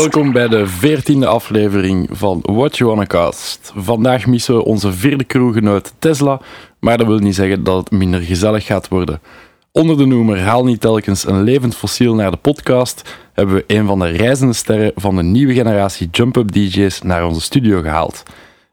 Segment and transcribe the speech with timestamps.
[0.00, 3.72] Welkom bij de veertiende aflevering van What You Wanna Cast.
[3.76, 6.40] Vandaag missen we onze vierde crewgenoot Tesla,
[6.78, 9.20] maar dat wil niet zeggen dat het minder gezellig gaat worden.
[9.72, 13.86] Onder de noemer Haal niet telkens een levend fossiel naar de podcast hebben we een
[13.86, 18.22] van de reizende sterren van de nieuwe generatie jump-up DJ's naar onze studio gehaald.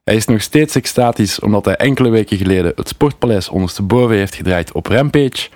[0.03, 4.72] Hij is nog steeds extatisch omdat hij enkele weken geleden het Sportpaleis ondersteboven heeft gedraaid
[4.72, 5.50] op Rampage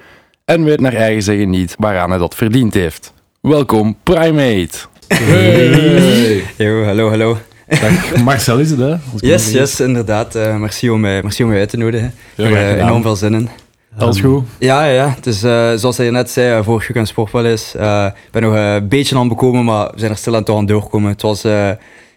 [0.46, 3.14] en weet naar eigen zeggen niet waaraan hij dat verdiend heeft.
[3.42, 4.91] Welkom, Primate!
[5.14, 6.44] Hey.
[6.58, 7.38] Yo, hallo, hallo.
[7.68, 8.96] Dag, Marcel is het, hè?
[9.18, 10.36] Yes, yes, inderdaad.
[10.36, 12.14] Eh, merci, om mij, merci om mij uit te nodigen.
[12.36, 12.88] Ja, Ik heb er gedaan.
[12.88, 13.50] enorm veel zin in.
[13.98, 14.44] Alles goed?
[14.60, 15.16] Ja, ja, ja.
[15.22, 17.76] Dus eh, zoals hij net zei, uh, vorig weekend Sportpaleis.
[17.76, 20.36] eh Ik ben nog eh, een beetje aan het bekomen, maar we zijn er stil
[20.36, 21.12] aan toe aan het doorkomen.
[21.12, 21.70] Het was eh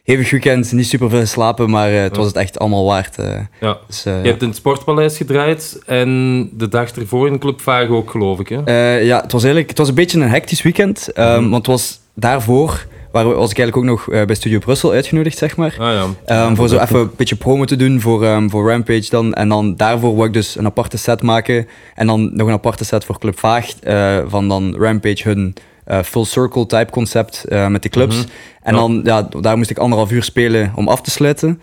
[0.04, 3.19] hevig weekend, niet super veel geslapen, maar eh, het was het echt allemaal waard.
[3.19, 3.26] eh.
[3.60, 3.78] Ja.
[3.86, 7.97] dus, eh, Je hebt in het Sportpaleis gedraaid en de dag ervoor in Club Vago
[7.97, 8.48] ook, geloof ik.
[8.48, 8.62] Hè?
[8.64, 11.08] Eh, ja, het was eigenlijk het was een beetje een hectisch weekend.
[11.12, 11.50] ehm, Mhm.
[11.50, 15.38] Want het was daarvoor, waar was ik eigenlijk ook nog eh, bij Studio Brussel uitgenodigd,
[15.38, 15.76] zeg maar.
[15.78, 16.06] Ah ja.
[16.24, 19.32] Ehm, voor zo even een beetje promo te doen voor, ehm, voor Rampage dan.
[19.34, 21.66] En dan daarvoor wou ik dus een aparte set maken.
[21.94, 23.68] En dan nog een aparte set voor Club Vaag.
[23.80, 25.54] eh, van dan Rampage hun
[25.84, 28.16] eh, full circle type concept met de clubs.
[28.16, 28.26] Mhm.
[28.62, 28.80] En Ja.
[28.80, 31.60] dan, ja, daar moest ik anderhalf uur spelen om af te sluiten.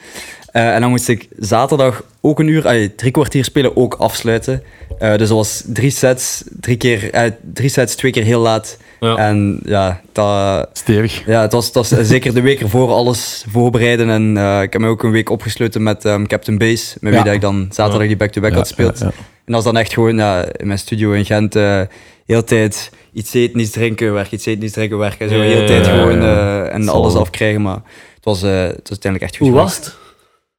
[0.51, 4.63] Eh, en dan moest ik zaterdag ook een uur, allee, drie kwartier spelen, ook afsluiten.
[4.99, 8.77] Eh, dus dat was drie sets, drie, keer, eh, drie sets, twee keer heel laat.
[8.99, 9.15] Ja.
[9.15, 11.25] En ja, dat, Stevig.
[11.25, 14.09] ja, het was, het was zeker de week ervoor alles voorbereiden.
[14.09, 17.23] En eh, ik heb me ook een week opgesloten met ehm, Captain Base, met wie
[17.23, 18.07] dat ik dan zaterdag Ja.
[18.07, 18.99] die back-to-back Ja, had gespeeld.
[18.99, 19.11] ja, ja.
[19.45, 21.81] En dat was dan echt gewoon ja, in mijn studio in Gent, eh
[22.25, 25.29] heel tijd iets eten, iets drinken, werken, iets eten, iets drinken, werken.
[25.29, 26.63] Zo, Ja, heel ja, tijd ja, gewoon ja.
[26.65, 27.61] eh, en Zal alles afkrijgen.
[27.61, 27.75] Maar
[28.15, 29.47] het was, eh, het was uiteindelijk echt goed.
[29.47, 29.95] Hoe was het?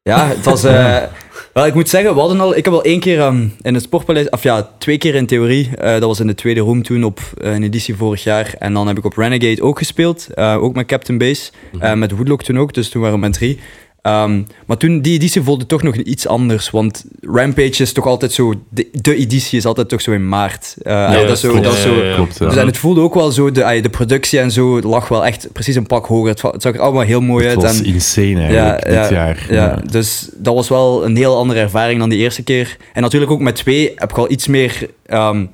[0.03, 0.65] Ja, het was...
[0.65, 0.97] eh,
[1.53, 2.57] wel, ik moet zeggen, we hadden al...
[2.57, 4.29] Ik heb al één keer ehm, in het Sportpaleis...
[4.29, 5.71] Of ja, twee keer in theorie.
[5.77, 8.55] Eh, dat was in de tweede room toen op eh, een editie vorig jaar.
[8.59, 10.37] En dan heb ik op Renegade ook gespeeld.
[10.37, 11.51] ook met Captain Base.
[11.81, 12.75] eh, met Woodlock toen ook.
[12.75, 13.59] Dus toen waren we met drie.
[14.03, 16.71] Ehm, maar toen, die editie voelde toch nog iets anders.
[16.71, 18.55] Want Rampage is toch altijd zo...
[18.69, 20.75] De, de editie is altijd toch zo in maart.
[20.83, 21.49] Eh, Ja, dat is zo...
[21.51, 21.65] klopt.
[21.65, 22.15] Dat is zo Ja, ja, ja.
[22.15, 22.47] Klopt, ja.
[22.47, 23.51] dus en het voelde ook wel zo...
[23.53, 26.29] De, de productie en zo lag wel echt precies een pak hoger.
[26.29, 27.63] Het, zag er allemaal heel mooi Het uit.
[27.63, 29.47] was en, insane eigenlijk, dit jaar.
[29.51, 32.77] ja, dus dat was wel een heel andere ervaring dan die eerste keer.
[32.93, 35.47] En natuurlijk ook met twee heb ik al iets meer ehm,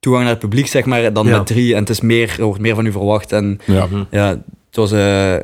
[0.00, 1.72] toegang naar het publiek, zeg maar, dan met drie.
[1.74, 3.32] En het is meer, er wordt meer van u verwacht.
[3.32, 3.60] En
[4.10, 4.38] Ja.
[4.66, 4.92] Het was...
[4.92, 5.34] eh,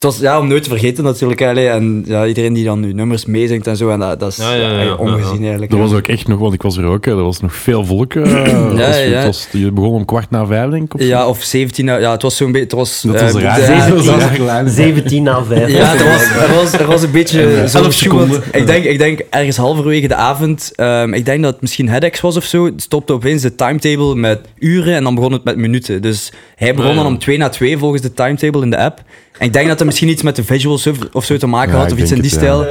[0.00, 1.42] het was ja, om nooit te vergeten natuurlijk.
[1.42, 1.68] Allee.
[1.68, 3.90] En ja, iedereen die dan uw nummers meezingt en zo.
[3.90, 5.40] En dat, dat is Ja, ja, ja, ja, ja, ongezien ja.
[5.40, 5.70] eigenlijk.
[5.70, 5.86] Dat ja.
[5.86, 8.14] was ook echt nog, want ik was er ook, er was nog veel volk.
[8.14, 8.46] eh,
[8.76, 9.16] Ja, ja.
[9.16, 10.94] Het was, je begon om kwart na vijf, denk ik.
[10.94, 11.00] Of.
[11.06, 11.86] Ja, of 17.
[11.86, 12.66] Ja, het was zo'n beetje...
[12.66, 13.54] Het was, Dat eh, was de- raar.
[13.60, 14.68] de- Dat was ja, raar lijn.
[14.68, 15.68] 17 na 5.
[15.70, 18.20] Ja, er was, er was, er was een beetje eh, zo'n 11 sjoemel.
[18.26, 18.42] seconden.
[18.52, 22.20] Ik denk, ik denk ergens halverwege de avond, ehm, ik denk dat het misschien Headex
[22.20, 25.56] was of zo, het stopte opeens de timetable met uren en dan begon het met
[25.56, 26.02] minuten.
[26.02, 26.96] Dus hij begon ja.
[26.96, 29.02] dan om 2 na 2 volgens de timetable in de app.
[29.40, 31.74] En ik denk dat het misschien iets met de visuals of, of zo te maken
[31.74, 32.66] had, of iets in die het, stijl.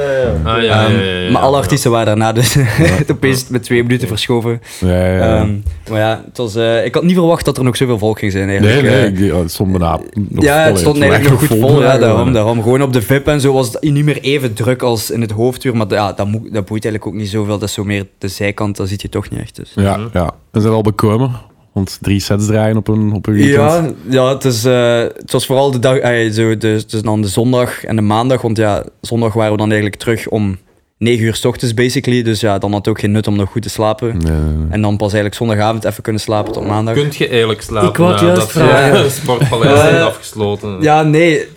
[0.61, 0.87] Ja,
[1.31, 4.61] maar alle artiesten waren daarna, dus het opeens met twee minuten verschoven.
[4.79, 5.37] Ja, ja, ja.
[5.37, 5.55] Ehm,
[5.89, 8.31] maar ja, het was, eh, ik had niet verwacht dat er nog zoveel volk ging
[8.31, 9.19] zijn nee, eigenlijk.
[9.19, 11.81] nee, Eh, ja, het stond bijna nog ja, het stond eigenlijk nog goed vol.
[11.81, 12.61] Ja, daarom, daarom.
[12.61, 15.31] Gewoon op de VIP en zo was het niet meer even druk als in het
[15.31, 15.75] hoofduur.
[15.75, 17.59] Maar ja, dat, moet, dat boeit eigenlijk ook niet zoveel.
[17.59, 19.55] Dat is zo meer de zijkant, dat ziet je toch niet echt.
[19.55, 19.71] Dus.
[19.75, 20.07] Ja, Mhm.
[20.13, 20.31] ja.
[20.51, 21.31] We zijn al bekomen.
[21.71, 23.55] Want drie sets draaien op een, op een weekend.
[23.57, 27.21] Ja, ja het, is, eh, het was vooral de dag, eh, zo, de, dus dan
[27.21, 28.41] de zondag en de maandag.
[28.41, 30.57] Want ja, zondag waren we dan eigenlijk terug om
[30.97, 32.23] 9 uur s ochtends, basically.
[32.23, 34.17] Dus ja, dan had het ook geen nut om nog goed te slapen.
[34.17, 34.67] Nee, nee, nee.
[34.69, 36.93] En dan pas eigenlijk zondagavond even kunnen slapen tot maandag.
[36.93, 39.01] Kunt je eigenlijk slapen Ik wou nadat juist je vragen.
[39.03, 40.81] het Sportpaleis is afgesloten?
[40.81, 41.47] Ja, nee.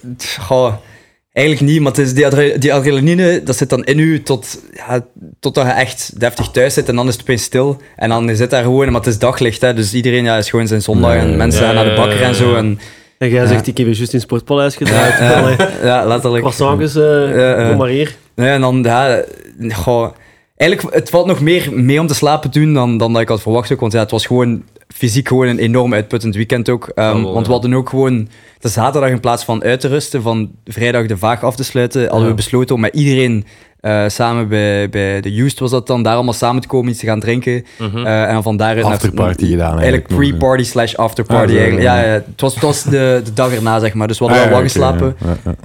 [0.40, 0.74] Goh,
[1.32, 1.80] eigenlijk niet.
[1.80, 5.04] Maar het is die, adre- die adrenaline, dat zit dan in u tot, ja,
[5.40, 6.88] totdat je echt deftig thuis zit.
[6.88, 7.80] En dan is het opeens stil.
[7.96, 9.60] En dan zit daar gewoon, maar het is daglicht.
[9.60, 11.14] Hè, dus iedereen ja, is gewoon zijn zondag.
[11.14, 12.50] Ja, en ja, mensen ja, gaan naar de ja, bakker ja, en zo.
[12.50, 12.56] ja.
[12.56, 12.78] En,
[13.18, 13.46] En jij Ja.
[13.48, 15.18] zegt, ik heb je juist in Sportpaleis gedraaid.
[15.18, 16.42] ja, ja, letterlijk.
[16.42, 17.02] Croissantjes, eh
[17.36, 17.68] Ja, ja.
[17.68, 18.16] kom maar hier.
[18.34, 19.22] Nee, en dan, ja,
[19.74, 20.08] goh,
[20.56, 23.42] eigenlijk, het valt nog meer mee om te slapen toen dan, dan dat ik had
[23.42, 23.80] verwacht ook.
[23.80, 24.62] Want ja, het was gewoon
[24.94, 26.88] fysiek gewoon een enorm uitputtend weekend ook.
[26.94, 28.28] Ehm, want we hadden ook gewoon
[28.58, 32.08] de zaterdag in plaats van uit te rusten, van vrijdag de vaag af te sluiten,
[32.08, 33.44] hadden we besloten om met iedereen
[33.80, 37.00] eh, samen bij, bij de Used was dat dan, daar allemaal samen te komen, iets
[37.00, 37.64] te gaan drinken.
[37.78, 41.82] Eh, en dan van daaruit Afterparty gedaan Eigenlijk eigenlijk pre-party slash afterparty Ah, eigenlijk.
[41.82, 42.00] ja.
[42.00, 44.08] Ja, ja, het was, het was de, de dag erna, zeg maar.
[44.08, 45.16] Dus we hadden Ah, wel ja, wat geslapen.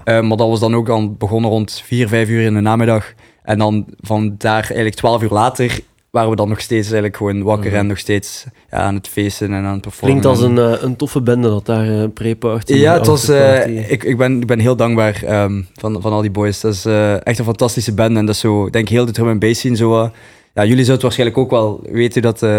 [0.03, 3.13] Eh, maar dat was dan ook al begonnen rond 4, 5 uur in de namiddag.
[3.43, 5.79] En dan van daar eigenlijk 12 uur later
[6.17, 7.79] waren we dan nog steeds eigenlijk gewoon wakker Mhm.
[7.79, 10.19] en nog steeds ja, aan het feesten en aan het performen.
[10.19, 12.73] Klinkt als een, eh, een toffe bende dat daar eh pre-party.
[12.73, 16.21] Ja, het was, eh, ik, ik, ben, ik ben heel dankbaar ehm, van, van al
[16.21, 16.61] die boys.
[16.61, 16.85] Dat is
[17.23, 18.17] echt een fantastische band.
[18.17, 20.11] En dat is zo, ik denk heel de drum en bass zo...
[20.57, 22.49] ja, jullie zouden waarschijnlijk ook wel weten dat eh,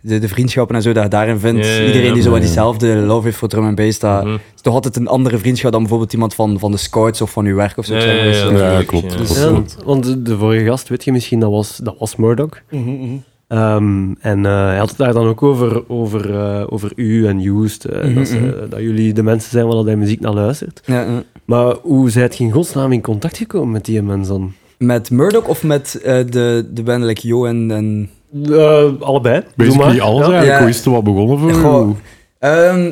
[0.00, 1.66] de, de vriendschappen en zo dat je daarin vindt.
[1.86, 4.34] Iedereen die zo wat diezelfde love heeft voor drum en bass, dat Mhm.
[4.54, 7.44] is toch altijd een andere vriendschap dan bijvoorbeeld iemand van, van de scouts of van
[7.46, 7.94] uw werk of zo.
[7.94, 9.18] Ja, Dus, ja, eh, Ja, klopt.
[9.18, 12.60] Dus, Ja, want de, vorige gast, weet je misschien, dat was, dat was Murdoch.
[12.70, 13.14] mhm, mhm.
[13.48, 17.40] Ehm, en eh, hij had het daar dan ook over, over, eh, over u en
[17.40, 17.82] Joost.
[18.14, 20.82] dat, ze- dat jullie de mensen zijn waar dat hij muziek naar luistert.
[20.84, 21.22] Ja, ja.
[21.44, 24.52] Maar hoe zijt je in godsnaam in contact gekomen met die mensen dan?
[24.82, 27.70] Met Murdoch of met eh, de, de band like Jo en...
[27.70, 28.10] en...
[28.52, 29.42] Eh, allebei.
[29.56, 30.00] Basically maar.
[30.06, 30.32] alles Ja.
[30.32, 30.44] eigenlijk.
[30.44, 30.58] Ja.
[30.58, 31.96] Hoe is het wat begonnen voor Goh?
[32.38, 32.90] Ehm,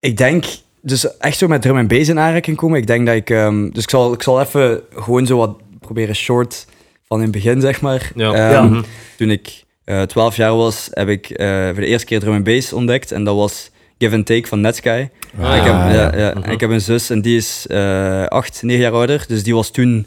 [0.00, 0.44] ik denk,
[0.82, 2.78] dus echt zo met drum en bass in aanraking komen.
[2.78, 6.14] Ik denk dat ik, ehm, dus ik zal, ik zal even gewoon zo wat proberen
[6.14, 6.66] short
[7.06, 8.10] van in het begin, zeg maar.
[8.14, 8.32] Ja.
[8.32, 8.62] Ehm, Ja.
[8.62, 8.82] Mhm.
[9.16, 12.42] Toen ik eh 12 jaar was, heb ik eh, voor de eerste keer drum en
[12.42, 13.12] bass ontdekt.
[13.12, 14.88] En dat was Give and Take van Netsky.
[15.40, 15.92] Ah, ik, heb, ja.
[15.92, 16.50] ja, ja, Mhm.
[16.50, 19.24] ik heb een zus en die is eh 8, 9 jaar ouder.
[19.28, 20.06] Dus die was toen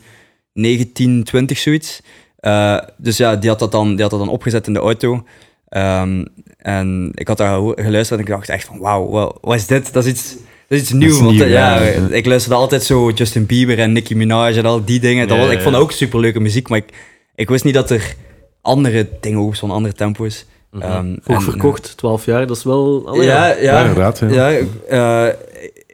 [0.53, 2.01] 19, 20 zoiets.
[2.39, 5.23] Eh, dus ja, die had, dat dan, die had dat dan opgezet in de auto.
[5.69, 6.25] Ehm,
[6.57, 9.93] en ik had daar geluisterd en ik dacht echt van, wauw, wa- wat is dit?
[9.93, 10.29] Dat is iets,
[10.67, 11.13] dat is iets nieuws.
[11.15, 11.77] is want, nieuw, ja,
[12.09, 15.27] ik luisterde altijd zo Justin Bieber en Nicki Minaj en al die dingen.
[15.27, 16.93] Dat Ja, was, ik ja, vond dat ook superleuke muziek, maar ik,
[17.35, 18.15] ik wist niet dat er
[18.61, 20.45] andere dingen ook zo'n andere tempo's.
[20.71, 20.81] Mhm.
[20.83, 23.03] Ehm, en, verkocht, 12 jaar, dat is wel...
[23.07, 24.19] allee, ja, Ja, ja, inderdaad.
[24.19, 24.47] Ja.
[24.47, 24.59] ja,
[25.27, 25.33] eh,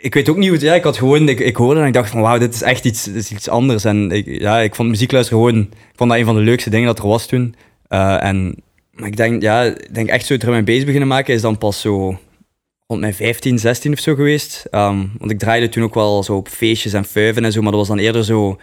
[0.01, 0.66] ik weet ook niet hoe het...
[0.66, 1.30] Ja, ik had gewoon...
[1.30, 3.84] Ik, ik hoorde en ik dacht van, wauw, dit is echt iets, is iets anders.
[3.84, 5.62] En ik, ja, ik vond muziek luisteren gewoon...
[5.62, 7.56] Ik vond dat een van de leukste dingen dat er was toen.
[7.88, 8.56] Eh, en
[9.00, 11.57] maar ik denk, ja, ik denk echt zo drum en bass beginnen maken is dan
[11.57, 12.19] pas zo
[12.88, 14.68] rond mijn 15, 16 of zo geweest.
[14.72, 17.72] Ehm, want ik draaide toen ook wel zo op feestjes en fuiven en zo, maar
[17.72, 18.60] dat was dan eerder zo...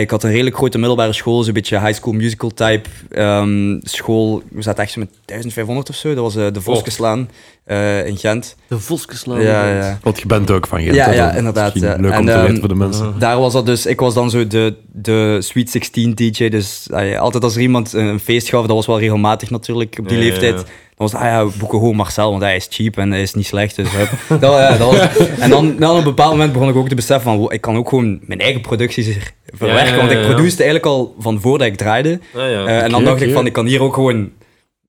[0.00, 4.42] Ik had een redelijk grote middelbare school, zo'n beetje high school musical type ehm, school.
[4.50, 6.14] We zaten echt zo met 1500 of zo.
[6.14, 7.28] Dat was eh, de Voskeslaan
[7.64, 8.56] eh in Gent.
[8.68, 9.40] De Voskeslaan.
[9.40, 9.98] Ja, ja.
[10.02, 10.94] Want je bent ook van Gent.
[10.94, 11.96] Ja, ja, inderdaad, ja.
[12.00, 13.14] Leuk om te ehm, weten voor de mensen.
[13.18, 16.48] Daar was dat dus, ik was dan zo de, de Sweet 16 DJ.
[16.48, 16.88] Dus
[17.18, 20.24] altijd als er iemand een feest gaf, dat was wel regelmatig natuurlijk op die Ja,
[20.24, 20.64] ja, leeftijd.
[20.96, 23.22] Dan was het, ah ja, we boeken gewoon Marcel, want hij is cheap en hij
[23.22, 23.76] is niet slecht.
[23.76, 23.88] Dus,
[24.28, 26.94] dat, ja, dat was, en dan, dan op een bepaald moment begon ik ook te
[26.94, 29.86] beseffen van, wow, ik kan ook gewoon mijn eigen producties hier verwerken.
[29.86, 32.20] Ja, ja, Want ik produceerde eigenlijk al van voordat ik draaide.
[32.32, 32.66] Ja.
[32.66, 34.32] Eh, en dan dacht ik van, ik kan hier ook gewoon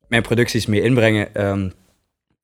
[0.07, 1.35] mijn producties mee inbrengen.
[1.35, 1.69] Ehm,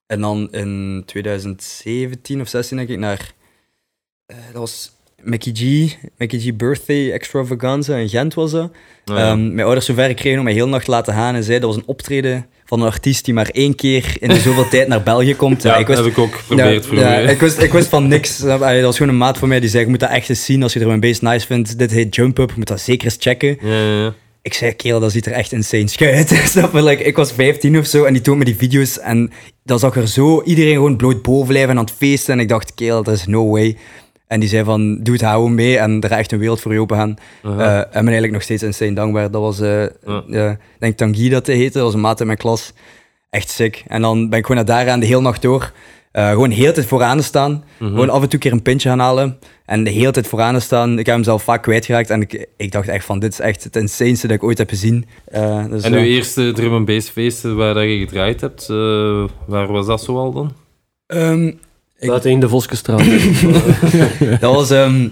[0.08, 3.32] en dan in 2017 of 16 denk ik naar...
[4.26, 4.92] eh, dat was
[5.24, 8.72] Mickey G, Mickey G Birthday Extravaganza in Gent was dat.
[9.06, 9.16] Ja.
[9.16, 11.68] Ehm, mijn ouders zover kregen om mij heel nacht te laten gaan en zei dat
[11.68, 15.04] was een optreden van een artiest die maar één keer in de zoveel tijd naar
[15.04, 15.64] België komt.
[15.64, 18.38] ja, ik wist, heb ik ook geprobeerd ja, ja, ik, wist, ik wist van niks.
[18.52, 20.64] Dat was gewoon een maat van mij die zei, je moet dat echt eens zien
[20.64, 21.78] als je er een bass nice vindt.
[21.78, 23.58] Dit heet Jump Up, je moet dat zeker eens checken.
[23.62, 24.14] Ja, ja, ja.
[24.42, 26.30] Ik zei, kerel, dat ziet er echt insane uit.
[26.46, 26.84] Snap je?
[26.84, 29.32] Like, ik was 15 of zo en die toonde me die video's en
[29.64, 32.34] dat zag er zo, iedereen gewoon bloot boven blijven aan het feesten.
[32.34, 33.78] En ik dacht, kerel, dat is no way.
[34.32, 36.74] En die zei van, doe het, hou mee en er gaat echt een wereld voor
[36.74, 37.16] je open gaan.
[37.44, 37.60] Aha.
[37.60, 39.32] Eh, en ben eigenlijk nog steeds insane dankbaar.
[39.32, 39.86] Dat was, eh
[40.28, 42.74] ja, ik denk Tanguy dat hij heette, dat was een maat in mijn klas.
[43.30, 43.84] Echt sick.
[43.88, 45.72] En dan ben ik gewoon naar daar aan de hele nacht door.
[46.12, 47.64] Eh, gewoon de hele tijd vooraan te staan.
[47.78, 47.90] Mhm.
[47.90, 49.38] Gewoon af en toe een keer een pintje gaan halen.
[49.66, 51.00] En de hele tijd vooraan te staan.
[51.00, 52.10] Ik heb hem zelf vaak kwijtgeraakt.
[52.10, 54.70] En ik, ik dacht echt van, dit is echt het insaneste dat ik ooit heb
[54.70, 55.06] gezien.
[55.26, 58.70] Eh, dus, En eh, uw eerste drum and bass feesten waar dat je gedraaid hebt,
[58.70, 60.54] eh, waar was dat zoal dan?
[61.08, 61.52] ehm,
[62.08, 63.04] Buiten in de Voskestraat.
[64.42, 64.70] dat was...
[64.70, 65.08] ehm,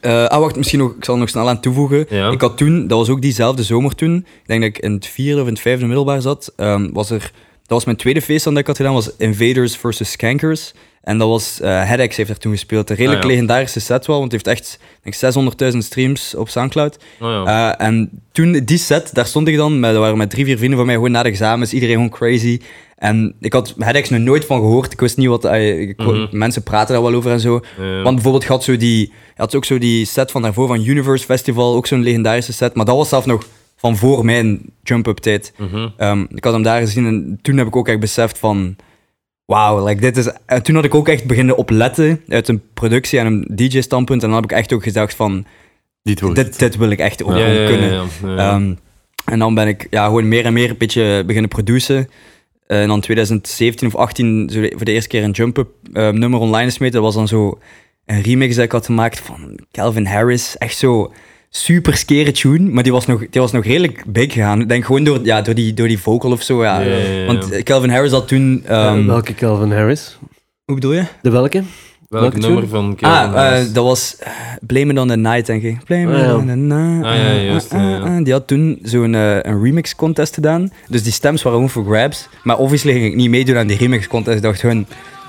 [0.00, 2.06] eh, ah, wacht, misschien nog, ik zal er nog snel aan toevoegen.
[2.08, 2.30] Ja.
[2.30, 5.06] Ik had toen, dat was ook diezelfde zomer toen, ik denk dat ik in het
[5.06, 8.44] vierde of in het vijfde middelbaar zat, ehm, was er, dat was mijn tweede feest
[8.44, 10.74] dat ik had gedaan, was Invaders versus Skankers.
[11.06, 12.90] En dat was, Headaches heeft er toen gespeeld.
[12.90, 13.34] Een redelijk Ah, ja.
[13.34, 16.96] legendarische set wel, want het heeft echt ik denk, 600.000 streams op Soundcloud.
[17.20, 17.78] Oh, ja.
[17.78, 20.56] Eh, en toen, die set, daar stond ik dan, met, dat waren met drie, vier
[20.56, 22.60] vrienden van mij, gewoon na de examens, iedereen gewoon crazy.
[22.96, 26.26] En ik had Headaches nog nooit van gehoord, ik wist niet wat, eh, ik- Mhm.
[26.30, 27.60] mensen praten daar wel over en zo.
[28.02, 31.24] Want bijvoorbeeld, je had, zo die, had ook zo die set van daarvoor van Universe
[31.24, 32.74] Festival, ook zo'n legendarische set.
[32.74, 33.46] Maar dat was zelf nog
[33.76, 35.52] van voor mijn jump-up tijd.
[35.58, 35.88] Mhm.
[35.96, 38.76] Ehm, ik had hem daar gezien en toen heb ik ook echt beseft van...
[39.46, 40.30] Wauw, like, dit is...
[40.46, 44.22] En toen had ik ook echt beginnen opletten uit een productie en een DJ-standpunt.
[44.22, 45.46] En dan heb ik echt ook gedacht van,
[46.02, 47.92] Dit wordt dit, dit wil ik echt ook Ja, gewoon ja, ja, kunnen.
[47.92, 48.36] ja, ja.
[48.54, 48.74] Ehm,
[49.24, 52.08] en dan ben ik ja, gewoon meer en meer een beetje beginnen produceren.
[52.66, 56.10] Eh, en dan 2017 of 18 zo de- voor de eerste keer een jump-up eh,
[56.10, 56.94] nummer online smeten.
[56.94, 57.58] Dat was dan zo
[58.06, 60.56] een remix dat ik had gemaakt van Calvin Harris.
[60.58, 61.12] Echt zo
[61.50, 64.60] super scare tune, maar die was nog, die was nog redelijk big gegaan.
[64.60, 66.62] Ik denk gewoon door, ja, door, die, door die vocal of zo.
[66.62, 66.82] Ja.
[67.26, 68.62] Want eh, Calvin Harris had toen...
[68.66, 70.18] ehm, Eh, welke Calvin Harris?
[70.64, 71.04] hoe bedoel je?
[71.22, 71.62] De welke?
[72.08, 72.70] Welk welke nummer tune?
[72.74, 73.72] van Calvin Ah, eh, Harris?
[73.72, 74.30] dat was eh,
[74.66, 75.84] Blame It On The Night, denk ik.
[75.84, 76.34] Blame Ah, It ja.
[76.36, 77.04] On The Night.
[77.04, 78.16] Ah, ja, juist, Ah, ah, ja, ja.
[78.18, 78.24] ah.
[78.24, 80.70] Die had toen zo'n eh, een remix contest gedaan.
[80.88, 82.28] Dus die stems waren gewoon voor grabs.
[82.42, 84.36] Maar obviously ging ik niet meedoen aan die remix contest.
[84.36, 84.86] Ik dacht gewoon...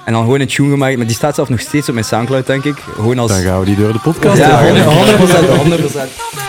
[0.07, 2.45] En dan gewoon een tune gemaakt, maar die staat zelf nog steeds op mijn Soundcloud,
[2.45, 2.75] denk ik.
[2.95, 3.31] Gewoon als...
[3.31, 4.37] Dan gaan we die door de podcast.
[4.37, 5.71] Ja, 100%, 100%.
[5.71, 6.47] 100%.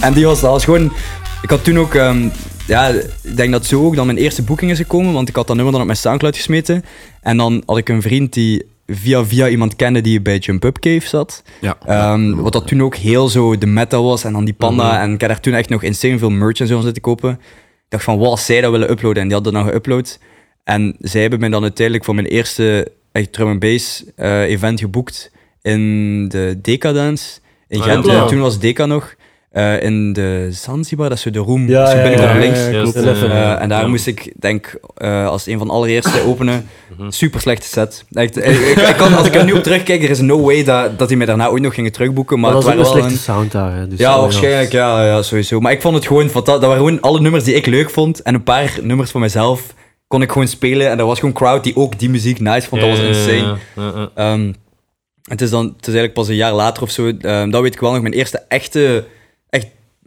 [0.00, 0.50] En die was dat.
[0.50, 0.92] was gewoon.
[1.42, 1.94] Ik had toen ook.
[1.94, 2.32] Um,
[2.66, 2.88] ja,
[3.22, 5.54] ik denk dat zo ook dan mijn eerste boeking is gekomen, want ik had dat
[5.56, 6.84] nummer dan op mijn Soundcloud gesmeten.
[7.20, 10.78] En dan had ik een vriend die via via iemand kende die bij Jump Up
[10.78, 11.42] Cave zat.
[11.60, 11.76] Ja.
[11.86, 14.92] Ehm, wat dat toen ook heel zo de meta was en dan die panda.
[14.92, 15.02] Mhm.
[15.02, 17.30] En ik heb daar toen echt nog insane veel merch en zo van zitten kopen.
[17.30, 17.38] Ik
[17.88, 19.22] dacht van, wat als zij dat willen uploaden?
[19.22, 20.18] En die hadden dat dan geüpload.
[20.64, 24.80] En zij hebben me dan uiteindelijk voor mijn eerste echt drum and bass eh, event
[24.80, 25.30] geboekt
[25.62, 28.06] in de Decadence in Ah, Gent.
[28.06, 28.26] ja.
[28.26, 29.14] Toen was Deca nog.
[29.56, 31.68] Eh, in de Zanzibar, dat is de room.
[31.68, 32.58] Ja, zo ja, binnenkort ja, links.
[32.66, 32.94] ja, klopt.
[32.96, 33.86] eh, Eh, en daar ja.
[33.88, 36.68] moest ik, denk eh, als een van de allereerste openen.
[36.98, 37.10] Mhm.
[37.10, 38.04] Super slechte set.
[38.12, 40.64] Echt, ik, ik, ik kan, als ik er nu op terugkijk, er is no way
[40.64, 42.40] dat, dat die mij daarna ooit nog gingen terugboeken.
[42.40, 43.76] Maar, Maar dat een waren wel slechte een- sound daar.
[43.76, 43.88] Hè.
[43.88, 45.60] Dus ja, waarschijnlijk, ja, ja, sowieso.
[45.60, 48.22] Maar ik vond het gewoon, fanta- dat waren gewoon alle nummers die ik leuk vond.
[48.22, 49.74] En een paar nummers van mezelf
[50.06, 50.90] kon ik gewoon spelen.
[50.90, 52.80] En er was gewoon crowd die ook die muziek nice vond.
[52.80, 53.36] Dat was insane.
[53.36, 54.10] ja, ja, ja.
[54.14, 54.52] Ehm,
[55.22, 57.12] het, is dan, het is eigenlijk pas een jaar later of zo.
[57.20, 58.02] ehm, dat weet ik wel nog.
[58.02, 59.04] Mijn eerste echte,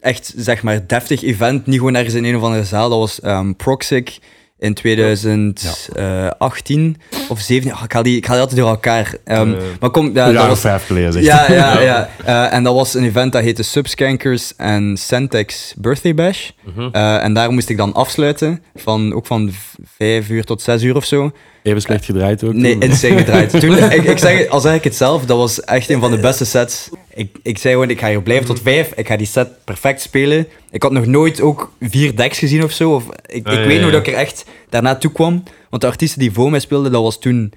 [0.02, 1.66] echt, zeg maar deftig event.
[1.66, 2.90] Niet gewoon ergens in een of andere zaal.
[2.90, 4.18] Dat was ehm Proxic
[4.60, 6.98] in 2018
[7.30, 7.74] of 17.
[7.74, 9.14] Ah, ik, haal die, ik haal die altijd door elkaar.
[9.24, 9.58] Ehm, Ja.
[9.80, 12.10] Maar kom, ja, Een dat jaar of was, vijf geleden, ja, ja, ja.
[12.26, 16.50] Eh, en dat was een event dat heette Subscankers en Centex Birthday Bash.
[16.76, 16.90] Mhm.
[16.92, 19.52] Eh, en daar moest ik dan afsluiten, van, ook van
[19.98, 21.32] vijf uur tot zes uur of zo.
[21.64, 22.54] Even slecht gedraaid ook.
[22.54, 23.50] Nee, insane gedraaid.
[23.60, 26.20] Toen, ik, ik zeg, al zeg ik het zelf, dat was echt een van de
[26.20, 26.90] beste sets.
[27.20, 28.92] Ik, ik zei gewoon, ik ga hier blijven tot vijf.
[28.96, 30.48] Ik ga die set perfect spelen.
[30.72, 32.94] Ik had nog nooit ook vier decks gezien of zo.
[32.94, 33.82] Of, ik Ah, ik ja, weet ja.
[33.82, 35.44] nog dat ik er echt daarna toe kwam.
[35.70, 37.54] Want de artiesten die voor mij speelden, dat was toen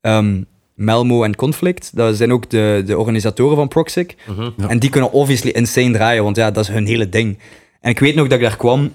[0.00, 0.42] ehm,
[0.74, 1.90] Melmo en Conflict.
[1.96, 4.14] Dat zijn ook de, de organisatoren van Proxic.
[4.26, 4.50] Mhm.
[4.56, 4.68] Ja.
[4.68, 7.38] En die kunnen obviously insane draaien, want ja, dat is hun hele ding.
[7.80, 8.92] En ik weet nog dat ik daar kwam, dat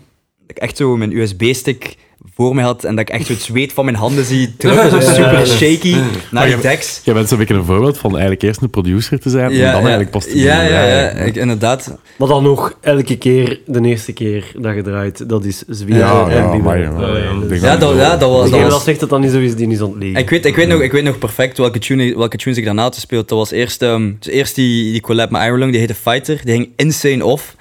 [0.47, 1.95] ik echt zo mijn USB-stick
[2.35, 4.89] voor me had en dat ik echt zo het zweet van mijn handen zie drukken,
[4.89, 5.95] zo super shaky,
[6.31, 7.01] naar die je- decks.
[7.03, 9.79] Jij bent zo'n beetje een voorbeeld van eigenlijk eerst een producer te zijn en dan
[9.81, 11.97] eigenlijk pas te ja, ja, ja, inderdaad.
[12.17, 16.27] Maar dan nog elke keer, de eerste keer dat je draait, dat is Zwieren Ja,
[16.29, 16.63] en ja, Bieber.
[16.63, 18.49] maar ja, ja, ik dus- dat, ja, dat was...
[18.49, 20.19] Degene Dat zegt dat dat niet zo is, die is ontlegen.
[20.19, 22.81] ik, weet, ik, weet nog, ik weet nog perfect welke, tune, welke tunes ik daarna
[22.81, 23.29] had gespeeld.
[23.29, 26.39] Dat was eerst, ehm, dus eerst die, die collab met Ironlung, die heette Fighter.
[26.43, 27.55] Die ging insane off.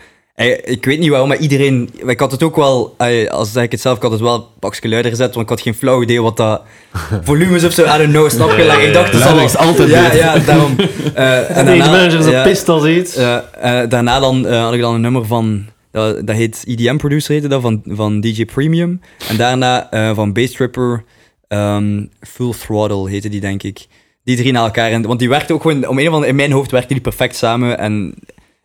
[0.49, 1.91] Ik weet niet waarom, maar iedereen...
[2.07, 2.97] Ik had het ook wel,
[3.29, 5.49] als zeg ik het zelf, ik had het wel een pakje luider gezet, want ik
[5.49, 6.63] had geen flauw idee wat dat
[7.23, 8.63] volumes of zo, I don't know, snap je?
[8.63, 10.77] Ik dacht, het Luider is altijd Ja, ja, daarom.
[11.15, 13.17] Eh, en daarna- manager is ja, een pist als iets.
[13.17, 13.37] eh,
[13.83, 17.49] eh, daarna dan, had ik dan een nummer van, dat, dat heet EDM Producer heette
[17.49, 19.01] dat, van, van DJ Premium.
[19.29, 21.05] En daarna van Bass Tripper,
[21.49, 23.87] ehm, Full Throttle heette die denk ik.
[24.25, 24.91] Die drie na elkaar.
[24.91, 27.03] En, want die werkten ook gewoon, om een of andere, in mijn hoofd werkten die
[27.03, 27.79] perfect samen.
[27.79, 28.15] En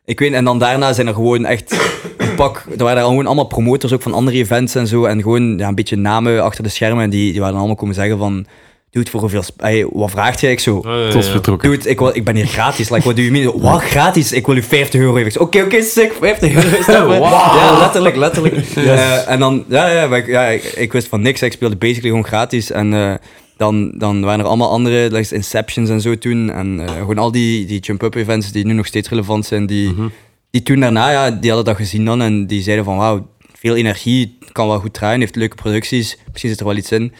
[0.06, 1.72] ik weet, en dan daarna zijn er gewoon echt
[2.18, 5.06] een pak, er waren gewoon allemaal promotors ook van andere events en zo.
[5.06, 7.04] En gewoon ja, een beetje namen achter de schermen.
[7.04, 8.46] En die, die waren dan allemaal komen zeggen van,
[8.92, 10.52] dude, voor hoeveel, sp- hey, wat vraagt jij?
[10.52, 11.22] Ik zo, ja.
[11.22, 11.70] vertrokken.
[11.70, 12.90] Dude, ik, ik ben hier gratis.
[12.90, 13.60] Like, what do you mean?
[13.62, 14.32] Wat, gratis?
[14.32, 16.54] Ik wil u 50 euro zeg, Oké, oké, sick, 50
[16.88, 17.14] euro.
[17.14, 17.20] Je?
[17.20, 18.56] Ja, letterlijk, letterlijk.
[18.76, 21.42] Eh, en dan, ja, ja, maar ik, ja ik, ik wist van niks.
[21.42, 22.72] Ik speelde basically gewoon gratis.
[22.72, 23.14] En eh,
[23.58, 26.52] dan, dan waren er allemaal andere, like Inceptions en zo toen.
[26.52, 29.66] En eh, gewoon al die, die jump-up events die nu nog steeds relevant zijn.
[29.66, 30.08] Die, Mhm.
[30.50, 32.22] die toen daarna, ja, die hadden dat gezien dan.
[32.22, 36.18] En die zeiden van, wauw, veel energie, kan wel goed draaien, heeft leuke producties.
[36.32, 37.14] Misschien zit er wel iets in.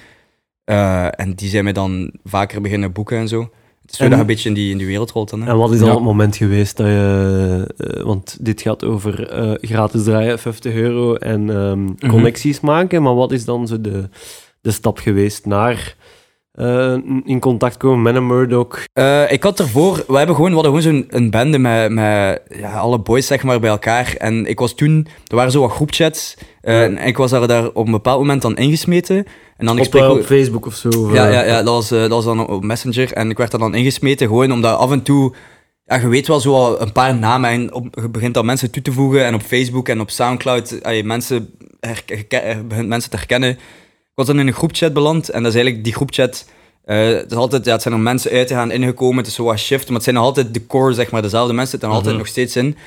[0.64, 3.40] Eh, en die zijn mij dan vaker beginnen boeken en zo.
[3.82, 5.42] Het is zo En- dat een beetje in die, in die wereld rolt dan.
[5.42, 5.50] Hè?
[5.50, 5.94] En wat is dan Ja.
[5.94, 7.74] het moment geweest dat je...
[7.78, 13.02] eh, want dit gaat over eh, gratis draaien, 50 euro en ehm, connecties maken.
[13.02, 14.10] Maar wat is dan zo de,
[14.62, 15.96] de stap geweest naar
[16.56, 18.80] eh, in contact komen met een Murdoch?
[18.94, 22.42] Eh, ik had ervoor, we hebben gewoon, we hadden gewoon zo'n een bende met, met
[22.60, 24.16] ja, alle boys zeg maar bij elkaar.
[24.18, 26.36] En ik was toen, er waren zo wat groepchats.
[26.62, 29.26] eh, en ik was daar, daar op een bepaald moment dan ingesmeten.
[29.58, 30.88] En dan ik Op, spreek ook- op Facebook of zo?
[30.90, 33.14] of, Ja, ja, ja dat, was, dat was dan op Messenger.
[33.14, 35.34] En ik werd er dan ingesmeten, gewoon omdat af en toe...
[35.88, 38.72] Ja, je weet wel zo al een paar namen en op, je begint dan mensen
[38.72, 39.26] toe te voegen.
[39.26, 41.50] En op Facebook en op Soundcloud je mensen
[42.68, 43.58] begint mensen te herkennen.
[44.16, 45.30] Ik was dan in een groepchat beland.
[45.30, 46.50] En dat is eigenlijk die groepchat...
[46.86, 49.18] eh, het, is altijd, ja, het zijn er mensen uit te gaan ingekomen.
[49.18, 49.86] Het is zo wat shift.
[49.86, 51.22] Maar het zijn nog altijd de core, zeg maar.
[51.22, 52.24] Dezelfde mensen zitten er altijd Mhm.
[52.24, 52.78] nog steeds in.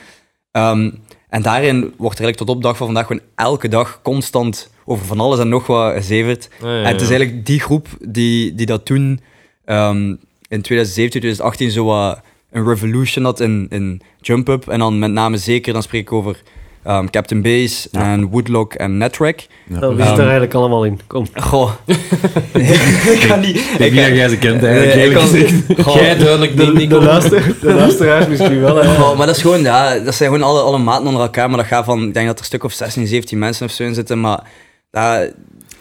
[0.53, 0.91] Ehm,
[1.29, 5.07] en daarin wordt er eigenlijk tot op dag van vandaag gewoon elke dag constant over
[5.07, 6.49] van alles en nog wat gezeverd.
[6.61, 9.21] Ah, ja, En het is eigenlijk die groep die, die dat toen
[9.65, 10.09] ehm,
[10.49, 12.21] in 2017, 2018 zo wat
[12.51, 14.69] een revolution had in, in Jump Up.
[14.69, 16.43] En dan met name zeker, dan spreek ik over
[16.83, 18.01] ehm, Captain Base Ja.
[18.13, 19.41] en Woodlock en Netrack.
[19.69, 19.79] Ja.
[19.81, 21.01] Dat zit Ehm, er eigenlijk allemaal in.
[21.07, 21.27] Kom.
[21.35, 21.71] Goh.
[23.15, 23.57] ik kan niet...
[23.57, 25.81] Ik denk niet dat jij ze kent eigenlijk, Nee, ik eerlijk kan- gezegd.
[25.87, 25.95] Goh.
[25.95, 28.77] Jij duidelijk niet, De, de, luister, de luisteraars misschien wel.
[28.77, 28.95] Hè.
[28.97, 31.49] Goh, maar dat is gewoon, ja, dat zijn gewoon alle, alle maten onder elkaar.
[31.49, 33.73] Maar dat gaat van, ik denk dat er een stuk of 16, 17 mensen of
[33.73, 34.21] zo in zitten.
[34.21, 34.41] Maar
[34.91, 35.33] dat,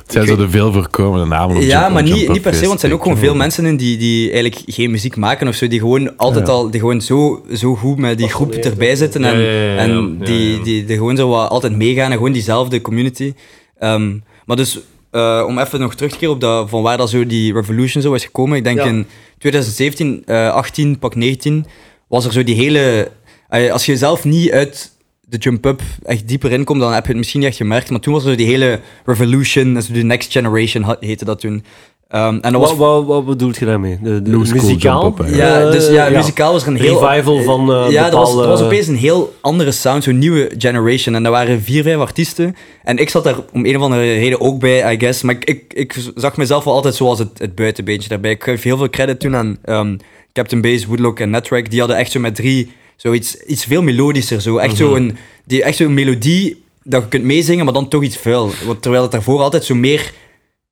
[0.08, 1.56] zijn zo de veel voorkomende namen.
[1.56, 3.78] op Ja, maar niet, niet per se, want er zijn ook gewoon veel mensen in
[3.78, 6.54] die, die eigenlijk geen muziek maken of zo, die gewoon altijd Ja.
[6.54, 9.72] al, die gewoon zo, zo goed met die groep erbij zitten en, Ja, ja, ja,
[9.74, 9.78] ja.
[9.78, 10.62] en die.
[10.62, 13.34] Die, die gewoon zo wat altijd meegaan en gewoon diezelfde community.
[13.80, 14.80] Ehm, maar dus,
[15.12, 18.02] eh, om even nog terug te keren op dat, van waar dat zo die revolution
[18.04, 18.86] zo is gekomen, ik denk Ja.
[18.86, 19.06] in
[19.38, 21.66] 2017, eh 18, pak 19,
[22.08, 23.12] was er zo die hele...
[23.50, 24.92] eh, als je zelf niet uit
[25.30, 28.00] de jump-up echt dieper in komt, dan heb je het misschien niet echt gemerkt, maar
[28.00, 31.64] toen was er die hele revolution, dus de next generation heette dat toen.
[32.08, 34.00] Ehm, en dat was Wat, wat, wat bedoelt je daarmee?
[34.02, 35.16] De, de muzikaal?
[35.26, 37.08] ja, dus ja, muzikaal was er een heel...
[37.08, 38.48] Revival van eh ja, dat was, bepaalde...
[38.48, 41.16] dat was opeens een heel andere sound, zo'n nieuwe generation.
[41.16, 42.56] En er waren vier, vijf artiesten.
[42.84, 45.22] En ik zat daar om een of andere reden ook bij, I guess.
[45.22, 48.32] Maar ik, ik, ik zag mezelf wel altijd zoals het, het buitenbeentje daarbij.
[48.32, 49.98] Ik geef heel veel credit toen aan ehm,
[50.34, 51.70] Captain Base, Woodlock en Netrack.
[51.70, 54.42] Die hadden echt zo met drie, zoiets iets veel melodischer.
[54.42, 54.58] Zo.
[54.58, 58.52] Echt zo'n die- echt zo'n melodie dat je kunt meezingen, maar dan toch iets vuil.
[58.66, 60.12] Want Terwijl het daarvoor altijd zo meer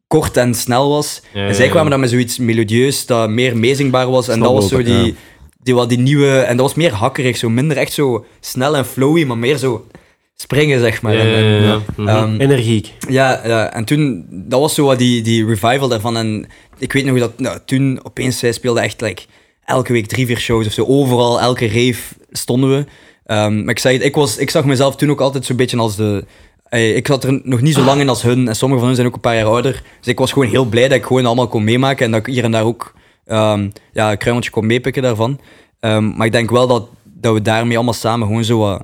[0.07, 1.21] kort en snel was.
[1.33, 1.89] Ja, en zij kwamen ja.
[1.89, 4.27] dan met zoiets melodieus dat meer meezingbaar was.
[4.27, 5.11] En dat was zo die, ja.
[5.63, 6.37] die, wat die nieuwe...
[6.39, 9.87] En dat was meer hakkerig, zo minder echt zo snel en flowy, maar meer zo
[10.35, 11.13] springen, zeg maar.
[11.13, 11.81] Ja, En- ja.
[11.95, 12.07] Mhm.
[12.07, 12.91] ehm, Energiek.
[13.09, 16.17] ja, ja, en toen, dat was zo wat die, die revival daarvan.
[16.17, 19.21] En ik weet nog hoe dat, nou, toen opeens, zij speelde echt like,
[19.65, 20.85] elke week drie, vier shows of zo.
[20.85, 22.85] Overal, elke rave stonden we.
[23.25, 25.95] Ehm, maar ik, het, ik, was, ik zag mezelf toen ook altijd zo'n beetje als
[25.95, 26.25] de...
[26.69, 28.47] eh, Ik zat er nog niet zo lang in als hun.
[28.47, 29.83] En sommige van hun zijn ook een paar jaar ouder.
[29.99, 32.05] Dus ik was gewoon heel blij dat ik gewoon allemaal kon meemaken.
[32.05, 32.93] En dat ik hier en daar ook
[33.25, 35.39] ehm, ja, een kruimeltje kon meepikken daarvan.
[35.79, 38.79] Ehm, maar ik denk wel dat, dat we daarmee allemaal samen gewoon zo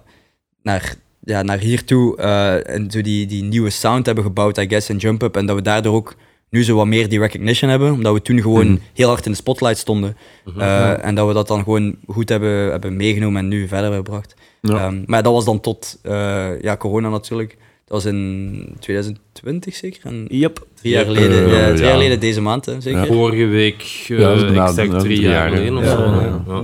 [0.63, 4.67] naar, ja, naar hier toe eh, en zo die, die nieuwe sound hebben gebouwd, I
[4.69, 5.35] guess, in Jump Up.
[5.37, 6.15] En dat we daardoor ook
[6.51, 7.91] nu zo wat meer die recognition hebben.
[7.91, 8.77] Omdat we toen gewoon Mhm.
[8.93, 10.17] heel hard in de spotlight stonden.
[10.57, 14.05] Eh, en dat we dat dan gewoon goed hebben, hebben meegenomen en nu verder hebben
[14.05, 14.33] gebracht.
[14.61, 14.77] Ja.
[14.85, 17.57] Ehm, maar dat was dan tot eh, ja, corona natuurlijk.
[17.85, 19.99] Dat was in 2020 zeker?
[20.05, 20.65] En Yep.
[20.73, 21.83] drie jaar Ja, geleden, eh, ja, drie ja.
[21.83, 22.99] jaar geleden deze maand, hè, zeker?
[22.99, 23.05] Ja.
[23.05, 25.89] Vorige week, eh, Ja, exact drie drie jaar geleden of zo.
[26.03, 26.25] Ja, hè.
[26.25, 26.41] ja.
[26.47, 26.63] Ja.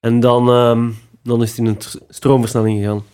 [0.00, 0.88] En dan, ehm,
[1.22, 3.04] dan is het in een tr- stroomversnelling gegaan.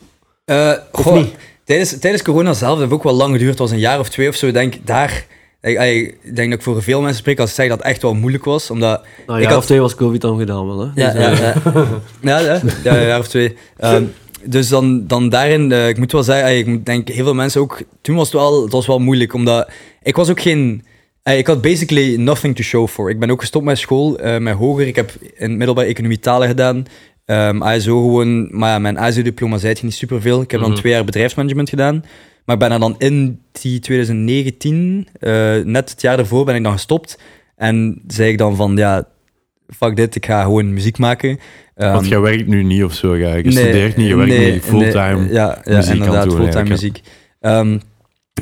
[0.44, 1.34] Eh, Of goh, niet?
[1.64, 4.08] Tijdens, tijdens corona zelf, dat heeft ook wel lang geduurd, het was een jaar of
[4.08, 4.46] twee of zo.
[4.46, 5.26] Ik denk daar,
[5.62, 5.80] ik,
[6.22, 8.14] ik denk dat ik voor veel mensen spreek als ik zeg dat het echt wel
[8.14, 8.70] moeilijk was.
[8.70, 10.90] Omdat, Nou, Ik ja, had- of twee was COVID dan gedaan wel, hè?
[10.94, 11.56] ja, Dus, ja, eh,
[12.20, 13.56] ja, ja, ja, ja, jaar of twee.
[13.76, 14.04] Ehm,
[14.44, 17.60] dus dan, dan daarin, eh, ik moet wel zeggen, eh, ik denk heel veel mensen
[17.60, 19.70] ook, toen was het wel, het was wel moeilijk, omdat
[20.02, 20.84] ik was ook geen,
[21.22, 23.10] eh, ik had basically nothing to show for.
[23.10, 24.86] Ik ben ook gestopt met school, eh, met hoger.
[24.86, 26.84] Ik heb in middelbaar economie talen gedaan.
[27.24, 30.40] Ehm ASO gewoon, maar ja, mijn ASO-diploma zei het niet superveel.
[30.42, 30.78] Ik heb dan Mhm.
[30.78, 32.04] twee jaar bedrijfsmanagement gedaan.
[32.44, 35.30] Maar ik ben er dan in die 2019, eh,
[35.64, 37.18] net het jaar daarvoor, ben ik dan gestopt.
[37.56, 39.04] En zei ik dan van, ja,
[39.76, 41.38] fuck dit, ik ga gewoon muziek maken.
[41.74, 43.34] Ehm, Want jij werkt nu niet of zo, ja.
[43.34, 45.18] je studeert niet, je werkt nee, niet fulltime.
[45.18, 47.00] nee, ja, ja muziek inderdaad, doen fulltime eigenlijk, muziek.
[47.40, 47.78] Ehm,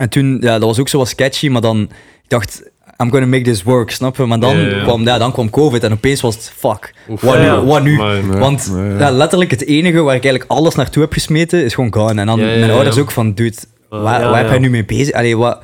[0.01, 1.81] en toen, ja, dat was ook zo wat sketchy, maar dan,
[2.23, 2.71] ik dacht,
[3.03, 4.25] I'm gonna make this work, snap je?
[4.27, 4.83] Maar dan, Ja, ja, ja.
[4.83, 7.21] Kwam, ja, dan kwam COVID en opeens was het, fuck, Oef.
[7.21, 7.67] wat Ja, nu?
[7.67, 7.97] Wat nu?
[7.97, 8.99] Maar- Want ja, ja.
[8.99, 12.21] ja, letterlijk het enige waar ik eigenlijk alles naartoe heb gesmeten, is gewoon gone.
[12.21, 12.75] En dan Ja, ja, mijn ja.
[12.75, 13.57] ouders ook van, dude,
[13.91, 15.15] waar, ja, waar heb jij nu mee bezig?
[15.15, 15.59] Allee, wat,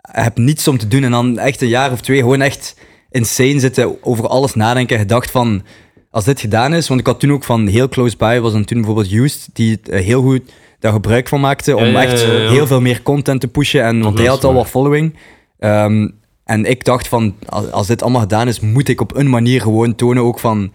[0.00, 1.04] je hebt niets om te doen.
[1.04, 2.76] En dan echt een jaar of twee gewoon echt
[3.10, 4.98] insane zitten, over alles nadenken.
[4.98, 5.62] Gedacht van,
[6.10, 8.64] als dit gedaan is, want ik had toen ook van heel close by, was dan
[8.64, 10.42] toen bijvoorbeeld Used, die eh, heel goed
[10.78, 13.82] daar gebruik van maakte om echt heel veel meer content te pushen.
[13.82, 15.14] En, want hij had al wat following.
[15.58, 16.08] Ehm,
[16.44, 17.34] en ik dacht van,
[17.70, 20.72] als dit allemaal gedaan is, moet ik op een manier gewoon tonen ook van,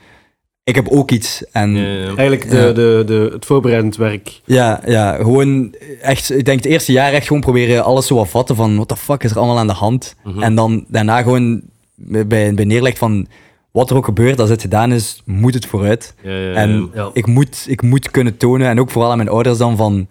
[0.63, 1.43] ik heb ook iets.
[1.51, 2.05] En Ja, ja.
[2.05, 2.71] Eigenlijk de, Ja.
[2.71, 4.41] de, de, het voorbereidend werk.
[4.45, 8.29] ja, ja, gewoon echt, ik denk het eerste jaar echt gewoon proberen alles zo wat
[8.29, 10.15] vatten van, what the fuck is er allemaal aan de hand?
[10.23, 10.41] Mhm.
[10.41, 11.61] En dan daarna gewoon
[11.95, 13.27] bij, bij neerlegt van,
[13.71, 16.13] wat er ook gebeurt, als het gedaan is, moet het vooruit.
[16.23, 16.53] Ja, ja, ja.
[16.53, 17.09] En Ja.
[17.13, 20.07] ik, moet, ik moet kunnen tonen, en ook vooral aan mijn ouders dan van,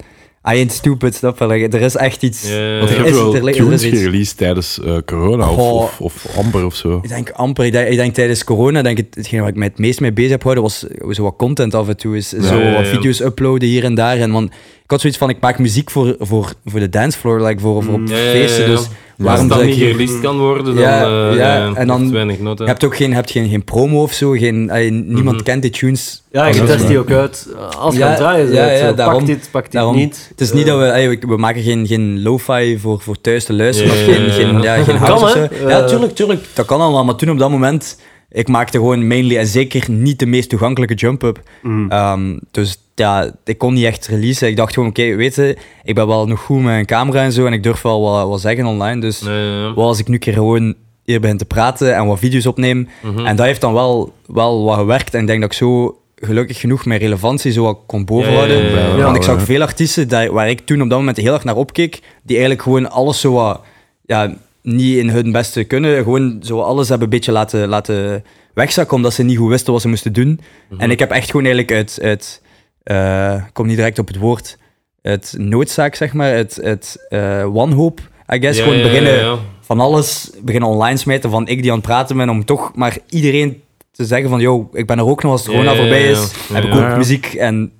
[0.49, 1.47] I ain't stupid, snap je?
[1.47, 2.43] Like, er is echt iets.
[2.43, 2.55] Want
[2.91, 6.65] je er is- wel er- er tunes gereleased tijdens eh, corona of, of, of amper
[6.65, 7.01] of zo.
[7.03, 9.67] Ik denk amper, ik denk, ik denk tijdens corona, denk ik, hetgeen waar ik mij
[9.67, 10.85] het meest mee bezig heb gehouden, was
[11.17, 12.17] zo wat content af en toe.
[12.17, 12.77] Is, zo ja, ja.
[12.77, 14.17] wat video's uploaden hier en daar.
[14.19, 14.45] En man,
[14.85, 17.95] ik had zoiets van, ik maak muziek voor, voor, voor de dancefloor, like, voor, voor
[17.95, 18.63] op Ja, ja, ja, feesten.
[18.71, 18.77] ja.
[18.77, 18.87] Dus
[19.25, 22.37] waarom dat niet gereleased kan worden, dan Ja, eh, ja, ja, en dan- heeft weinig
[22.39, 22.43] hè.
[22.49, 25.45] Je hebt ook geen, hebt geen, geen promo of zo, geen, allee, niemand Mhm.
[25.45, 26.23] kent die tunes.
[26.33, 27.49] Ja, je test die ook uit.
[27.79, 29.97] Als je Ja, aan het draaien ja, ja, daarom- pak dit, pak dit daarom.
[29.97, 30.27] niet.
[30.31, 33.53] Het is niet dat we, we, we maken geen, geen lo-fi voor, voor thuis te
[33.53, 35.39] luisteren, Ja, of ja, geen, ja, geen, ja, geen Kan, of zo.
[35.69, 35.87] Ja, Eh.
[35.87, 37.99] tuurlijk, tuurlijk, dat kan allemaal, maar toen op dat moment,
[38.31, 41.41] ik maakte gewoon mainly, en zeker niet de meest toegankelijke jump-up.
[41.63, 41.91] Mm.
[41.91, 44.49] Ehm, dus ja, ik kon niet echt releasen.
[44.49, 47.33] Ik dacht gewoon, oké, weet je, ik ben wel nog goed met een camera en
[47.33, 50.15] zo, en ik durf wel wat, wat zeggen online, dus Nee, wat als ik nu
[50.15, 52.89] een keer gewoon hier begin te praten en wat video's opneem.
[53.03, 53.27] Mhm.
[53.27, 55.15] En dat heeft dan wel, wel wat gewerkt.
[55.15, 58.57] En ik denk dat ik zo gelukkig genoeg mijn relevantie zo wat kon bovenhouden.
[58.57, 59.05] Ja, ja, ja, ja.
[59.05, 61.57] Want ik zag veel artiesten daar, waar ik toen op dat moment heel erg naar
[61.57, 63.61] opkeek, die eigenlijk gewoon alles zo wat
[64.07, 66.03] ja, niet in hun beste kunnen.
[66.03, 69.83] Gewoon zo alles hebben een beetje laten, laten wegzakken, omdat ze niet goed wisten wat
[69.83, 70.41] ze moesten doen.
[70.69, 70.81] Mhm.
[70.81, 72.43] En ik heb echt gewoon eigenlijk uit, uit
[72.91, 74.59] eh, ik kom niet direct op het woord,
[75.03, 78.01] het noodzaak, zeg maar, het, het eh, wanhoop,
[78.35, 79.37] I guess, Ja, gewoon ja, beginnen ja.
[79.61, 82.97] van alles, beginnen online smijten van ik die aan het praten ben, om toch maar
[83.09, 86.03] iedereen te zeggen van, yo, ik ben er ook nog als het corona ja, voorbij
[86.05, 86.55] ja, is, ja.
[86.55, 87.73] heb ik ook muziek en...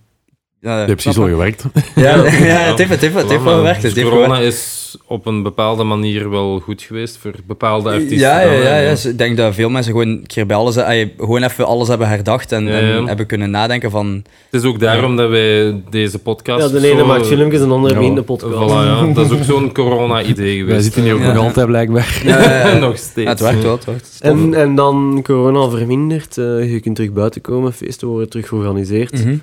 [0.61, 1.65] ja, Je hebt precies al gewerkt.
[1.95, 3.83] Ja, ja, het heeft, het heeft, het heeft wel gewerkt.
[3.83, 4.80] Het dus corona gewerkt.
[4.95, 8.19] Is op een bepaalde manier wel goed geweest voor bepaalde artiesten.
[8.19, 8.91] Ja, ja, ja.
[8.91, 10.75] Dus Ik denk dat veel mensen gewoon een keer bij alles,
[11.19, 13.05] gewoon even alles hebben herdacht en, Ja, en ja.
[13.05, 14.25] hebben kunnen nadenken van...
[14.51, 16.73] Het is ook daarom dat wij deze podcast...
[16.73, 18.15] Ja, de ene zo- maakt filmpjes en de andere Ja.
[18.15, 18.55] de podcast.
[18.55, 19.07] Voilà, ja.
[19.15, 20.73] Dat is ook zo'n corona-idee geweest.
[20.75, 21.33] Wij zitten hier ook Ja.
[21.33, 22.21] nog altijd blijkbaar.
[22.25, 23.29] Ja, Nog steeds.
[23.31, 24.19] het werkt wel, het werkt.
[24.21, 29.13] En, en dan corona vermindert, eh, je kunt terug buiten komen, feesten worden terug georganiseerd.
[29.25, 29.37] Mhm.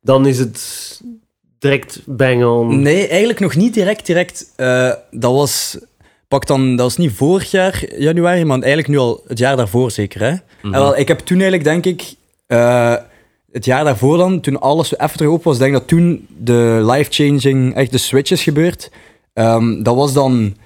[0.00, 1.00] Dan is het
[1.66, 2.82] direct bang on.
[2.82, 4.52] Nee, eigenlijk nog niet direct, direct.
[4.56, 5.78] Eh, dat was...
[6.28, 9.90] Pak dan, dat was niet vorig jaar januari, maar eigenlijk nu al het jaar daarvoor
[9.90, 10.30] zeker, hè?
[10.62, 10.74] Mhm.
[10.74, 12.14] En wel, ik heb toen eigenlijk, denk ik,
[12.46, 12.94] eh,
[13.52, 16.26] het jaar daarvoor dan, toen alles zo even terug op was, denk ik dat toen
[16.38, 18.90] de life-changing, echt de switch is gebeurd.
[19.32, 20.56] Ehm, dat was dan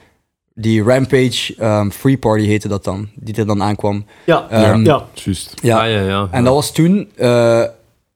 [0.54, 4.06] die Rampage ehm, Free Party heette dat dan, die er dan aankwam.
[4.26, 5.04] Ja, Ehm, ja.
[5.14, 5.54] Juist.
[5.62, 6.28] Ja, Ah, ja, ja.
[6.30, 7.62] en dat was toen, eh,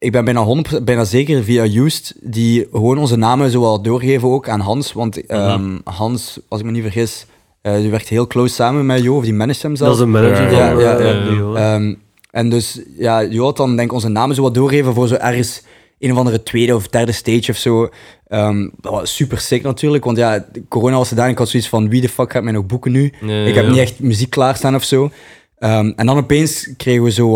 [0.04, 0.46] ik ben bijna
[0.80, 4.92] 100%, bijna zeker via Used, die gewoon onze namen zo wel doorgeven ook aan Hans.
[4.92, 7.26] Want ehm, Hans, als ik me niet vergis,
[7.60, 9.96] eh, die werkt heel close samen met Jo, of die managt hem Dat zelfs.
[9.96, 11.74] is een manager Ja, ja, eh, ja, ja.
[11.74, 11.94] Ehm,
[12.30, 15.14] en dus, ja, Jo had dan denk ik onze namen zo wat doorgeven voor zo
[15.14, 15.62] ergens
[15.98, 17.88] een of andere tweede of derde stage of zo.
[18.26, 21.28] Ehm, dat super sick natuurlijk, want ja, corona was gedaan.
[21.28, 23.04] Ik had zoiets van, wie de fuck gaat mij nog boeken nu?
[23.46, 23.70] Ik heb ja.
[23.70, 25.10] niet echt muziek klaarstaan of zo.
[25.64, 27.32] Ehm, en dan opeens kregen we zo...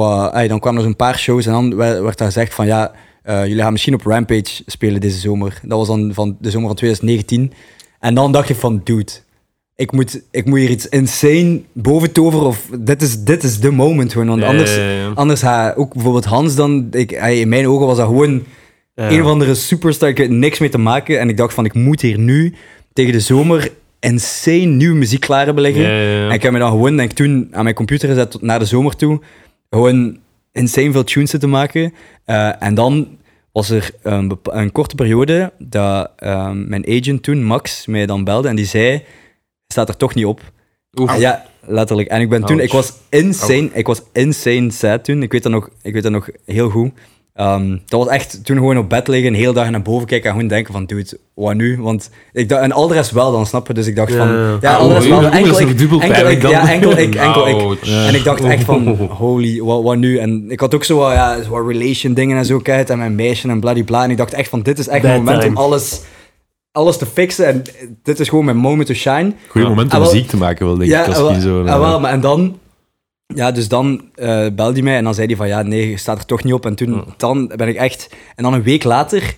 [0.49, 2.67] dan kwamen er zo'n paar shows en dan werd, daar gezegd van...
[2.67, 5.61] Ja, eh, jullie gaan misschien op Rampage spelen deze zomer.
[5.63, 7.53] Dat was dan van de zomer van 2019.
[8.01, 8.81] En dan dacht je van...
[8.85, 9.13] Dude,
[9.77, 12.69] ik moet, ik moet hier iets insane boven toveren of...
[12.79, 14.29] Dit is, dit is de moment gewoon.
[14.29, 15.13] Want Ja, anders, ja, ja.
[15.15, 16.89] anders ga ook bijvoorbeeld Hans dan...
[16.91, 18.43] Ik, in mijn ogen was dat gewoon
[18.95, 20.09] een of andere superstar.
[20.09, 21.21] Ik had niks mee te maken.
[21.21, 21.65] En ik dacht van...
[21.65, 22.55] Ik moet hier nu
[22.93, 25.83] tegen de zomer insane nieuwe muziek klaar hebben liggen.
[25.83, 26.29] Ja, ja, ja.
[26.29, 28.59] En ik heb me dan gewoon, denk ik, toen aan mijn computer gezet tot naar
[28.59, 29.21] de zomer toe.
[29.71, 30.19] Gewoon
[30.53, 31.95] insane veel tunes zitten maken.
[32.25, 33.19] Eh, en dan
[33.53, 38.49] was er een, een korte periode dat ehm, mijn agent toen, Max, mij dan belde
[38.49, 39.03] en die zei,
[39.67, 40.41] staat er toch niet op.
[41.01, 41.19] Oef.
[41.19, 42.09] Ja, letterlijk.
[42.09, 42.67] En ik ben toen, Ouch.
[42.67, 45.23] ik was insane, ik was insane sad toen.
[45.23, 46.93] Ik weet dat nog, ik weet dat nog heel goed.
[47.39, 50.27] Ehm, dat was echt toen gewoon op bed liggen, een hele dag naar boven kijken
[50.29, 51.81] en gewoon denken van, dude, wat nu?
[51.81, 53.75] Want ik dacht, en al de rest wel dan, snap je?
[53.75, 54.57] Dus ik dacht van, Ja.
[54.61, 55.31] ja, Ah, al de rest oei, wel.
[55.31, 57.81] Enkel ik, enkel ik, ja, enkel ik, enkel ik.
[57.87, 58.89] En ik dacht echt van,
[59.23, 60.19] holy, wat, wat nu?
[60.19, 62.99] En ik had ook zo wat, ja, zo wat relation dingen en zo kijken en
[62.99, 64.05] mijn meisje en bladibla.
[64.05, 65.57] En ik dacht echt van, dit is echt Bad een moment time.
[65.57, 66.01] om alles,
[66.73, 67.47] alles te fixen.
[67.47, 67.63] En
[68.03, 69.33] dit is gewoon mijn moment to shine.
[69.49, 69.75] Goeie Ja.
[69.75, 71.15] moment om wel- muziek te maken, wel, denk ik.
[71.15, 72.59] Wel, zo, ah, wel, maar en dan...
[73.35, 75.97] Ja, dus dan eh belde hij mij en dan zei hij van, ja, nee, je
[75.97, 76.67] staat er toch niet op.
[76.67, 78.09] En toen dan ben ik echt...
[78.37, 79.37] En dan een week later,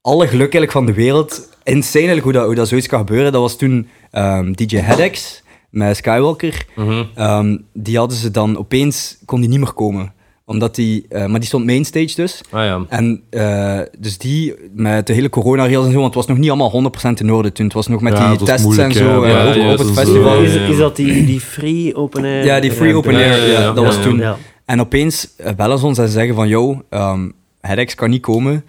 [0.00, 1.48] alle geluk eigenlijk van de wereld.
[1.64, 3.32] Insane hoe dat, hoe dat zoiets kan gebeuren.
[3.32, 6.66] Dat was toen ehm, DJ Headex met Skywalker.
[6.76, 7.04] Mhm.
[7.14, 9.18] Ehm, die hadden ze dan opeens...
[9.24, 10.12] Kon die niet meer komen.
[10.52, 11.04] Omdat die...
[11.08, 12.40] eh, maar die stond mainstage dus.
[12.50, 12.84] Ah ja.
[12.88, 16.50] En eh, dus die, met de hele corona-rails en zo, want het was nog niet
[16.50, 17.64] allemaal 100% in orde toen.
[17.64, 19.32] Het was nog met Ja, die tests moeilijk, en zo, ja.
[19.32, 20.42] eh, Ja, op, ja, op dat het is festival.
[20.42, 22.44] Is, dat die, die free open air?
[22.44, 24.02] Ja, die free open Ja, air, ja, ja, ja, dat was ja.
[24.02, 24.18] toen.
[24.18, 24.36] Ja.
[24.64, 27.28] En opeens bellen ze ons en ze zeggen van, yo, ehm
[27.60, 28.64] Hedex kan niet komen.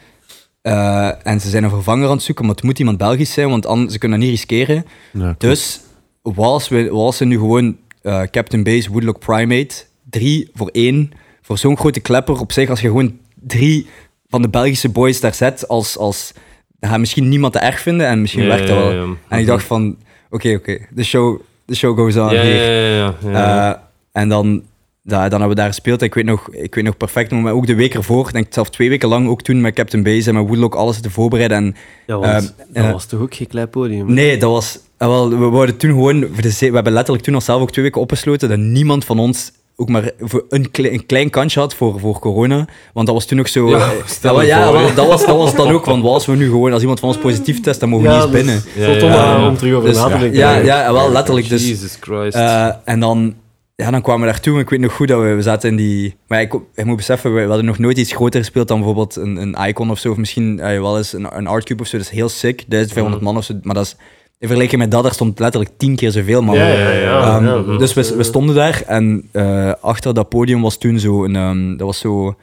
[0.61, 3.49] Eh, en ze zijn een vervanger aan het zoeken, maar het moet iemand Belgisch zijn,
[3.49, 4.85] want anders, ze kunnen dat niet riskeren.
[5.13, 5.79] Ja, Dus
[6.21, 9.75] was, we, was ze nu gewoon eh, Captain Base, Woodlock Primate,
[10.09, 11.11] drie voor één,
[11.43, 13.88] voor zo'n grote klepper op zich, als je gewoon drie
[14.29, 16.32] van de Belgische boys daar zet, als, als
[16.79, 18.91] dan gaat misschien niemand te erg vinden en misschien Ja, werkt dat ja, wel.
[18.93, 19.13] ja, ja.
[19.27, 19.97] En ik dacht van,
[20.29, 22.56] oké, oké, de show, de show goes on Ja, hier.
[22.56, 23.73] ja, ja, ja, ja.
[23.73, 23.79] Eh,
[24.21, 24.63] en dan,
[25.01, 26.01] ja, dan hebben we daar gespeeld.
[26.01, 28.69] Ik weet nog, ik weet nog perfect, maar ook de week ervoor, ik denk zelf
[28.69, 31.58] twee weken lang, ook toen met Captain Base en met Woodlock alles te voorbereiden.
[31.58, 31.75] En
[32.08, 34.13] Ja, want Ehm, dat eh, was toch ook geen klein podium?
[34.13, 34.79] Nee, dat was.
[34.97, 36.19] wel, we worden toen gewoon.
[36.36, 38.49] We hebben letterlijk toen onszelf ook twee weken opgesloten.
[38.49, 42.19] Dat niemand van ons ook maar voor een, kle- een klein kansje had voor, voor
[42.19, 42.67] corona.
[42.93, 43.69] Want dat was toen ook zo.
[43.69, 45.86] Ja, eh, stel ja, voor, dat, was, dat was dan ook.
[45.86, 46.71] Want als we nu gewoon.
[46.73, 48.63] Als iemand van ons positief test, dan mogen we Ja, niet eens binnen.
[49.03, 49.47] Om, ja, ja.
[49.47, 50.38] om terug over Dus, na te denken.
[50.39, 51.49] ja, ja, wel letterlijk.
[51.49, 52.36] Dus, Jesus Christ.
[52.36, 53.36] eh, en dan,
[53.75, 54.59] ja, dan kwamen we daartoe.
[54.59, 56.15] Ik weet nog goed dat we, we zaten in die.
[56.27, 59.15] Maar ik, ik moet beseffen, we, we hadden nog nooit iets groter gespeeld dan bijvoorbeeld
[59.15, 60.12] een, een Icon of zo.
[60.12, 61.97] Of misschien eh, wel eens een, een Artcube of zo.
[61.97, 62.63] Dat is heel sick.
[62.67, 63.23] 1500 Mhm.
[63.31, 63.53] man of zo.
[63.62, 63.95] Maar dat is.
[64.39, 66.55] In vergelijking met dat, er stond letterlijk tien keer zoveel man.
[66.55, 67.37] Ja, ja, ja.
[67.39, 71.23] Ehm, dus we, eh, we stonden daar en eh, achter dat podium was toen zo
[71.23, 72.35] een, ehm, dat was zo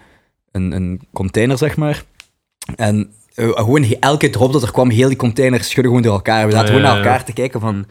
[0.52, 2.02] een, een container, zeg maar.
[2.76, 6.46] En eh, gewoon elke drop dat er kwam, heel die container schudde gewoon door elkaar.
[6.46, 7.86] We zaten Ah, gewoon naar elkaar te kijken van,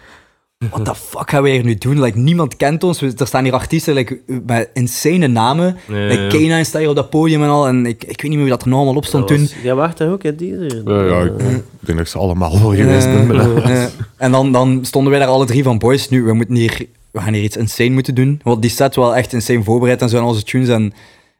[0.68, 2.02] what the fuck gaan wij hier nu doen?
[2.02, 3.00] Like, niemand kent ons.
[3.00, 5.78] We- Er staan hier artiesten like, met insane namen.
[5.88, 6.60] Ja, Like, ja.
[6.64, 7.68] K9 staat hier op dat podium en al.
[7.68, 9.48] En ik, ik weet niet meer wie dat er nou allemaal op stond toen.
[9.64, 10.82] Jij wacht daar ook, hè, die er.
[10.86, 13.86] Ja, ja, ik Eh, ik denk dat ze allemaal wel geweest Eh,
[14.18, 17.20] en dan, dan stonden wij daar alle drie van, boys, nu, we, moeten hier, we
[17.20, 18.40] gaan hier iets insane moeten doen.
[18.44, 20.68] Want die set wel echt insane voorbereid en zo aan onze tunes.
[20.68, 20.94] En,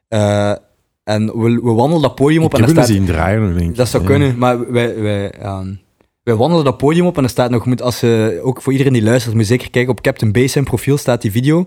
[0.08, 0.52] eh,
[1.04, 2.96] en we, we wandelen dat podium op Ik en heb willen staat...
[2.98, 3.76] zien draaien, denk ik.
[3.76, 4.10] Dat zou Ja.
[4.10, 5.68] kunnen, maar wij, wij, ehm,
[6.30, 9.04] wij wandelen dat podium op en er staat nog, als je, ook voor iedereen die
[9.04, 11.66] luistert, moet zeker kijken, op Captain Base profiel staat die video.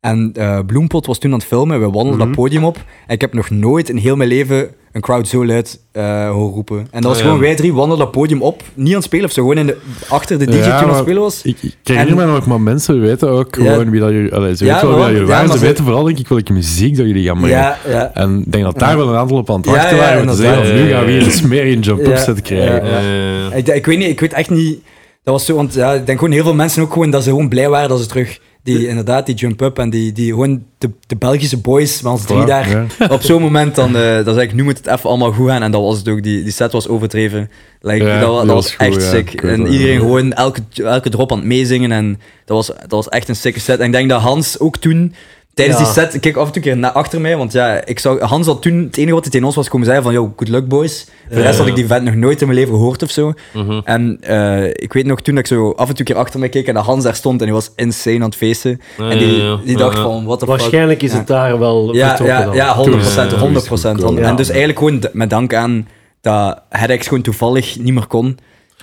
[0.00, 2.26] En eh Bloempot was toen aan het filmen, en we wandelen Mhm.
[2.26, 2.76] dat podium op.
[3.06, 6.54] En ik heb nog nooit in heel mijn leven een crowd zo luid eh horen
[6.54, 6.78] roepen.
[6.78, 7.22] En dat was Oh, ja.
[7.24, 9.66] gewoon wij drie wandelen dat podium op, niet aan het spelen of zo, gewoon in
[9.66, 9.76] de,
[10.08, 11.42] achter de DJ Ja, toen aan het spelen was.
[11.42, 13.72] Ik, ik herinner En- me nog, maar mensen weten ook Ja.
[13.72, 14.34] gewoon wie dat jullie...
[14.34, 15.48] Allee, ze Ja, weten wel wie dat jullie ja, waren.
[15.48, 17.78] maar Ze ze- weten vooral, denk ik, welke muziek dat jullie gaan ja.
[18.14, 18.96] En ik denk dat daar Ja.
[18.96, 20.20] wel een aantal op aan het wachten ja, waren.
[20.22, 22.16] om te zeggen, nu gaan we hier een smerige jump-up Ja.
[22.16, 23.56] set krijgen.
[23.56, 24.78] Ik, ik weet niet, ik weet echt niet.
[25.24, 27.28] Dat was zo, want ja, ik denk gewoon heel veel mensen ook gewoon dat ze
[27.30, 28.40] gewoon blij waren dat ze terug
[28.76, 32.24] die inderdaad die jump up en die, die gewoon de, de Belgische boys met ons
[32.24, 32.68] drie daar.
[32.68, 32.86] ja.
[33.16, 35.62] op zo'n moment dan eh dan zeg ik nu moet het even allemaal goed gaan.
[35.62, 36.22] En dat was het ook.
[36.22, 37.50] Die, die set was overdreven.
[37.80, 39.42] Like, Ja, dat, was, goed, echt sick.
[39.42, 43.28] En iedereen gewoon elke, elke drop aan het meezingen en dat was, dat was echt
[43.28, 43.78] een sicke set.
[43.78, 45.14] En ik denk dat Hans ook toen
[45.58, 45.84] Tijdens Ja.
[45.84, 48.18] die set, ik keek af en toe keer naar achter mij, want ja, ik zag,
[48.20, 50.48] Hans had toen, het enige wat hij tegen ons was komen zeggen van, yo, good
[50.48, 51.06] luck boys.
[51.26, 53.32] Voor de rest had ik die vent nog nooit in mijn leven gehoord of zo.
[53.52, 53.80] mhm.
[53.84, 56.48] En eh, ik weet nog toen dat ik zo af en toe keer achter mij
[56.48, 58.80] keek en dat Hans daar stond en hij was insane aan het feesten.
[58.98, 60.02] Ja, en die, die dacht ja.
[60.02, 60.48] van, the fuck.
[60.48, 61.18] Waarschijnlijk is Ja.
[61.18, 62.54] het daar wel Ja, ja, dan.
[62.54, 63.98] ja, 100 procent, Toen, 100 eh, procent.
[63.98, 65.88] is het En goed, dus eigenlijk gewoon met dank aan
[66.20, 68.38] dat Hedex gewoon toevallig niet meer kon.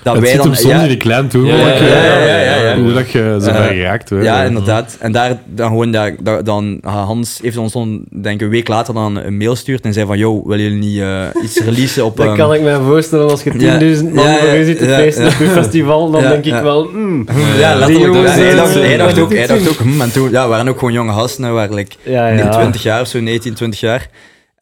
[0.05, 1.69] Dat Het wij zit dan, hem soms ja, in die klein toe, Ja, hoe ja,
[1.69, 2.77] dat je- ja, ja, ja, ja.
[2.77, 4.09] hoe dat je zo Eh, bij geraakt.
[4.21, 4.97] ja, inderdaad.
[4.99, 8.67] En daar dan gewoon, dat, dat- dan, Hans heeft ons dan, denk ik, een week
[8.67, 12.05] later dan een mail gestuurd en zei van, yo, willen jullie niet eh, iets releasen
[12.05, 12.17] op...
[12.17, 14.77] Dat ehm, kan ik me voorstellen als je 10.000 Ja, man ja, voor je zit
[14.77, 15.29] te ja, feesten ja.
[15.29, 16.63] op je festival, dan Ja, denk ik ja.
[16.63, 17.25] wel, mm,
[17.57, 18.13] Ja, letterlijk.
[18.13, 20.77] jongens hij, dacht, hij dacht ook, hij dacht ook en toen, ja, we waren ook
[20.77, 22.49] gewoon jonge gasten, waren like, ja, ja.
[22.49, 24.07] 20 jaar of zo, 19, 20 jaar.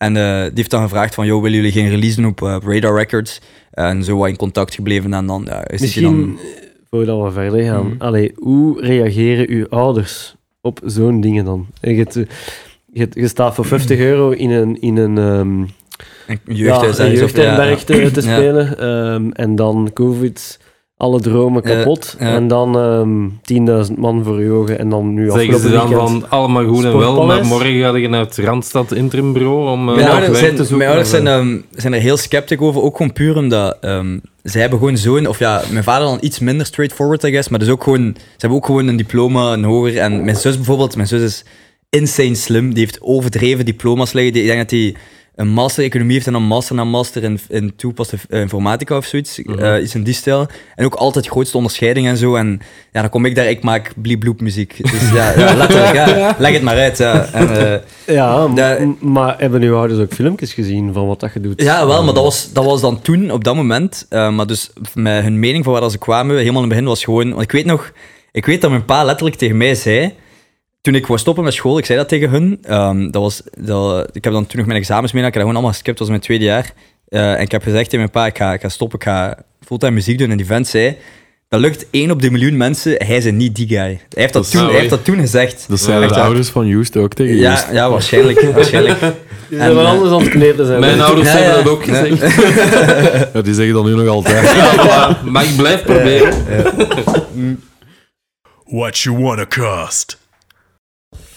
[0.03, 2.55] En eh, die heeft dan gevraagd van, joh, willen jullie geen release doen op, eh,
[2.55, 3.41] op Radar Records?
[3.71, 6.37] En zo wat in contact gebleven en dan ja, is Misschien, dan...
[6.37, 8.01] eh, voordat we verder gaan, Mhm.
[8.01, 11.67] allee, hoe reageren uw ouders op zo'n dingen dan?
[11.81, 12.27] Je,
[12.91, 15.69] je, je staat voor 50 euro in een, in een, Een
[16.27, 16.79] ja, een ja,
[18.09, 20.59] te, spelen ehm, en dan covid,
[20.97, 22.33] alle dromen kapot ja.
[22.33, 25.99] en dan ehm 10.000 man voor je ogen en dan nu Zeggen ze afgelopen dan
[25.99, 26.21] weekend...
[26.21, 29.89] van allemaal goed en wel, maar morgen ga je naar het Randstad Interim Bureau om
[29.89, 30.77] eh, Mijn ouders, werk zijn, te zoeken.
[30.77, 33.77] mijn ouders of, zijn, eh, ehm, zijn er heel sceptisch over, ook gewoon puur omdat
[33.81, 37.49] ehm, zij hebben gewoon zo'n, of ja, mijn vader dan iets minder straightforward, I guess,
[37.49, 40.55] maar dus ook gewoon, ze hebben ook gewoon een diploma, een hoger, en mijn zus
[40.55, 41.45] bijvoorbeeld, mijn zus is
[41.89, 44.95] insane slim, die heeft overdreven diploma's liggen, die, ik denk dat die
[45.35, 49.05] een master economie heeft en een master na master in, in toepaste eh, informatica of
[49.05, 49.59] zoiets, Mhm.
[49.59, 52.59] eh, iets in die stijl, en ook altijd grootste onderscheiding en zo, en
[52.91, 56.53] ja, dan kom ik daar, ik maak bliebloep muziek, dus ja, ja letterlijk, ja, leg
[56.53, 57.71] het maar uit, ja, en,
[58.05, 58.47] eh, Ja,
[58.99, 61.61] maar hebben uw ouders ook filmpjes gezien van wat dat je doet?
[61.61, 64.05] Ja, wel, maar dat was, dat was dan toen, op dat moment.
[64.09, 67.03] eh, maar dus met hun mening van waar ze kwamen, helemaal in het begin was
[67.03, 67.29] gewoon...
[67.29, 67.91] Want ik weet nog,
[68.31, 70.13] ik weet dat mijn pa letterlijk tegen mij zei...
[70.83, 72.57] Toen ik wou stoppen met school, ik zei dat tegen hun.
[72.63, 75.41] ehm, dat was, dat, ik heb dan toen nog mijn examens mee, ik heb dat
[75.41, 76.73] gewoon allemaal geskipt, dat was mijn tweede jaar.
[77.07, 79.37] Eh, en ik heb gezegd tegen mijn pa, ik ga, ik ga stoppen, ik ga
[79.65, 80.31] fulltime muziek doen.
[80.31, 80.97] En die vent zei,
[81.49, 83.77] dat lukt één op de miljoen mensen, hij is niet die guy.
[83.77, 85.65] Hij heeft dat, toen, hij heeft dat toen gezegd.
[85.69, 87.67] Dat zijn de ouders van Joost ook tegen Ja, Joost.
[87.71, 88.41] ja waarschijnlijk.
[88.41, 88.99] waarschijnlijk.
[89.49, 90.79] Die zijn En, wel eh, anders aan het kneten zijn.
[90.79, 91.63] Mijn ouders Ja, hebben ja.
[91.63, 92.35] dat ook gezegd.
[93.33, 94.53] Ja, die zeggen dat nu nog altijd.
[95.23, 96.33] Maar ik blijf proberen.
[98.65, 100.21] What you wanna cost?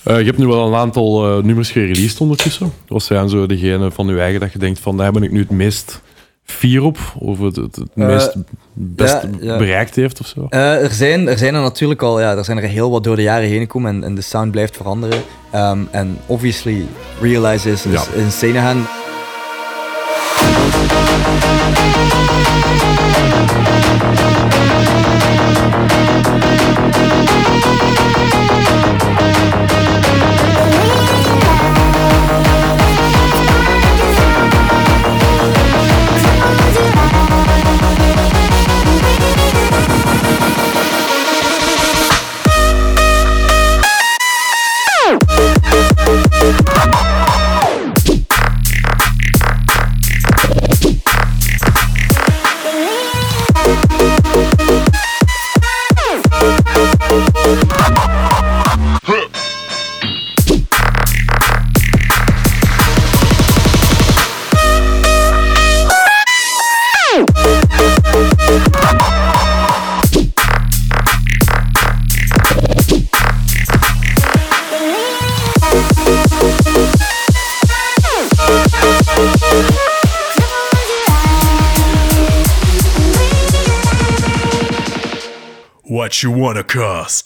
[0.06, 2.72] Eh, je hebt nu wel een aantal eh, nummers gereleased ondertussen.
[2.88, 5.38] Wat zijn zo degene van je eigen dat je denkt van daar ben ik nu
[5.40, 6.00] het meest
[6.44, 6.98] fier op?
[7.18, 8.34] Of het, het, het Eh, meest
[8.72, 9.56] best ja, ja.
[9.58, 10.46] bereikt heeft of zo?
[10.48, 13.16] Eh, er, zijn, er zijn er natuurlijk al, ja, er zijn er heel wat door
[13.16, 15.22] de jaren heen gekomen en, en de sound blijft veranderen.
[15.50, 16.86] Ehm, en obviously,
[17.20, 18.02] Realize is, is Ja.
[18.22, 18.86] insane gaan.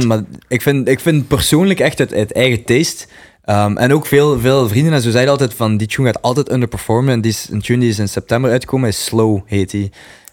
[0.06, 3.06] Maar ik vind, ik vind persoonlijk echt het, het eigen taste.
[3.44, 6.50] Ehm, en ook veel, veel vrienden en zo zeiden altijd van die tune gaat altijd
[6.52, 7.12] underperformen.
[7.14, 9.90] En die is, een tune die is in september uitgekomen is Slow, heet die.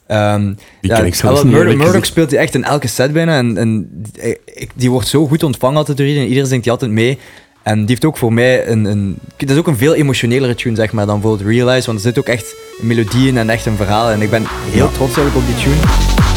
[0.07, 0.45] Ehm,
[0.81, 1.53] Die ja, ken ik zelfs niet,
[1.85, 3.37] Murdoch speelt die echt in elke set bijna.
[3.37, 6.27] En, en die, ik- die wordt zo goed ontvangen altijd door iedereen.
[6.27, 7.17] Iedereen zingt die altijd mee.
[7.63, 9.17] En die heeft ook voor mij een, een...
[9.37, 11.85] Dat is ook een veel emotionelere tune, zeg maar, dan bijvoorbeeld Realize.
[11.85, 14.09] Want er zit ook echt een melodie in en echt een verhaal.
[14.09, 16.36] En ik ben heel trots eigenlijk op die tune.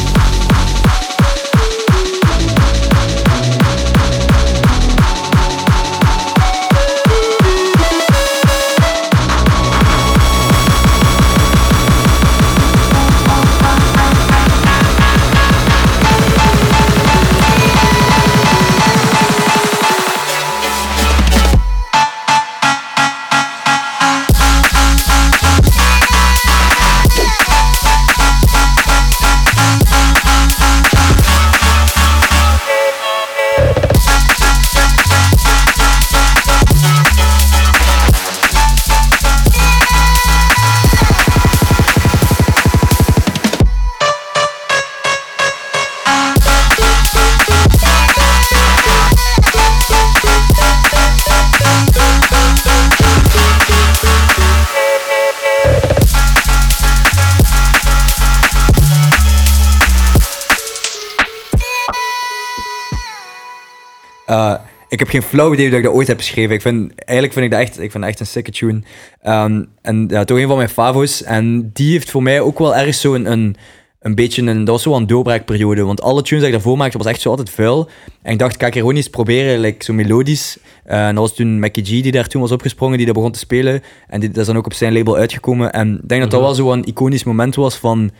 [64.31, 64.55] Eh,
[64.89, 66.55] ik heb geen flauw idee dat ik dat ooit heb geschreven.
[66.55, 68.83] Ik vind, eigenlijk vind ik dat echt, ik vind dat echt een sicke tune.
[69.23, 71.23] Ehm, en ja, toch een van mijn favo's.
[71.23, 73.57] En die heeft voor mij ook wel ergens zo een, een,
[74.01, 74.65] een beetje een...
[74.65, 75.85] Dat was zo een doorbraakperiode.
[75.85, 77.89] Want alle tunes die ik daarvoor maakte, was echt zo altijd vuil.
[78.23, 80.59] En ik dacht, kan ik gewoon eens proberen, like, zo melodisch.
[80.85, 83.33] Eh, en dat was toen Mackie G die daar toen was opgesprongen, die dat begon
[83.33, 83.83] te spelen.
[84.09, 85.73] En die, dat is dan ook op zijn label uitgekomen.
[85.73, 88.11] En ik denk dat dat wel zo een iconisch moment was van...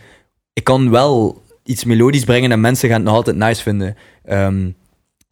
[0.53, 3.95] Ik kan wel iets melodisch brengen en mensen gaan het nog altijd nice vinden.
[4.23, 4.69] Ehm,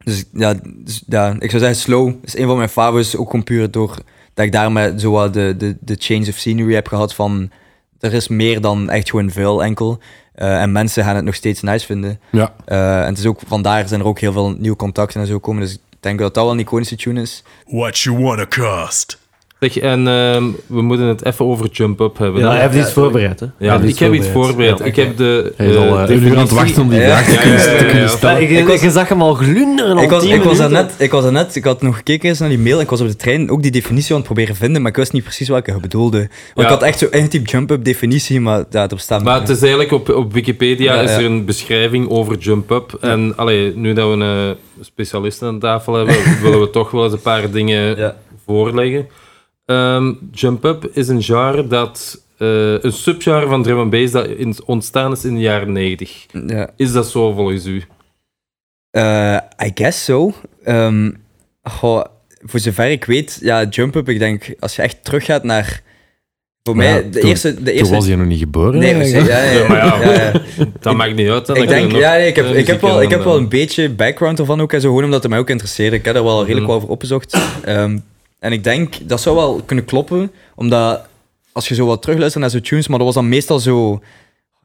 [0.03, 3.15] dus ja, dus, ja, ik zou zeggen Slow is een van mijn favorites.
[3.15, 3.97] Ook gewoon puur door
[4.33, 7.51] dat ik daarmee zo wat de, de, de change of scenery heb gehad van...
[7.99, 9.99] Er is meer dan echt gewoon vuil enkel.
[10.33, 12.19] Eh, en mensen gaan het nog steeds nice vinden.
[12.31, 12.53] Ja.
[12.65, 15.39] Eh, en het is ook, vandaar zijn er ook heel veel nieuwe contacten en zo
[15.39, 15.61] komen.
[15.61, 17.43] Dus ik denk dat dat wel een iconische tune is.
[17.65, 19.18] What you wanna cost?
[19.59, 22.41] Zeg, en ehm, we moeten het even over Jump Up hebben.
[22.41, 23.45] Ja, hij heeft iets voorbereid, hè?
[23.57, 24.79] Ja, ik heb iets voorbereid.
[24.79, 24.85] Ja.
[24.85, 25.53] Ik heb de.
[25.55, 27.05] Hij is eh, al eh, een uur aan het wachten om die Ja.
[27.05, 28.07] vraag te Ja, kunnen, ja, ja, te kunnen ja.
[28.09, 28.41] stellen.
[28.53, 31.55] Ja, ik, je zag hem al glunderen Ik was, ik, was daarnet, ik was daarnet,
[31.55, 32.79] ik had nog gekeken eens naar die mail.
[32.79, 35.13] Ik was op de trein ook die definitie aan het proberen vinden, maar ik wist
[35.13, 36.17] niet precies welke je bedoelde.
[36.17, 36.63] Want Ja.
[36.63, 39.91] ik had echt zo ingetypt jump-up definitie, maar ja, er bestaat Maar het is eigenlijk
[39.91, 42.97] op, op Wikipedia Ja, is er een beschrijving over Jump Up.
[43.01, 47.03] En allee, nu dat we een eh, specialist aan tafel hebben, willen we toch wel
[47.03, 48.15] eens een paar dingen Ja.
[48.45, 49.07] voorleggen.
[49.69, 52.21] Ehm, Jump Up is een genre dat.
[52.37, 56.25] eh, een subgenre van drum and bass dat in, ontstaan is in de jaren 90.
[56.47, 56.69] Ja.
[56.75, 57.83] Is dat zo volgens u?
[58.91, 60.33] Eh, I guess so.
[60.63, 61.11] Ehm,
[61.63, 62.03] goh,
[62.45, 65.81] voor zover ik weet, ja, jump-up, ik denk, als je echt teruggaat naar...
[66.63, 67.63] Voor Maar mij, ja, de toen- eerste...
[67.63, 68.79] De Toen was hij nog niet geboren.
[68.79, 70.11] Nee, precies, ja, ja, Ja, maar ja.
[70.13, 70.21] ja,
[70.57, 70.65] ja.
[70.79, 71.49] Dat maakt niet uit.
[71.49, 73.39] Ik je denk, ja, nee, ik heb, eh, ik heb, wel, ik heb wel eh,
[73.41, 75.95] een beetje background ervan ook en zo, gewoon omdat het mij ook interesseerde.
[75.95, 76.67] Ik heb er wel redelijk Mhm.
[76.67, 77.37] wel over opgezocht.
[77.63, 77.97] Ehm,
[78.39, 81.07] en ik denk, dat zou wel kunnen kloppen, omdat
[81.51, 83.93] als je zo wat terugluistert naar zo'n tunes, maar dat was dan meestal zo...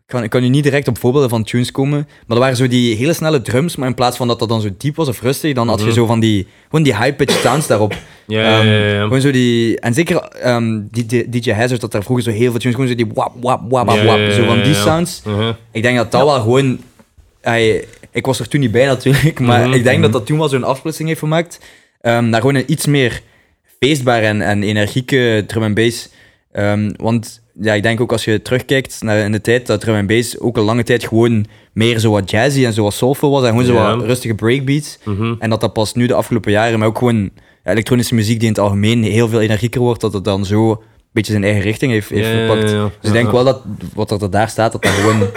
[0.06, 2.56] Ik kan, ik kan nu niet direct op voorbeelden van tunes komen, maar dat waren
[2.56, 5.08] zo die hele snelle drums, maar in plaats van dat dat dan zo diep was
[5.08, 5.94] of rustig, dan had je Mhm.
[5.94, 7.94] zo van die, gewoon die high-pitched sounds daarop.
[8.26, 9.02] Ja, ja, ja, ja.
[9.02, 9.80] Gewoon zo die...
[9.80, 12.90] En zeker ehm, die, die, DJ Hazard had daar vroeger zo heel veel tunes, gewoon
[12.90, 15.22] zo die wap, wap, wap, wap, wap, zo van die sounds.
[15.26, 15.54] Uh-huh.
[15.72, 16.78] Ik denk dat dat wel gewoon...
[18.10, 20.02] Ik was er toen niet bij natuurlijk, maar Mhm, ik denk mhm.
[20.02, 21.58] dat dat toen wel zo'n afsplitsing heeft gemaakt.
[22.00, 23.22] ehm, naar gewoon een iets meer
[23.86, 26.08] feestbaar en, en energieke drum en bass.
[26.52, 29.94] Ehm, want ja, ik denk ook als je terugkijkt naar in de tijd dat drum
[29.94, 33.30] en bass ook een lange tijd gewoon meer zo wat jazzy en zo wat soulful
[33.30, 33.96] was en gewoon zo Ja.
[33.96, 34.98] wat rustige breakbeats.
[35.04, 35.34] Mhm.
[35.38, 37.30] En dat dat pas nu de afgelopen jaren, maar ook gewoon
[37.64, 40.78] elektronische muziek die in het algemeen heel veel energieker wordt, dat het dan zo een
[41.12, 42.70] beetje zijn eigen richting heeft, heeft Ja, gepakt.
[42.70, 42.82] ja.
[43.00, 43.62] Dus ik denk wel dat
[43.94, 45.28] wat er daar staat, dat dat gewoon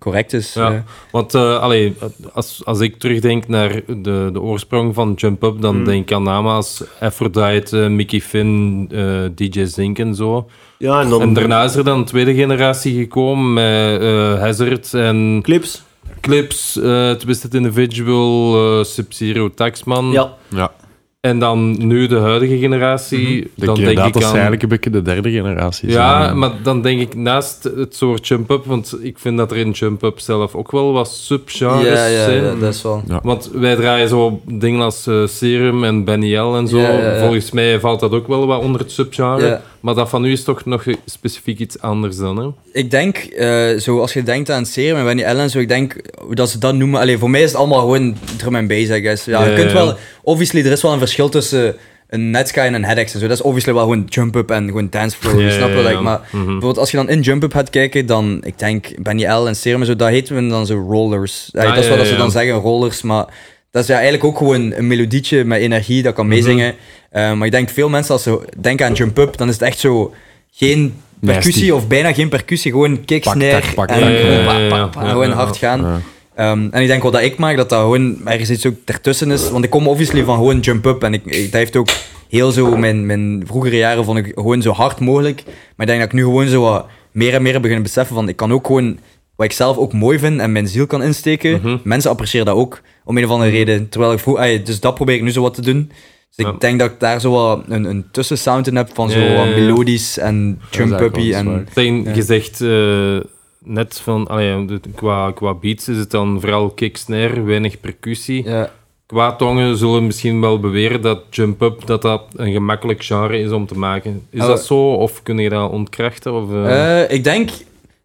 [0.00, 0.52] correct is.
[0.54, 0.72] Ja.
[0.72, 0.78] eh.
[1.10, 1.96] Want eh, allee,
[2.32, 5.84] als, als ik terugdenk naar de, de oorsprong van Jump Up, dan Hmm.
[5.84, 10.46] denk ik aan namen als Aphrodite, eh, Mickey Finn, eh, DJ Zink en zo.
[10.78, 14.94] Ja, en dan En daarna is er dan een tweede generatie gekomen met eh, Hazard
[14.94, 15.82] en clips.
[16.20, 20.10] Clips, eh Twisted Individual, eh Sub-Zero, Taxman.
[20.10, 20.34] Ja.
[20.48, 20.72] Ja.
[21.20, 23.38] En dan nu de huidige generatie.
[23.38, 24.32] Ik denk Dan denk ik dat ze aan...
[24.32, 26.04] eigenlijk een beetje de derde generatie zijn.
[26.04, 29.70] Ja, maar dan denk ik naast het soort jump-up, want ik vind dat er in
[29.70, 32.44] jump-up zelf ook wel wat subgenres ja, ja, zijn.
[32.44, 33.02] ja, dat is wel.
[33.06, 33.20] Ja.
[33.22, 36.78] Want wij draaien zo dingen als eh, Serum en Benny L en zo.
[36.78, 37.20] Ja, ja, ja.
[37.20, 39.60] Volgens mij valt dat ook wel wat onder het subgenre.
[39.80, 42.48] Maar dat van u is toch nog specifiek iets anders dan, hè?
[42.80, 45.96] Ik denk, eh, zo als je denkt aan serie met Wendy Allen, zo, ik denk
[46.30, 47.00] dat ze dat noemen.
[47.00, 49.24] Allee, voor mij is het allemaal gewoon drum and bass, I guess.
[49.24, 51.76] Ja, je kunt wel, obviously, er is wel een verschil tussen
[52.08, 53.26] een Netsky en een Headaches en zo.
[53.26, 55.74] Dat is obviously wel gewoon jump-up en gewoon danceflow, Ja, snap je?
[55.76, 56.44] ja, Like, maar Mhm.
[56.44, 59.80] bijvoorbeeld als je dan in jump-up gaat kijken, dan, ik denk, Benny L en Serum
[59.80, 61.50] en zo, dat heten we dan zo rollers.
[61.52, 63.26] Ah, dat is wat ze dan zeggen, rollers, maar
[63.70, 66.34] dat is ja eigenlijk ook gewoon een melodietje met energie, dat kan Mhm.
[66.34, 66.74] meezingen.
[67.10, 69.78] Eh, maar ik denk veel mensen, als ze denken aan jump-up, dan is het echt
[69.78, 70.14] zo
[70.52, 71.70] geen percussie Nasty.
[71.70, 75.80] of bijna geen percussie, gewoon kick, snare pak, en gewoon, Ja, pa, pa, hard gaan.
[75.80, 76.00] Ja.
[76.34, 79.30] Ehm, en ik denk wat dat ik maak, dat dat gewoon ergens iets ook ertussen
[79.30, 79.50] is.
[79.50, 81.02] Want ik kom obviously van gewoon jump-up.
[81.02, 81.88] En ik, ik, dat heeft ook
[82.28, 82.76] heel zo...
[82.76, 85.42] Mijn, mijn vroegere jaren vond ik gewoon zo hard mogelijk.
[85.46, 88.28] Maar ik denk dat ik nu gewoon zo wat meer en meer begin beseffen van...
[88.28, 88.98] Ik kan ook gewoon...
[89.36, 91.60] Wat ik zelf ook mooi vind en mijn ziel kan insteken.
[91.62, 91.76] Mhm.
[91.84, 92.80] Mensen appreciëren dat ook.
[93.10, 93.88] Om een of andere reden.
[93.88, 94.62] Terwijl ik vroeg...
[94.62, 95.88] dus dat probeer ik nu zo wat te doen.
[96.36, 96.52] Dus Ja.
[96.52, 99.24] ik denk dat ik daar zo wat een, een tussensound in heb van zo Ja,
[99.24, 99.60] ja, wat ja.
[99.60, 101.30] melodisch en jump-uppy.
[101.30, 101.68] wel En.
[101.74, 102.12] Zijn Ja.
[102.12, 103.16] gezegd eh,
[103.58, 108.44] net van, allee, de- qua, qua beats is het dan vooral kick, snare, weinig percussie.
[108.48, 108.70] ja.
[109.06, 113.66] Qua tongen zullen misschien wel beweren dat jump-up dat dat een gemakkelijk genre is om
[113.66, 114.22] te maken.
[114.30, 114.46] Is Oh.
[114.46, 114.92] dat zo?
[114.92, 116.32] Of kun je dat ontkrachten?
[116.34, 117.02] Of, eh?
[117.02, 117.50] Eh, ik denk,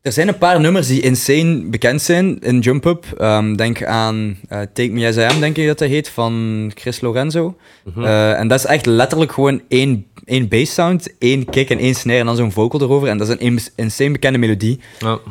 [0.06, 3.06] er zijn een paar nummers die insane bekend zijn in Jump Up.
[3.18, 6.72] Ehm, denk aan eh, Take Me As I Am, denk ik dat dat heet, van
[6.76, 7.56] Chris Lorenzo.
[7.84, 8.03] Mhm.
[8.03, 11.95] Eh, en dat is echt letterlijk gewoon één, één bass sound, één kick en één
[11.95, 13.08] snare en dan zo'n vocal erover.
[13.08, 14.80] En dat is een ins- insane bekende melodie.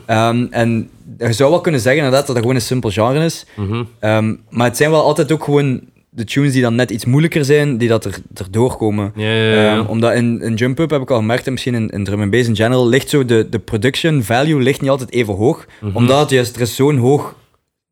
[0.07, 3.47] Ehm, en je zou wel kunnen zeggen inderdaad dat dat gewoon een simpel genre is.
[3.57, 3.83] Mhm.
[3.99, 5.81] Ehm, maar het zijn wel altijd ook gewoon
[6.15, 9.13] de tunes die dan net iets moeilijker zijn, die dat er, erdoor komen.
[9.15, 9.77] Ja, ja, ja.
[9.77, 12.21] Ehm, omdat in, in Jump Up heb ik al gemerkt, en misschien in, in Drum
[12.21, 15.67] and Bass in general, ligt zo de, de production value ligt niet altijd even hoog.
[15.81, 15.97] Mhm.
[15.97, 17.35] Omdat het juist, er is zo'n hoog,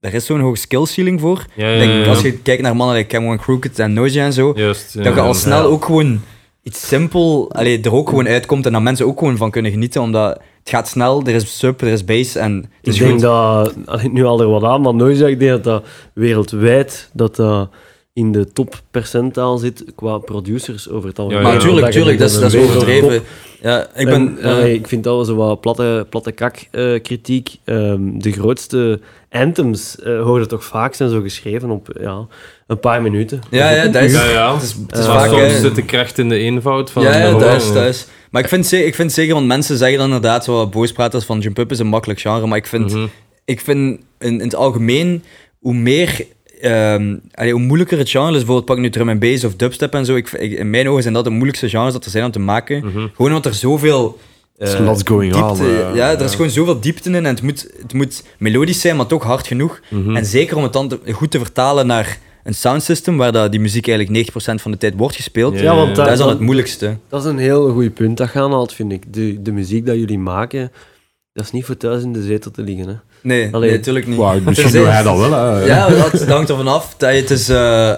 [0.00, 1.46] er is zo'n hoog skill ceiling voor.
[1.54, 2.06] Ja, denk, ja, ja.
[2.06, 4.94] Als je kijkt naar mannen like Cameron Crooked en Noisy en zo, Juist.
[4.94, 5.32] ja, dat je al ja.
[5.32, 6.20] snel ook gewoon
[6.62, 10.02] iets simpel, allee, er ook gewoon uitkomt en dat mensen ook gewoon van kunnen genieten,
[10.02, 13.10] omdat het gaat snel, er is sub, er is bass en het Ik is denk
[13.10, 13.20] goed.
[13.20, 13.74] dat,
[14.12, 17.68] nu al er wat aan, maar zeg ik denk dat dat wereldwijd dat dat
[18.14, 21.42] in de top percentaal zit qua producers over het algemeen.
[21.42, 23.22] Ja, Maar ja, tuurlijk, tuurlijk, dat is, dat is overdreven.
[23.62, 24.38] Ja, ik ben...
[24.40, 27.56] En, allee, ik vind dat wel zo wat platte, platte kak eh, kritiek.
[27.64, 29.00] Ehm, de grootste
[29.30, 32.26] anthems eh hoorden toch vaak zijn zo geschreven op ja,
[32.66, 33.40] een paar minuten.
[33.50, 34.12] ja, ja, dat is...
[34.12, 34.54] Ja, ja.
[34.54, 35.30] Het is, het vaak...
[35.30, 37.82] soms zit de kracht in de eenvoud van Ja, ja de dat is, horen.
[37.82, 38.06] dat is.
[38.30, 41.58] Maar ik vind, ik vind zeker, want mensen zeggen dan inderdaad zo boospraters van Jump
[41.58, 43.06] Up is een makkelijk genre, maar ik vind, Mhm.
[43.44, 45.24] ik vind in, in het algemeen,
[45.58, 46.26] hoe meer,
[46.62, 49.94] ehm, allee, hoe moeilijker het genre is, bijvoorbeeld pak nu drum and bass of dubstep
[49.94, 52.24] en zo, ik, ik- in mijn ogen zijn dat de moeilijkste genres dat er zijn
[52.24, 52.78] om te maken.
[52.78, 52.98] Mhm.
[53.14, 54.18] Gewoon omdat er zoveel...
[54.58, 57.24] eh, There's lots going on, diepte- eh, ja, er is gewoon zoveel diepte in en
[57.24, 59.80] het moet, het moet melodisch zijn, maar toch hard genoeg.
[59.90, 60.16] Mhm.
[60.16, 63.60] En zeker om het dan te- goed te vertalen naar een soundsystem waar dat die
[63.60, 65.54] muziek eigenlijk 90% van de tijd wordt gespeeld.
[65.54, 66.96] Ja, Ja, want Dat is dan het moeilijkste.
[67.08, 69.02] dat is een heel goed punt dat gaan haalt, vind ik.
[69.14, 70.72] De, de muziek dat jullie maken,
[71.32, 72.88] dat is niet voor thuis in de zetel te liggen.
[72.88, 72.94] Hè.
[73.22, 74.16] Nee, natuurlijk niet.
[74.18, 75.32] Wauw, misschien doe hij dat wel.
[75.32, 75.64] Hè.
[75.64, 76.94] Ja, dat, hangt ervan af.
[76.96, 77.48] Dat je het is...
[77.48, 77.92] eh,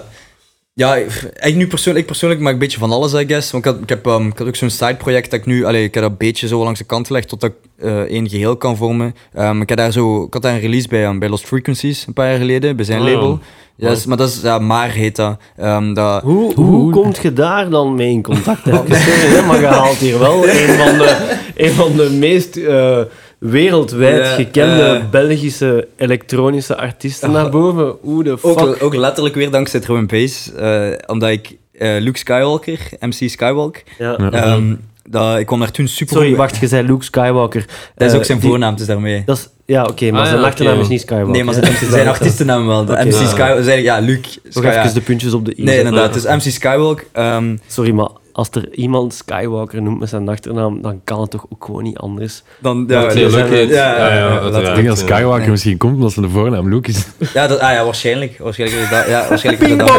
[0.73, 3.51] ja, ik, nu persoonlijk, ik persoonlijk maak een beetje van alles, I guess.
[3.51, 5.65] Want ik had, ik heb, ehm, ik had ook zo'n sideproject dat ik nu...
[5.65, 8.29] Allee, ik heb dat een beetje zo langs de kant gelegd totdat ik eh, één
[8.29, 9.15] geheel kan vormen.
[9.33, 12.07] Ehm, ik, heb daar zo, ik had daar een release bij, ehm, bij Lost Frequencies
[12.07, 13.05] een paar jaar geleden, bij zijn Oh.
[13.05, 13.39] label.
[13.77, 14.41] Yes, maar dat is...
[14.41, 15.37] Ja, Maar heet dat.
[15.57, 18.63] Ehm, dat Hoe, hoe komt je daar dan mee in contact?
[18.65, 22.99] Sorry, hè, maar je haalt hier wel een van de, een van de meest eh,
[23.39, 25.09] wereldwijd Ja, gekende eh.
[25.11, 27.95] Belgische elektronische artiesten naar boven.
[28.01, 28.59] Hoe de fuck?
[28.59, 30.53] ook, ook letterlijk weer dankzij drum and bass.
[30.53, 33.75] eh, omdat ik eh, Luke Skywalker, MC Skywalk...
[33.97, 34.15] Ja.
[34.31, 34.75] Ehm,
[35.09, 36.15] dat, ik kon daar toen super...
[36.15, 37.65] Sorry, wacht, je zei Luke Skywalker.
[37.95, 39.23] Dat is ook zijn die- voornaam, dus daarmee.
[39.25, 41.31] Dat is, ja, oké, maar Ah, zijn ja, achternaam is niet Skywalker.
[41.31, 42.85] Nee, maar zijn, zijn artiestennaam wel.
[42.85, 42.91] De.
[43.05, 43.27] MC Ja.
[43.27, 43.63] Skywalk.
[43.63, 44.29] zei- Ja, Luke.
[44.49, 44.81] Sky- ja.
[44.81, 45.63] even de puntjes op de i.
[45.63, 46.13] Nee, inderdaad.
[46.13, 47.03] Dus MC Skywalk.
[47.11, 51.45] ehm, Sorry, maar als er iemand Skywalker noemt met zijn achternaam, dan kan het toch
[51.49, 52.43] ook gewoon niet anders.
[52.59, 54.97] dan, Ja, heet- ja, ja, ja, Ik denk dat.
[54.97, 57.05] Skywalker misschien komt omdat zijn voornaam Luke is.
[57.33, 58.37] Ja, dat, ah, ja, waarschijnlijk.
[58.37, 59.07] Waarschijnlijk is dat.
[59.07, 59.91] Ja, waarschijnlijk is dat.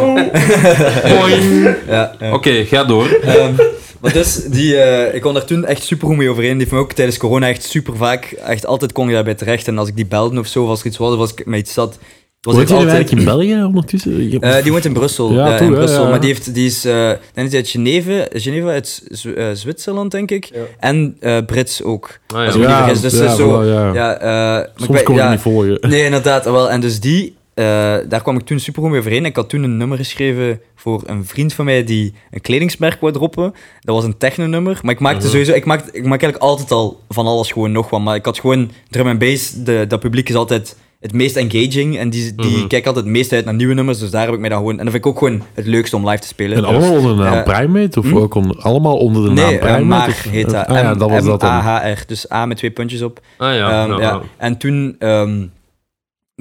[2.32, 3.08] Oké, ga door.
[3.22, 3.52] Ehm,
[4.00, 6.50] maar dus, die, eh, ik kon daar toen echt super goed mee overeen.
[6.50, 9.68] Die heeft me ook tijdens corona echt super vaak, echt altijd kon je daarbij terecht.
[9.68, 11.46] En als ik die belde of zo, of als er iets was, of als ik
[11.46, 11.98] met iets zat,
[12.46, 12.94] was Woont hij altijd...
[12.96, 14.20] eigenlijk in België ondertussen?
[14.20, 15.32] Ik heb- Eh, die woont in Brussel.
[15.32, 16.02] Ja, Ja, toch, in hè, Brussel.
[16.04, 16.10] ja.
[16.10, 16.92] Maar die, heeft, die is, eh,
[17.34, 20.44] dan is hij uit Geneve, Geneva uit Z- eh, Zwitserland, denk ik.
[20.44, 20.60] Ja.
[20.78, 22.18] En eh, Brits ook.
[22.34, 22.60] Ah, Als ja.
[22.60, 23.00] ik me niet vergis.
[23.00, 23.62] Dus is zo...
[23.62, 24.14] voilà, ja.
[24.18, 25.78] Eh, ik Soms kon je ja, niet volgen.
[25.80, 26.44] Nee, inderdaad.
[26.44, 26.70] Wel.
[26.70, 27.64] En dus die, eh,
[28.08, 29.24] daar kwam ik toen super goed mee overeen.
[29.24, 33.12] Ik had toen een nummer geschreven voor een vriend van mij die een kledingsmerk wou
[33.12, 33.54] droppen.
[33.80, 34.78] Dat was een techno-nummer.
[34.82, 35.28] Maar ik maakte Mhm.
[35.30, 38.00] sowieso, ik maak, ik maak eigenlijk altijd al van alles gewoon nog wat.
[38.00, 39.52] Maar ik had gewoon drum en bass.
[39.64, 41.98] De, dat publiek is altijd het meest engaging.
[41.98, 42.66] En die, die Mhm.
[42.66, 43.98] kijken altijd het meest uit naar nieuwe nummers.
[43.98, 44.78] Dus daar heb ik mij dan gewoon...
[44.78, 46.56] En dat vind ik ook gewoon het leukste om live te spelen.
[46.56, 47.42] En allemaal onder de naam Ja.
[47.42, 47.98] Primate?
[47.98, 48.16] Of Hm?
[48.16, 49.80] ook onder, allemaal onder de naam Nee, Primate?
[49.82, 50.66] eh, maar of- heet dat.
[50.66, 51.50] Ah ja, dat was dat dan.
[51.54, 52.04] M-A-H-R.
[52.06, 53.20] Dus A met twee puntjes op.
[53.36, 54.20] Ah ja, Ehm, ja.
[54.36, 55.46] En toen, ehm,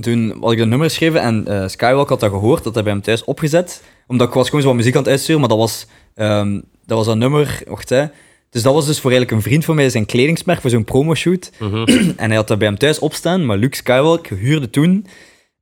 [0.01, 2.91] toen had ik dat nummer geschreven en eh, Skywalk had dat gehoord, dat hij bij
[2.91, 3.84] hem thuis opgezet.
[4.08, 6.53] Omdat ik was gewoon zo wat muziek aan het uitsturen, maar dat was, ehm,
[6.86, 8.06] dat was een nummer, wacht hè.
[8.50, 11.52] Dus dat was dus voor eigenlijk een vriend van mij zijn kledingsmerk voor zo'n promoshoot.
[11.60, 11.86] Mhm.
[12.16, 15.06] En hij had dat bij hem thuis opstaan, maar Luke Skywalk huurde toen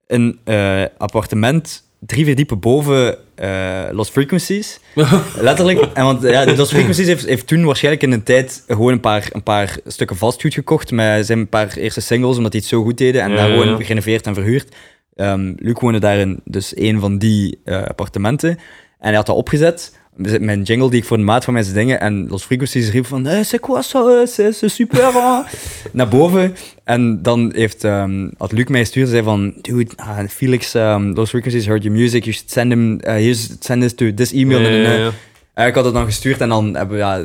[0.07, 4.79] een eh, appartement drie verdiepen boven eh, Lost Frequencies.
[5.39, 5.79] Letterlijk.
[5.93, 9.27] En want ja, Lost Frequencies heeft, heeft toen waarschijnlijk in een tijd gewoon een paar,
[9.31, 12.97] een paar stukken vastgoed gekocht met zijn paar eerste singles, omdat die het zo goed
[12.97, 13.21] deden.
[13.21, 13.75] En Ja, daar gewoon ja.
[13.75, 14.75] gerenoveerd en verhuurd.
[15.15, 18.49] Ehm Luc woonde daar in dus een van die eh, appartementen.
[18.49, 19.97] En hij had dat opgezet.
[20.15, 21.99] Met mijn jingle die ik voor de maat van mijn dingen.
[21.99, 25.45] En Los Frequencies riep van, eh, c'est quoi ça, c'est c'est super, hein?"
[25.91, 26.55] Naar boven.
[26.83, 31.29] En dan heeft, ehm, had Luc mij gestuurd zei van, dude, ah, Felix, um, Los
[31.29, 34.59] Frequencies heard your music, you should send him, uh, here's, send this to this email.
[34.59, 35.07] Ja, eh,
[35.53, 37.23] eh, ik had het dan gestuurd en dan hebben we, ja,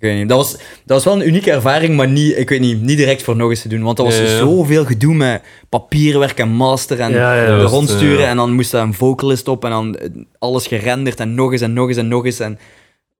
[0.00, 2.60] ik weet niet, dat was, dat was wel een unieke ervaring, maar niet, ik weet
[2.60, 3.82] niet, niet direct voor nog eens te doen.
[3.82, 8.20] Want dat was Ja, zoveel gedoe met papierwerk en master en Ja, er rondsturen.
[8.20, 8.28] ja.
[8.28, 11.60] En dan moest daar een vocalist op en dan eh, alles gerenderd en nog eens
[11.60, 12.40] en nog eens en nog eens.
[12.40, 12.58] En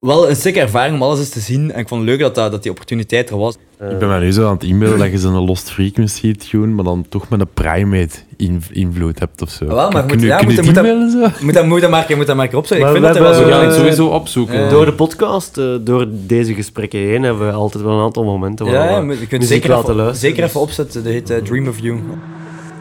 [0.01, 1.73] wel een sikke ervaring om alles eens te zien.
[1.73, 3.55] En ik vond het leuk dat, dat, dat die opportuniteit er was.
[3.91, 6.85] Ik ben mij nu zo aan het e-mailen dat je zo'n Lost Frequency tune, maar
[6.85, 9.67] dan toch met een Primate in, invloed hebt of zo.
[9.67, 11.19] Wel, maar moet- je- ja, kun je moet- het moet dat- e-mailen zo?
[11.39, 12.59] Je moet dat, moet dat maar, je moet dat maar een.
[12.59, 14.61] Ik vind we dat hij wel We zo gaan het sowieso opzoeken.
[14.61, 14.69] Ja.
[14.69, 18.67] Door de podcast, eh, door deze gesprekken heen, hebben we altijd wel een aantal momenten
[18.67, 20.21] waar Ja, ja, je kunt muziek zeker laten even, luisteren.
[20.31, 21.03] zeker dus- even opzetten.
[21.05, 21.99] Dat heet eh, Dream of You.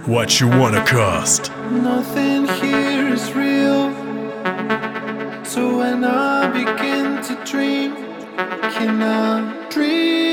[0.05, 1.51] What you wanna cost.
[1.83, 3.89] Nothing here is real.
[5.43, 6.88] So when I begin
[8.79, 10.28] can I dream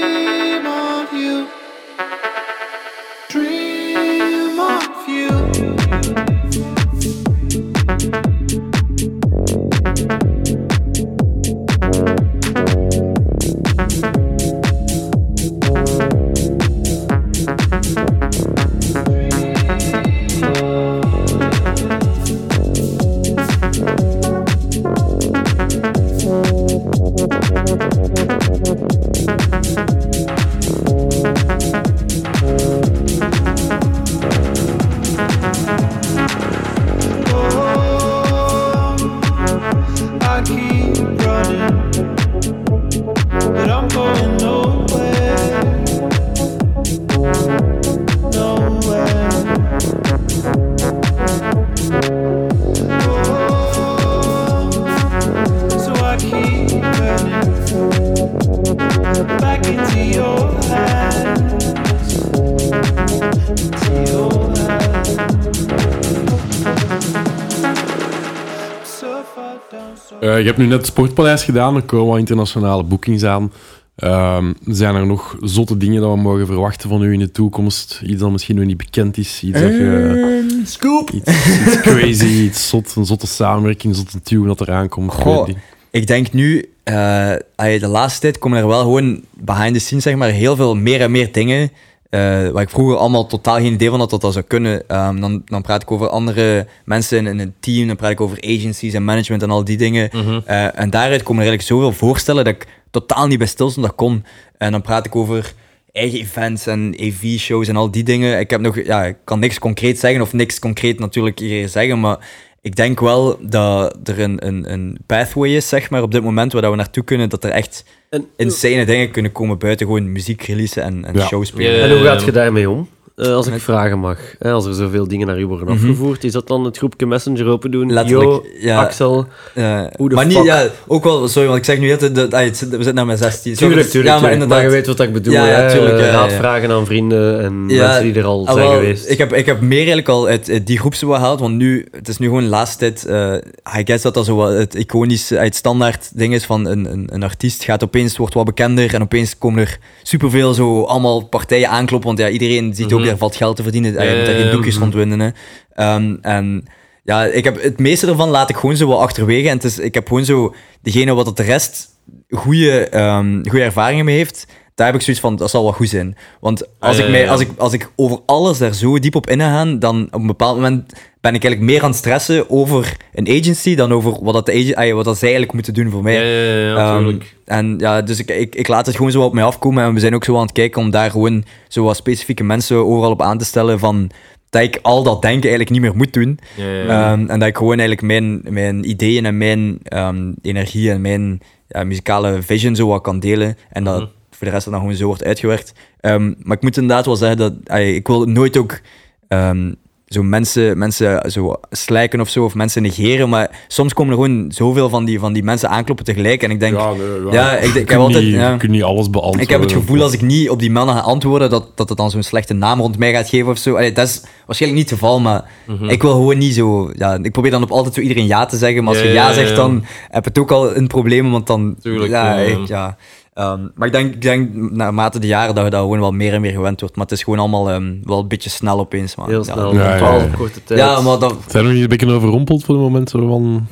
[70.47, 73.53] je hebt nu net het Sportpaleis gedaan, er komen wat internationale boekings aan.
[73.97, 78.01] Ehm, zijn er nog zotte dingen dat we mogen verwachten van u in de toekomst?
[78.05, 79.42] Iets dat misschien nog niet bekend is?
[79.42, 80.61] Iets dat je...
[80.64, 81.11] Scoop!
[81.11, 81.30] Iets,
[81.66, 85.12] iets crazy, iets zot, een zotte samenwerking, een zotte tune dat eraan komt.
[85.12, 85.49] ik Goh,
[85.90, 90.30] denk nu, eh, de laatste tijd komen er wel gewoon behind the scenes, zeg maar,
[90.30, 91.70] heel veel meer en meer dingen.
[92.11, 94.88] Eh, waar ik vroeger allemaal totaal geen idee van had dat dat zou kunnen.
[94.88, 98.20] Ehm, dan, dan praat ik over andere mensen in, in een team, dan praat ik
[98.20, 100.09] over agencies en management en al die dingen.
[100.12, 100.40] Mhm.
[100.44, 103.86] Eh, en daaruit komen er eigenlijk zoveel voorstellen dat ik totaal niet bij stil stond
[103.86, 104.24] dat kon.
[104.59, 105.52] En dan praat ik over
[105.92, 108.38] eigen events en EV-shows en al die dingen.
[108.38, 112.00] Ik, heb nog, ja, ik kan niks concreet zeggen, of niks concreet natuurlijk hier zeggen,
[112.00, 112.18] maar
[112.67, 116.53] ik denk wel dat er een, een, een pathway is, zeg maar, op dit moment,
[116.53, 120.12] waar dat we naartoe kunnen, dat er echt En, insane dingen kunnen komen buiten gewoon
[120.12, 121.27] muziek releasen en, en Ja.
[121.27, 121.83] shows spelen.
[121.83, 122.89] En hoe gaat je daarmee om?
[123.17, 124.19] Eh, als ik met- vragen mag.
[124.39, 125.75] Hè, als er zoveel dingen naar u worden Mhm.
[125.77, 127.93] afgevoerd, is dat dan het groepje Messenger open doen?
[127.93, 128.81] Letterlijk, Yo, ja.
[128.81, 129.27] Axel.
[129.55, 130.45] Eh, Hoe de maar niet, fuck?
[130.47, 133.19] ja, ook wel, sorry, want ik zeg nu dat, het zit- we zitten nou met
[133.19, 133.57] 16.
[133.57, 134.14] Sorry, Tuurlijk, dat- tuurlijk.
[134.14, 134.62] Ja, maar inderdaad.
[134.62, 135.33] je weet wat ik bedoel.
[135.33, 135.71] Ja, ja, hè.
[135.71, 136.37] tuurlijk, ja, ja, Raad ja.
[136.37, 139.11] vragen aan vrienden en Ja, mensen die er al Ah, zijn wel, geweest.
[139.11, 141.87] Ik heb, ik heb meer eigenlijk al uit, uit die groep zo gehaald, want nu,
[141.91, 144.75] het is nu gewoon de laatste tijd, eh I guess dat dat zo wat het
[144.75, 148.95] iconische, het standaard ding is van een, een, een artiest gaat opeens, wordt wat bekender
[148.95, 153.18] en opeens komen er superveel zo allemaal partijen aankloppen, want ja, iedereen ziet ook, Er
[153.18, 155.20] valt geld te verdienen, Ah, je moet daar geen doekjes rond winnen.
[155.20, 155.30] Hè.
[155.72, 156.64] Ehm, en
[157.04, 159.78] ja, ik heb het meeste ervan laat ik gewoon zo wat achterwege en het is,
[159.78, 161.88] ik heb gewoon zo, degene wat het de rest
[162.30, 164.46] goede, ehm goede ervaringen mee heeft,
[164.77, 166.16] daar heb ik zoiets van, dat zal wel goed zijn.
[166.41, 167.31] Want als, Ah, ik, mij, ja, ja.
[167.31, 170.55] als, ik, als ik over alles daar zo diep op inga, dan op een bepaald
[170.57, 174.47] moment ben ik eigenlijk meer aan het stressen over een agency dan over wat, dat
[174.47, 176.14] de ag- ah, ja, wat dat zij eigenlijk moeten doen voor mij.
[176.14, 177.37] Ja, ja, ja, tuurlijk.
[177.45, 180.01] en ja, dus ik, ik, ik laat het gewoon zo op mij afkomen en we
[180.01, 183.22] zijn ook zo aan het kijken om daar gewoon zo wat specifieke mensen overal op
[183.22, 184.11] aan te stellen van
[184.51, 186.39] dat ik al dat denken eigenlijk niet meer moet doen.
[186.59, 191.41] Ehm, en dat ik gewoon eigenlijk mijn, mijn ideeën en mijn ehm, energie en mijn
[191.68, 193.57] ja, muzikale vision zo wat kan delen.
[193.70, 194.11] En dat Mhm.
[194.37, 195.72] Voor de rest dan gewoon zo wordt uitgewerkt.
[196.01, 198.80] Ehm, maar ik moet inderdaad wel zeggen dat ay, ik wil nooit ook
[199.28, 199.72] ehm,
[200.07, 203.28] zo mensen, mensen zo slijken of zo, of mensen negeren.
[203.28, 206.43] Maar soms komen er gewoon zoveel van die, van die mensen aankloppen tegelijk.
[206.43, 208.24] En ik denk, ja, nee, ja, ik, heb altijd...
[208.24, 208.57] niet, ja.
[208.68, 209.41] niet alles beantwoorden.
[209.43, 211.99] Ik heb het gevoel als ik niet op die mannen ga antwoorden, dat, dat het
[211.99, 213.74] dan zo'n slechte naam rond mij gaat geven of zo.
[213.74, 215.45] Allee, dat is waarschijnlijk niet het geval, maar
[215.89, 216.91] ik wil gewoon niet zo...
[216.97, 219.32] Ja, ik probeer dan op altijd zo iedereen ja te zeggen, maar als je ja
[219.32, 221.76] zegt, dan heb je het ook al een probleem, want dan...
[221.80, 222.45] Tuurlijk, ja, ja.
[222.59, 222.97] ik- ja.
[223.37, 226.32] Ehm, maar ik denk, ik denk naarmate de jaren dat je daar gewoon wel meer
[226.32, 226.97] en meer gewend wordt.
[226.97, 229.14] Maar het is gewoon allemaal ehm, wel een beetje snel opeens.
[229.16, 229.53] Maar, Heel ja.
[229.53, 230.37] snel, Ja, ja, twaalf ja.
[230.37, 230.80] korte tijd.
[230.80, 231.34] Ja, maar dat...
[231.49, 233.66] Zijn we nog niet een beetje overrompeld voor het moment zo van...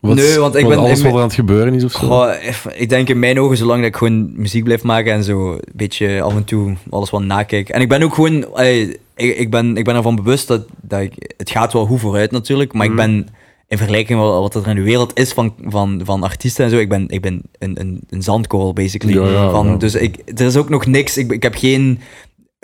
[0.00, 2.06] Wat, Nee, want ik wat ben- alles wat er aan het gebeuren is of zo?
[2.06, 2.30] Goh,
[2.74, 5.60] ik denk in mijn ogen, zolang dat ik gewoon muziek blijf maken en zo een
[5.74, 7.68] beetje af en toe alles wat nakijk.
[7.68, 11.00] En ik ben ook gewoon, ey, ik, ik, ben, ik ben ervan bewust dat, dat
[11.00, 13.28] ik, het gaat wel goed vooruit natuurlijk, maar ik ben
[13.68, 16.76] in vergelijking met wat er in de wereld is van, van, van artiesten en zo,
[16.78, 19.14] ik ben, ik ben een, een, een zandkorrel basically.
[19.14, 19.76] Ja, ja, van, ja.
[19.76, 22.00] Dus ik, er is ook nog niks, ik, ik heb geen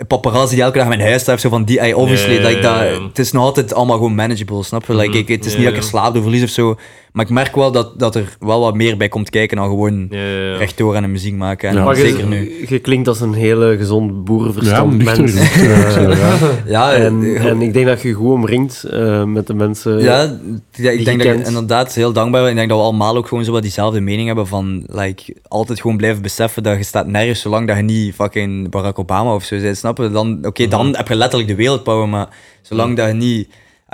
[0.07, 3.01] paparazzi die elke dag mijn huis staat, of zo van die, ey, obviously, Ja, dat
[3.07, 4.95] het is nog altijd allemaal gewoon manageable, snap je?
[4.95, 5.17] Like, Mhm.
[5.17, 6.75] ik, het is niet dat ik er slaap door verlies of zo,
[7.13, 10.07] maar ik merk wel dat, dat er wel wat meer bij komt kijken dan gewoon
[10.09, 10.55] Ja, ja, ja.
[10.57, 11.69] rechtdoor aan de muziek maken.
[11.69, 11.83] En Ja.
[11.83, 12.65] Maar je- zeker nu.
[12.67, 15.33] Je klinkt als een hele gezond boerenverstand mens.
[15.35, 16.37] Eh, ja.
[16.65, 19.99] Ja, en, eh, en ik denk dat je goed omringt eh, met de mensen.
[19.99, 20.39] ja,
[20.71, 22.49] ja, ik denk dat ik inderdaad heel dankbaar ben.
[22.49, 25.81] Ik denk dat we allemaal ook gewoon zo wat diezelfde mening hebben van like, altijd
[25.81, 29.43] gewoon blijven beseffen dat je staat nergens zolang dat je niet fucking Barack Obama of
[29.43, 30.11] zo bent, snap je?
[30.11, 32.27] Dan, oké, dan heb je letterlijk de wereldpower, maar
[32.61, 33.47] zolang dat je niet...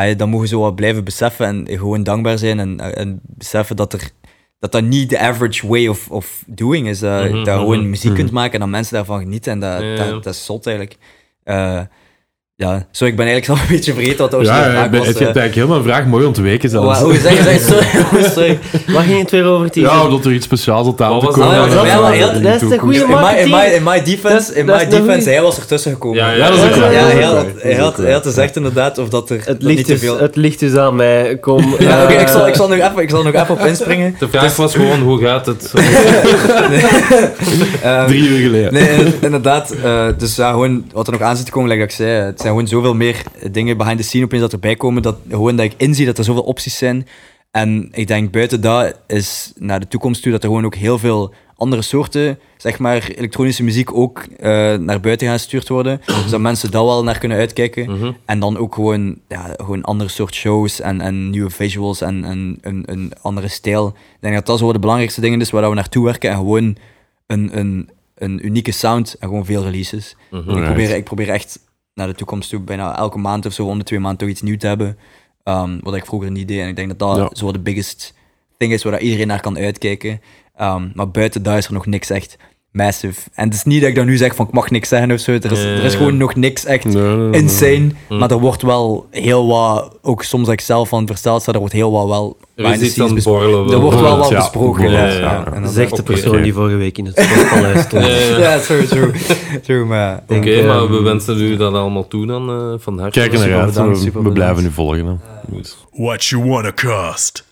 [0.08, 3.76] ah, dan mogen we zo wat blijven beseffen en gewoon dankbaar zijn en, en beseffen
[3.76, 4.12] dat er
[4.60, 7.00] dat dat niet de average way of, of doing is.
[7.00, 7.60] Dat, Mhm, dat je mhm.
[7.60, 9.52] gewoon muziek kunt maken en dat mensen daarvan genieten.
[9.52, 9.96] En dat, Ja, ja.
[9.96, 10.98] dat, dat is zot eigenlijk.
[11.44, 11.82] Eh,
[12.66, 14.92] ja, zo, ik ben eigenlijk al een beetje vergeten wat de Ja, originele ja, vraag
[14.92, 15.06] je was.
[15.08, 15.24] hebt eh.
[15.26, 17.00] eigenlijk helemaal een vraag mooi ontweken zelfs.
[17.00, 18.60] Hoe zeg je zeg, sorry, sorry.
[18.88, 19.84] Waar ging het weer over, Tien?
[19.84, 21.36] Ja, omdat er iets speciaals op tafel komt.
[21.36, 21.46] dat?
[21.86, 23.56] Ja, ja, dat is de goede In my, in, marketing.
[23.56, 26.18] my, in my defense, in Dat my defense hij was er tussen gekomen.
[26.18, 26.76] Ja, ja, Ja, dat is.
[26.76, 27.96] Ja, dat hij had.
[27.98, 30.20] Dat gezegd inderdaad of dat er Het dat niet te dus, veel...
[30.20, 31.38] het ligt dus aan mij.
[31.38, 31.76] Kom.
[31.80, 34.16] Ja, oké, eh, ik, zal, ik, zal nog even, ik zal nog even op inspringen.
[34.20, 35.74] De vraag was gewoon, hoe gaat het?
[38.08, 38.74] Drie uur geleden.
[38.74, 39.72] Nee, in- inderdaad.
[39.84, 42.34] eh, dus ja, gewoon wat er nog aan zit te komen, like dat ik zei.
[42.50, 45.02] Zijn gewoon zoveel meer dingen behind the scene opeens dat erbij komen.
[45.02, 47.08] Dat, gewoon dat ik inzie dat er zoveel opties zijn.
[47.52, 51.00] En ik denk buiten dat is naar de toekomst toe dat er gewoon ook heel
[51.00, 56.02] veel andere soorten, zeg maar, elektronische muziek ook eh, naar buiten gaan gestuurd worden.
[56.22, 57.92] Dus dat mensen daar wel naar kunnen uitkijken.
[57.92, 58.12] Mhm.
[58.26, 62.58] En dan ook gewoon, ja, gewoon andere soort shows en, en nieuwe visuals en, en
[62.62, 63.88] een, een andere stijl.
[63.88, 66.30] Ik denk dat dat zo de belangrijkste dingen is waar we naartoe werken.
[66.30, 66.78] En gewoon
[67.28, 70.16] een, een, een unieke sound en gewoon veel releases.
[70.32, 70.58] Mhm.
[70.58, 71.60] Ik, probeer, ik probeer echt
[72.00, 74.42] naar de toekomst toe bijna elke maand of zo, om de twee maanden toch iets
[74.42, 74.98] nieuws te hebben.
[75.44, 76.60] Ehm, wat ik vroeger niet deed.
[76.60, 77.30] En ik denk dat dat Ja.
[77.34, 78.14] zo de biggest
[78.58, 80.22] thing is waar iedereen naar kan uitkijken.
[80.56, 82.38] Ehm, maar buiten dat is er nog niks echt
[82.72, 83.30] massive.
[83.34, 85.20] En het is niet dat ik dan nu zeg van ik mag niks zeggen of
[85.20, 85.32] zo.
[85.32, 87.42] Er is, er is gewoon nog niks echt Nee, nee, nee.
[87.42, 87.90] insane.
[88.10, 88.18] Mm.
[88.18, 91.60] Maar er wordt wel heel wat, ook soms dat ik zelf van versteld sta, er
[91.60, 93.46] wordt heel wat wel Er is iets scenes aan het besproken.
[93.50, 93.74] borrelen.
[93.74, 94.92] Er wordt wel wat Ja, besproken.
[94.92, 95.20] ja, ja.
[95.20, 95.46] ja.
[95.54, 98.06] En dan- Zegt de persoon die vorige week in het sportpaleis stond.
[98.38, 99.12] Ja, true, true.
[99.64, 103.20] true maar Oké, maar ehm, we wensen u dat allemaal toe dan, eh, van harte.
[103.20, 104.14] Kijk naar uit.
[104.14, 105.20] we- blijven u volgen.
[105.54, 105.78] Goed.
[105.94, 107.48] What you wanna cost?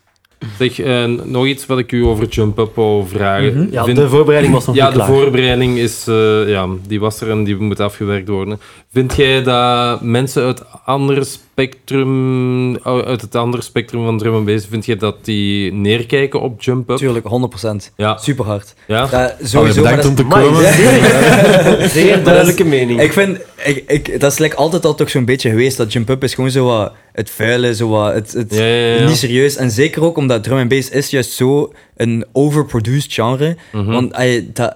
[0.57, 3.53] Zeg, eh, nog iets wat ik u over Jump Up wou vragen.
[3.57, 3.67] Mhm.
[3.71, 5.11] Ja, Vind- de voorbereiding was nog ja, niet de klaar.
[5.13, 8.59] voorbereiding is, eh, ja, die was er en die moet afgewerkt worden.
[8.91, 11.23] Vind jij dat mensen uit, andere
[11.57, 16.61] spectrum, uit het andere spectrum van drum en bass, vind jij dat die neerkijken op
[16.61, 16.97] Jump Up?
[16.97, 17.93] Tuurlijk, 100%.
[17.95, 18.17] Ja.
[18.17, 18.73] Super hard.
[18.87, 19.07] Ja?
[19.11, 19.81] Ja, sowieso.
[19.81, 20.73] bedankt dat om te komen.
[20.73, 23.01] zeer, zeer duidelijke mening.
[23.01, 26.09] ik vind, ik, ik, dat is like altijd al toch zo'n beetje geweest, dat Jump
[26.09, 29.07] Up is gewoon zo wat het vuile, zo wat het, het Ja, ja, ja.
[29.07, 29.55] niet serieus.
[29.55, 33.57] En zeker ook omdat drum en bass is juist zo een overproduced genre.
[33.71, 33.91] Mhm.
[33.91, 34.13] Want
[34.53, 34.75] dat,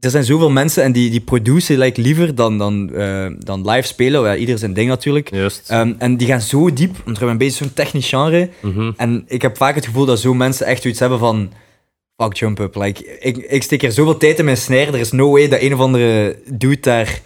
[0.00, 3.86] er zijn zoveel mensen en die, die produceren like, liever dan, dan, eh, dan live
[3.86, 4.22] spelen.
[4.22, 5.30] Ja, ieder zijn ding natuurlijk.
[5.66, 8.48] Ehm, en die gaan zo diep, want drum en bass is zo'n technisch genre.
[8.60, 8.90] Mhm.
[8.96, 11.52] En ik heb vaak het gevoel dat zo mensen echt zoiets hebben van...
[12.16, 12.74] Fuck jump up.
[12.74, 14.92] Like, ik, ik steek hier zoveel tijd in mijn snare.
[14.92, 17.20] Er is no way dat een of andere dude daar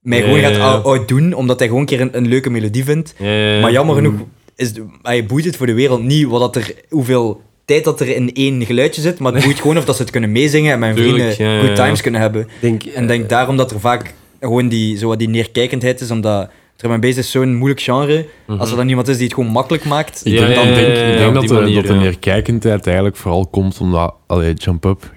[0.00, 3.14] mij gewoon gaat out- outdoen, omdat hij gewoon een keer een, een leuke melodie vindt.
[3.60, 4.14] Maar jammer genoeg
[4.56, 4.72] is,
[5.02, 8.32] hij boeit het voor de wereld niet wat dat er, hoeveel tijd dat er in
[8.32, 10.94] één geluidje zit, maar het boeit gewoon of dat ze het kunnen meezingen en mijn
[10.94, 11.84] Tuurlijk, vrienden ja, good ja.
[11.84, 12.48] times kunnen hebben.
[12.60, 16.10] denk, En ik denk daarom dat er vaak gewoon die, zo wat die neerkijkendheid is,
[16.10, 18.26] omdat drum en bass is zo'n moeilijk genre.
[18.46, 18.58] Mhm.
[18.60, 20.74] Als er dan iemand is die het gewoon makkelijk maakt, Ik Ja, denk, ja, ik
[20.74, 25.14] denk, ik denk dat, manier, dat de neerkijkendheid eigenlijk vooral komt omdat allee, Jump Up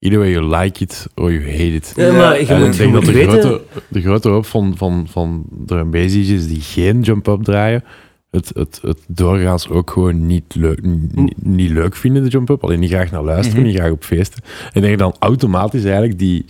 [0.00, 1.92] either way you like it or you hate it.
[1.96, 3.40] Ja, maar je En moet, ik je denk moet dat de weten...
[3.40, 7.84] grote, de grote hoop van, van, van drum and bass die geen jump-up draaien,
[8.30, 12.64] het, het, het doorgaans ook gewoon niet leuk, niet, niet leuk vinden, de jump-up.
[12.64, 13.68] Alleen niet graag naar luisteren, Mhm.
[13.70, 14.42] niet graag op feesten.
[14.44, 16.44] En ik denk dan automatisch eigenlijk die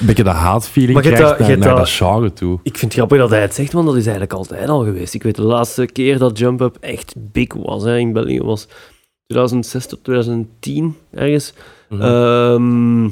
[0.00, 2.54] een beetje de haatfeeling Maar je krijgt dat- je naar, dat- dat genre toe.
[2.62, 5.14] Ik vind het grappig dat hij het zegt, want dat is eigenlijk altijd al geweest.
[5.14, 8.68] Ik weet de laatste keer dat Jump Up echt big was hè, in België was
[9.26, 11.52] 2006 tot 2010 ergens.
[11.88, 12.02] Mhm.
[12.02, 13.04] Ehm,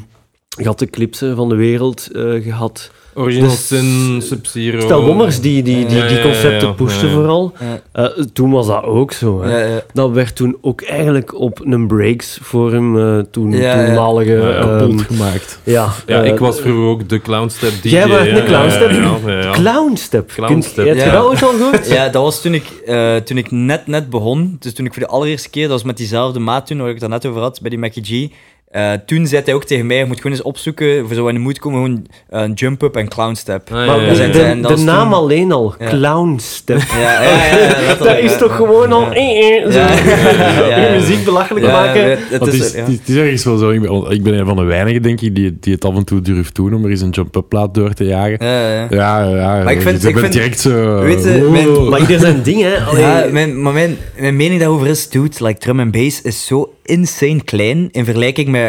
[0.48, 2.90] je had de clips hè, van de wereld uh, gehad.
[3.18, 4.80] Original dus- Sin, Sub-Zero.
[4.80, 6.72] Stel Bommers die die, die, Ja, die concepten ja, ja.
[6.72, 7.14] pushten Ja.
[7.14, 7.52] vooral.
[7.94, 8.02] Ja.
[8.18, 9.42] Uh, toen was dat ook zo.
[9.42, 9.58] Hè.
[9.60, 9.80] Ja, ja.
[9.92, 13.84] Dat werd toen ook eigenlijk op een breaks forum uh, toen Ja, ja.
[13.84, 14.32] toenmalige...
[14.32, 14.54] Ja, ja.
[14.60, 15.58] ehm, Kapot gemaakt.
[15.62, 17.88] ja, Ja, eh, ik was vroeger ook de Clownstep DJ.
[17.88, 18.90] Jij was de Clownstep?
[18.90, 18.96] Ja,
[19.26, 19.50] ja, ja, ja.
[19.52, 20.30] Clownstep.
[20.34, 20.86] Clownstep.
[20.86, 21.12] Heb je Ja.
[21.12, 21.88] dat ooit al gehoord?
[21.88, 24.56] Ja, dat was toen ik, eh, toen ik net, net begon.
[24.60, 27.00] Dus toen ik voor de allereerste keer, dat was met diezelfde maat toen, waar ik
[27.00, 28.32] het net over had, bij die Mackie G.
[28.68, 31.34] Eh, toen zei hij ook tegen mij, je moet gewoon eens opzoeken, voor zo in
[31.34, 33.70] de moed komen, gewoon eh, een jump-up en clownstep.
[33.72, 33.94] Ah, ja,
[34.32, 35.88] de, en de, is naam toen- alleen al, Ja.
[35.88, 36.80] Clownstep.
[36.98, 38.38] Ja, ja, ja, ja, letterlijk, Dat is ja.
[38.38, 39.00] toch gewoon al...
[39.00, 39.12] Ja.
[39.14, 39.78] eh, eh, zo.
[39.78, 40.68] Ja.
[40.68, 40.92] Ja.
[40.92, 42.10] Je muziek belachelijk Ja, maken.
[42.10, 42.78] het- het is- het, is, ja.
[42.80, 43.70] het, is, het is ergens wel zo.
[43.70, 46.04] Ik ben, ik ben een van de weinigen, denk ik, die, die het af en
[46.04, 48.36] toe durft doen om er eens een jump-up plaat door te jagen.
[48.46, 48.86] Ja, ja.
[48.90, 49.62] Ja, ja.
[49.64, 51.00] Maar ik vind- je ik vind- direct zo...
[51.00, 51.88] Weet je, mijn-.
[51.88, 52.98] Maar ieder zijn ding, hè.
[53.00, 56.72] Ja, mijn, maar mijn, mijn mening daarover is, dude, like drum en bass is zo
[56.84, 58.67] insane klein in vergelijking met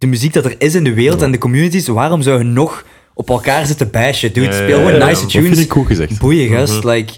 [0.00, 1.88] de muziek dat er is in de wereld en de communities.
[1.88, 2.84] Waarom zou je nog
[3.14, 4.32] op elkaar zitten bashen?
[4.32, 5.64] Dude, Ja, speel ja, gewoon ja, nice dat Dat vind tunes.
[5.64, 6.18] ik goed gezegd.
[6.18, 6.84] Boeien, gast.
[6.84, 7.12] Like,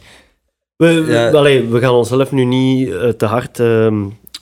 [0.77, 1.31] we, we, Ja.
[1.31, 3.95] allee, we gaan onszelf nu niet eh, te hard ehm,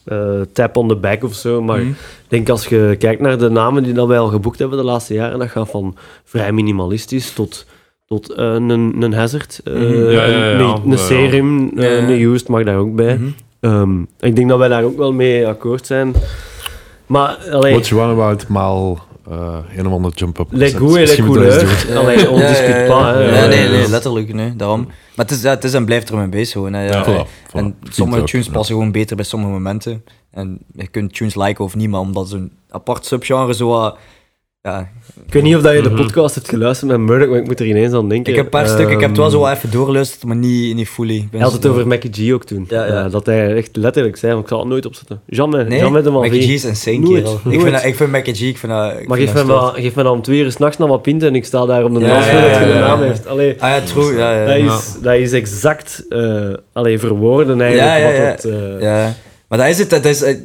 [0.05, 1.89] eh, tap on the back of zo, maar Mhm.
[1.89, 1.95] ik
[2.29, 5.15] denk als je kijkt naar de namen die dat wij al geboekt hebben de laatste
[5.15, 7.67] jaren, dat gaat van vrij minimalistisch tot,
[8.07, 8.71] tot eh, een,
[9.03, 9.85] een hazard, eh, Mhm.
[10.11, 10.79] Ja, ja, ja, een, ja.
[10.87, 13.15] een serum, een used mag daar ook bij.
[13.17, 13.29] mhm.
[13.61, 16.13] Ehm, ik denk dat wij daar ook wel mee akkoord zijn.
[17.11, 18.99] Maar, allee, What you want about maal
[19.31, 20.49] uh, een of ander jump-up.
[20.49, 20.73] concept.
[20.75, 21.95] goût et les Misschien moeten we eens doen.
[21.95, 21.97] couleurs.
[21.97, 24.85] Allee, on Ja, ja, nee, nee, letterlijk, nee, daarom.
[25.17, 26.73] Maar het is, ja, het is en blijft bass gewoon.
[26.73, 26.93] Hè, ja.
[26.93, 27.53] Ja, Voilà, voilà.
[27.53, 30.05] En sommige tunes ook, passen gewoon beter bij sommige momenten.
[30.31, 33.97] En je kunt tunes liken of niet, maar omdat ze een apart subgenre zo wat-
[34.63, 34.89] Ja,
[35.27, 36.03] Ik weet niet of dat je de Mhm.
[36.03, 38.31] podcast hebt geluisterd met Murdoch, maar ik moet er ineens aan denken.
[38.31, 40.37] ik heb een paar stukken, ik heb het wel Ehm, zo wat even doorgeluisterd, maar
[40.37, 41.15] niet, niet fully.
[41.17, 42.67] Ik ben Hij had het zo- over Mackie G ook toen.
[42.69, 43.05] Ja, ja.
[43.05, 45.21] Eh, dat hij echt letterlijk zei, van, ik zal het nooit opzetten.
[45.27, 47.35] Jamais, Nee, jamais de Mackie G is insane, Nooit, kerel.
[47.35, 47.61] Ik nooit.
[47.61, 48.93] vind, dat- ik vind Mackie G, ik vind dat...
[49.01, 51.35] ik Maar vind geef me, geef dan om twee uur s'nachts nog wat pinten en
[51.35, 52.81] ik sta daar op de Ja, dans ja, met ja, dat je ja, ja.
[52.87, 53.27] naam heeft.
[53.27, 54.47] Allee, Ah ja, true, ja, ja.
[54.47, 54.77] dat, ja.
[54.77, 57.91] is, dat is exact uh, allee, verwoorden eigenlijk.
[57.91, 58.31] Ja, ja, ja.
[58.31, 59.15] Wat het, eh, Ja,
[59.49, 59.91] maar dat is het.
[59.91, 60.37] Dat is, eh,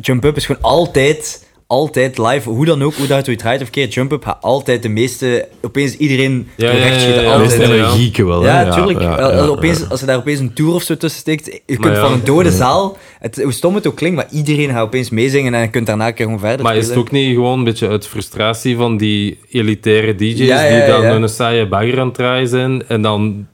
[0.00, 2.48] jump Up is gewoon altijd, altijd live.
[2.50, 4.88] Hoe dan ook, hoe dat je het draait of keert, Jump Up gaat altijd de
[4.88, 5.48] meeste...
[5.62, 7.08] Opeens iedereen Ja, ja, schieten.
[7.08, 7.22] ja, ja.
[7.22, 7.58] De altijd.
[7.58, 7.82] meeste Ja.
[7.84, 8.44] energieke wel.
[8.44, 8.64] Ja, hè.
[8.64, 9.00] natuurlijk.
[9.00, 9.84] ja, Als- ja, opeens, ja.
[9.88, 12.00] Als je daar opeens een tour of zo tussen steekt, je kunt ja.
[12.00, 15.54] van een dode zaal, het, hoe stom het ook klinkt, maar iedereen gaat opeens meezingen
[15.54, 17.88] en je kunt daarna keer gewoon verder Maar is het ook niet gewoon een beetje
[17.88, 21.14] uit frustratie van die elitaire DJ's Ja, ja, die dan ja.
[21.14, 23.46] een saaie bagger aan het draaien zijn en dan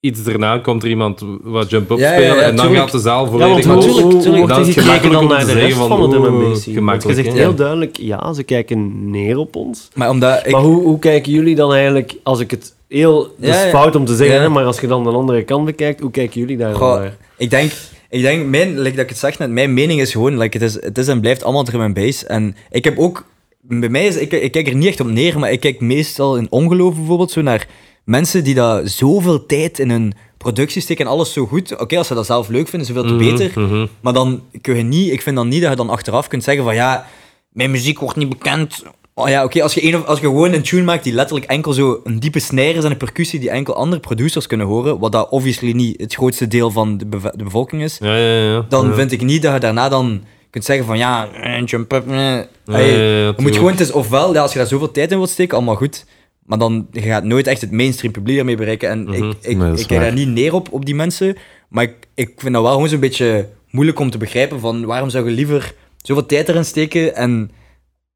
[0.00, 2.98] iets daarna komt er iemand wat jump-up Ja, ja, spelen ja, en dan gaat de
[2.98, 3.84] zaal Ja, volledig want hoe, los.
[3.84, 4.38] tuurlijk, hoe, hoe tuurlijk.
[4.46, 6.10] wordt er Dat is gekeken dan gemakkelijk om naar te de rest zeggen van van,
[6.10, 6.84] het MMBC?
[6.84, 9.88] Want je zegt heel duidelijk, ja, ze kijken neer op ons.
[9.94, 10.52] Maar omdat ik...
[10.52, 13.22] Maar hoe, hoe kijken jullie dan eigenlijk, als ik het heel...
[13.22, 13.68] Dat Ja, is ja.
[13.68, 14.42] fout om te zeggen, Ja.
[14.42, 16.94] hè, maar als je dan de andere kant bekijkt, hoe kijken jullie daar dan Goh,
[16.98, 17.16] naar?
[17.36, 17.72] Ik denk,
[18.10, 20.66] ik denk mijn, like dat ik het zeg net, mijn mening is gewoon, like, het,
[20.66, 22.26] is, het is en blijft allemaal drum en bass.
[22.26, 23.24] En ik heb ook,
[23.60, 26.36] bij mij is, ik, ik kijk er niet echt op neer, maar ik kijk meestal
[26.36, 27.66] in ongeloof bijvoorbeeld zo naar
[28.06, 31.78] mensen die daar zoveel tijd in hun productie steken en alles zo goed.
[31.78, 33.60] Oké, als ze dat zelf leuk vinden, zoveel te Mhm, beter.
[33.62, 33.86] mhm.
[34.00, 36.64] Maar dan kun je niet, ik vind dan niet dat je dan achteraf kunt zeggen
[36.64, 37.06] van ja,
[37.52, 38.82] mijn muziek wordt niet bekend.
[39.14, 41.72] Oh ja, oké, als, je een als je gewoon een tune maakt die letterlijk enkel
[41.72, 45.12] zo een diepe snare is en een percussie die enkel andere producers kunnen horen, wat
[45.12, 47.06] dat obviously niet het grootste deel van de,
[47.44, 48.66] bevolking is, Ja, ja, ja.
[48.68, 52.08] dan vind ik niet dat je daarna dan kunt zeggen van ja, eh, jump up.
[52.10, 52.16] eh.
[52.16, 55.16] Ja, ja, je moet gewoon, het is ofwel, ja, als je daar zoveel tijd in
[55.16, 56.04] wilt steken, allemaal goed.
[56.46, 58.88] Maar dan je gaat nooit echt het mainstream publiek ermee bereiken.
[58.88, 59.12] En Mhm.
[59.14, 61.36] ik, ik, Nee, ik kijk daar niet neer op, op die mensen.
[61.68, 65.10] Maar ik, ik vind dat wel gewoon zo'n beetje moeilijk om te begrijpen van waarom
[65.10, 67.50] zou je liever zoveel tijd erin steken en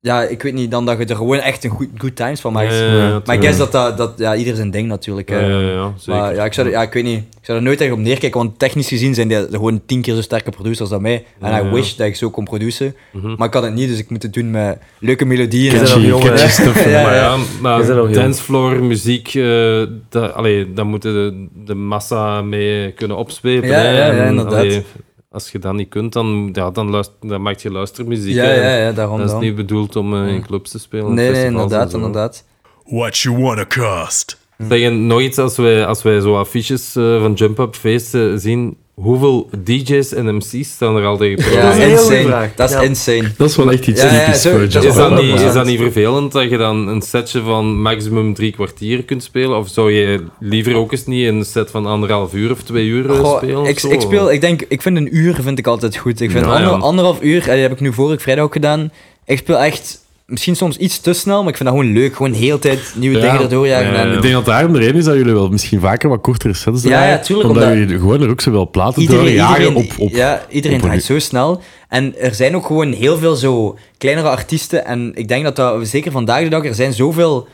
[0.02, 2.52] ja, ik weet niet, dan dat je er gewoon echt een goed good times van
[2.52, 2.72] maakt.
[2.72, 5.30] Ja, ja, ja, maar ik guess dat dat, dat ja, ieder zijn ding natuurlijk.
[5.30, 5.46] Ja, hè.
[5.46, 6.20] ja, ja, zeker.
[6.20, 7.18] Maar ja, ik zou, er- ja, ik weet niet.
[7.18, 10.14] Ik zou er nooit echt op neerkijken, want technisch gezien zijn die gewoon tien keer
[10.14, 11.24] zo sterke producers dan mij.
[11.40, 11.70] En Ja, I ja.
[11.72, 12.94] wish dat ik zo kon produceren.
[13.12, 13.34] Mhm.
[13.36, 15.72] Maar ik kan het niet, dus ik moet het doen met leuke melodieën.
[15.72, 16.28] En bent nog Catchy, jong, hè?
[16.28, 16.84] catchy stuff.
[16.90, 17.36] Ja, maar ja.
[17.60, 23.68] maar dancefloor, muziek, eh dat, allee, daar moeten de, de massa mee kunnen opzwepen.
[23.68, 23.90] Ja, hè.
[23.90, 24.54] ja, ja, En, inderdaad.
[24.54, 24.84] allee,
[25.30, 28.34] als je dat niet kunt, dan, ja, dan, luister, dan maak je luistermuziek.
[28.34, 29.40] Ja, ja, ja, daarom Dat is dan.
[29.40, 31.14] niet bedoeld om eh, in clubs te spelen.
[31.14, 32.44] Nee, nee, inderdaad, inderdaad.
[32.84, 34.38] What you wanna cost?
[34.68, 40.14] Zeg, iets, als wij, als wij zo affiches eh, van jump-up feesten zien, hoeveel DJ's
[40.14, 42.50] en MC's staan er al tegen Ja, Dat is een heel goede insane.
[42.56, 42.82] Dat is Ja.
[42.82, 43.32] insane.
[43.36, 44.84] Dat is wel echt iets Ja, zo- dat.
[44.84, 45.46] Is dat, niet, 100%.
[45.46, 49.56] is dat niet vervelend dat je dan een setje van maximum drie kwartier kunt spelen?
[49.58, 53.10] Of zou je liever ook eens niet een set van anderhalf uur of twee uur
[53.10, 53.64] eh, Goh, spelen?
[53.64, 56.20] ik, ik speel, ik denk, ik vind een uur vind ik altijd goed.
[56.20, 56.76] Ik vind Ja, ander- ja.
[56.76, 58.92] anderhalf uur, en dat heb ik nu vorige vrijdag ook gedaan.
[59.24, 59.98] Ik speel echt,
[60.30, 62.16] misschien soms iets te snel, maar ik vind dat gewoon leuk.
[62.16, 63.22] Gewoon de hele tijd nieuwe Ja.
[63.26, 63.92] dingen erdoor jagen.
[63.92, 64.14] Ja, en- ja.
[64.14, 66.82] Ik denk dat daarom de reden is dat jullie wel misschien vaker wat kortere sets
[66.82, 67.08] Ja, draaien.
[67.16, 70.10] ja, tuurlijk, Omdat, omdat- jullie gewoon er ook zoveel platen Iedereen, doorjagen iedereen, op, op...
[70.10, 71.60] ja, iedereen op draait zo snel.
[71.88, 74.84] En er zijn ook gewoon heel veel zo kleinere artiesten.
[74.86, 77.48] En ik denk dat dat, zeker vandaag de dag, er zijn zoveel...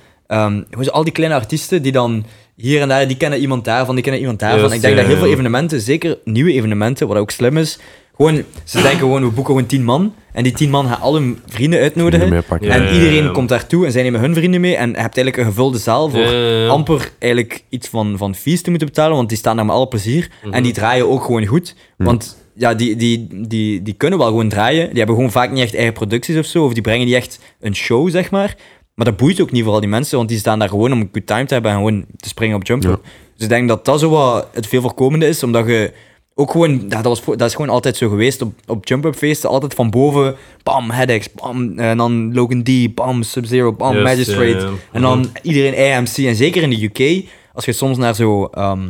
[0.70, 2.24] hoe zo al die kleine artiesten die dan
[2.57, 4.72] hier en daar, die kennen iemand daarvan, die kennen iemand daarvan.
[4.72, 7.79] Ik denk dat heel veel evenementen, zeker nieuwe evenementen, wat ook slim is,
[8.17, 10.14] gewoon, ze denken gewoon, we boeken gewoon tien man.
[10.33, 12.29] En die tien man gaan al hun vrienden uitnodigen.
[12.29, 12.69] meepakken.
[12.69, 13.31] Ja, en ja, iedereen ja.
[13.31, 14.77] komt daartoe en zij nemen hun vrienden mee.
[14.77, 16.69] En je hebt eigenlijk een gevulde zaal voor Ja, ja, ja.
[16.69, 19.89] amper eigenlijk iets van, van fees te moeten betalen, want die staan daar met alle
[19.89, 20.31] plezier.
[20.43, 20.55] Mhm.
[20.55, 21.75] En die draaien ook gewoon goed.
[21.97, 24.89] Want ja, die, die, die, die kunnen wel gewoon draaien.
[24.89, 27.41] Die hebben gewoon vaak niet echt eigen producties of zo, of die brengen niet echt
[27.61, 28.57] een show, zeg maar.
[28.95, 31.01] Maar dat boeit ook niet voor al die mensen, want die staan daar gewoon om
[31.01, 32.99] een good time te hebben en gewoon te springen op jumpen.
[33.35, 35.93] Dus ik denk dat dat zo wat het veel voorkomende is, omdat je
[36.39, 39.49] ook gewoon, ja, dat, was, dat is gewoon altijd zo geweest op, op jump-up feesten,
[39.51, 44.68] altijd van boven, bam, Headaches, bam, en dan Logan D, bam, Sub-Zero, bam, Magistrate.
[44.93, 46.16] En dan iedereen AMC.
[46.16, 47.24] En zeker in de UK,
[47.55, 48.80] als je soms naar zo ehm,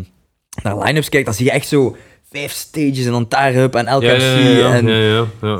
[0.62, 1.96] naar line-ups kijkt, dan zie je echt zo
[2.30, 3.84] vijf stages en dan Tarhub en.
[3.84, 4.12] Ja,
[4.58, 4.84] ja, en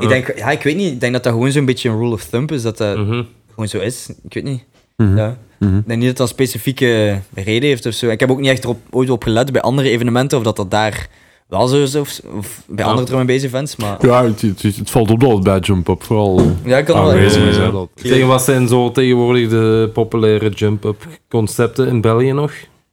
[0.01, 2.13] ik denk, ja, ik weet niet, ik denk dat dat gewoon zo'n beetje een rule
[2.13, 3.23] of thumb is, dat dat Mhm.
[3.49, 4.09] gewoon zo is.
[4.23, 4.63] Ik weet niet.
[4.97, 5.17] Mhm.
[5.17, 5.37] Ja.
[5.59, 5.77] Mhm.
[5.77, 8.09] Ik denk niet dat dat een specifieke reden heeft of zo.
[8.09, 10.71] Ik heb ook niet echt erop, ooit op gelet bij andere evenementen, of dat dat
[10.71, 11.07] daar
[11.47, 12.89] wel zo is, of, of bij Ja.
[12.89, 13.97] andere drum and bass events, maar...
[14.05, 17.03] Ja, het, het, het valt op dat het bij Jump Up vooral Ja, ik kan
[17.03, 17.71] wel ja, ja.
[17.71, 22.51] dat- Zeg, wat zijn zo tegenwoordig de populaire jump-up concepten in België nog?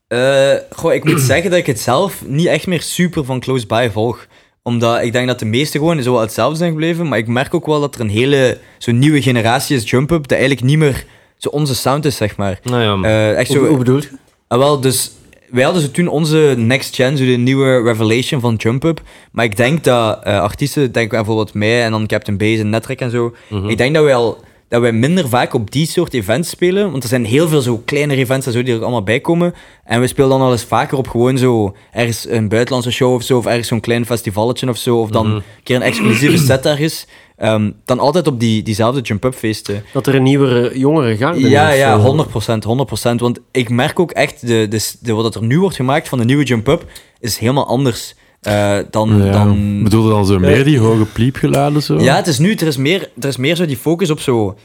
[0.09, 3.67] Eh, goh, ik moet zeggen dat ik het zelf niet echt meer super van close
[3.67, 4.27] by volg.
[4.63, 7.09] Omdat ik denk dat de meeste gewoon zo wel hetzelfde zijn gebleven.
[7.09, 10.23] Maar ik merk ook wel dat er een hele zo'n nieuwe generatie is jump-up.
[10.23, 11.05] Dat eigenlijk niet meer
[11.37, 12.61] zo onze sound is, zeg maar.
[12.63, 14.09] Nou ja, Eh, echt Hoe, zo, hoe bedoel je?
[14.49, 15.11] Ah, wel, dus
[15.55, 19.01] wij hadden zo toen onze next gen, zo de nieuwe revelation van Jump Up.
[19.33, 23.01] Maar ik denk dat eh, artiesten, denk bijvoorbeeld mij en dan Captain Base en Netrek
[23.01, 23.35] en zo.
[23.51, 23.69] Mhm.
[23.69, 24.39] Ik denk dat wij al
[24.69, 26.91] dat wij minder vaak op die soort events spelen.
[26.91, 29.55] Want er zijn heel veel zo kleinere events en zo die er allemaal bij komen.
[29.85, 33.23] En we spelen dan al eens vaker op gewoon zo ergens een buitenlandse show of
[33.23, 33.39] zo.
[33.39, 34.97] Of ergens zo'n klein festivalletje of zo.
[35.01, 35.37] Of dan Mhm.
[35.37, 37.07] een keer een exclusieve set ergens.
[37.45, 39.83] Ehm, dan altijd op die, diezelfde Jump Up feesten.
[39.93, 41.79] Dat er een nieuwere, jongere gang Ja, is.
[41.79, 43.21] ja, eh, 100%, 100%.
[43.21, 46.25] Want ik merk ook echt, de, de, de, wat er nu wordt gemaakt van de
[46.25, 46.85] nieuwe Jump Up,
[47.21, 49.23] is helemaal anders eh, dan...
[49.25, 49.83] Ja, dan...
[49.83, 52.01] Bedoelde dan zo meer die hoge pliepgeluiden zo?
[52.01, 54.57] Ja, het is nu, er is meer, er is meer zo die focus op zo...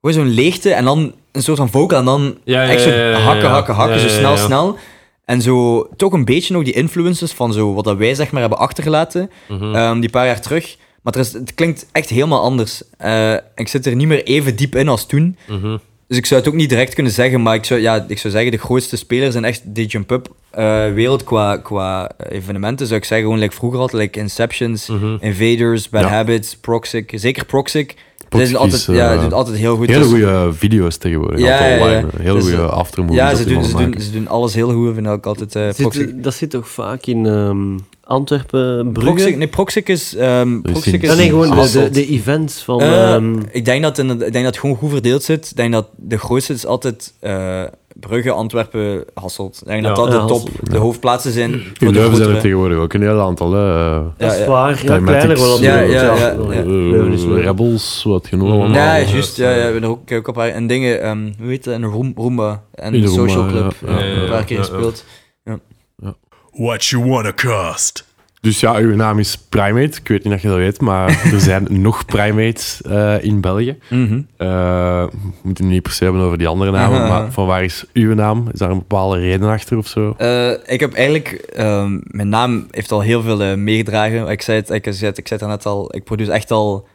[0.00, 2.96] Zo'n leegte en dan een soort van vocal en dan Ja, ja, echt zo ja,
[2.96, 3.50] ja, ja, hakken, ja.
[3.50, 4.36] hakken, hakken, Ja, zo ja, snel, ja.
[4.36, 4.76] snel.
[5.24, 8.40] En zo toch een beetje nog die influences van zo wat dat wij zeg maar
[8.40, 9.74] hebben achtergelaten, Mhm.
[9.74, 10.76] ehm, die paar jaar terug.
[11.06, 12.82] Maar is, het klinkt echt helemaal anders.
[12.98, 15.36] Eh, ik zit er niet meer even diep in als toen.
[15.48, 15.76] Mhm.
[16.08, 18.32] Dus ik zou het ook niet direct kunnen zeggen, maar ik zou, ja, ik zou
[18.32, 23.06] zeggen, de grootste spelers in echt de jump-up eh, wereld qua, qua evenementen, zou ik
[23.06, 25.16] zeggen, gewoon like vroeger altijd, like Inceptions, Mhm.
[25.20, 26.08] Invaders, Bad Ja.
[26.08, 27.94] Habits, Proxic, zeker Proxic.
[28.30, 29.86] Ze altijd, is, eh, ja, ze doen altijd heel goed.
[29.86, 31.40] Hele Dus- goede video's tegenwoordig.
[31.40, 31.82] Ja, ja, ja.
[31.82, 32.08] online.
[32.18, 33.18] Hele Dus, goede eh, aftermovies.
[33.18, 34.02] ja, ze doen, ze, doen, maken.
[34.02, 35.54] ze doen alles heel goed, vind ik altijd.
[35.54, 35.68] eh.
[35.90, 39.12] Zit, dat zit toch vaak in ehm, Antwerpen, Brugge?
[39.12, 40.14] Proxic, nee, Proxic is...
[40.14, 42.80] ehm is Proxic nee, gewoon de, de, events van...
[42.80, 45.50] Eh, ehm, ik, denk dat in, ik denk dat het gewoon goed verdeeld zit.
[45.50, 47.62] Ik denk dat de grootste is altijd eh,
[48.00, 49.58] Brugge, Antwerpen, Hasselt.
[49.60, 50.02] Ik denk dat Ja.
[50.02, 51.52] dat de top, Hasselt, de hoofdplaatsen zijn.
[51.78, 53.52] In Leuven zijn er tegenwoordig ook een heel aantal.
[53.52, 53.60] Hè.
[53.60, 54.46] Ja, dat is ja.
[54.46, 54.84] waar.
[54.84, 56.16] Ja, kleiner wel Ja, ja.
[56.50, 57.42] Eh.
[57.44, 58.68] Rebels, wat genoeg.
[58.72, 59.36] Ja, Ja, juist.
[59.36, 59.50] Ja, ja.
[59.50, 61.02] ja, we hebben er ook, ook een paar en dingen.
[61.02, 61.74] ehm, hoe heet het?
[61.74, 63.74] En Room, Roomba en de Social Club.
[63.86, 63.92] ja.
[63.92, 65.04] Ja, Ja, ja, een paar ja, keer ja, gespeeld.
[66.52, 68.05] What you wanna cost?
[68.46, 69.98] Dus ja, uw naam is Primate.
[70.00, 73.78] Ik weet niet of je dat weet, maar er zijn nog Primates eh, in België.
[73.88, 74.48] Eh,
[75.04, 77.84] we moeten het niet per se hebben over die andere namen, maar van waar is
[77.92, 78.48] uw naam?
[78.52, 80.14] Is daar een bepaalde reden achter of zo?
[80.18, 84.28] Eh, ik heb eigenlijk, ehm, mijn naam heeft al heel veel meegedragen.
[84.28, 86.86] Ik zei het, ik, zei het, ik zei het net al, ik produce echt al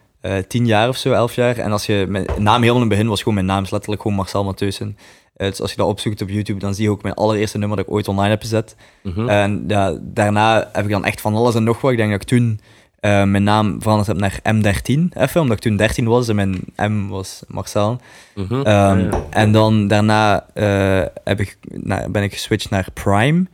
[0.48, 1.56] tien jaar of zo, elf jaar.
[1.56, 4.02] En als je, mijn naam helemaal in het begin was gewoon mijn naam, is letterlijk
[4.02, 4.96] gewoon Marcel Matheusen.
[5.36, 7.76] Eh, dus als je dat opzoekt op YouTube, dan zie je ook mijn allereerste nummer
[7.76, 8.76] dat ik ooit online heb gezet.
[9.02, 9.28] Mhm.
[9.28, 11.90] En ja, daarna heb ik dan echt van alles en nog wat.
[11.90, 12.60] Ik denk dat ik toen
[13.00, 16.60] eh, mijn naam veranderd heb naar M13, even, omdat ik toen 13 was en mijn
[16.76, 18.00] M was Marcel.
[18.34, 18.54] Mhm.
[18.54, 19.26] Ehm, ja.
[19.30, 23.46] En dan daarna eh, heb ik, nou, ben ik geswitcht naar Prime.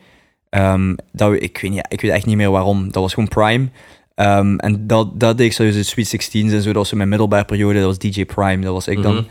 [0.48, 2.84] Ehm, dat, ik, weet niet, ik weet echt niet meer waarom.
[2.92, 3.68] Dat was gewoon Prime.
[4.14, 6.66] Ehm, en dat, dat deed ik zo de Sweet 16's en zo.
[6.66, 7.80] Dat was zo mijn middelbare periode.
[7.80, 8.62] Dat was DJ Prime.
[8.62, 9.26] Dat was ik dan.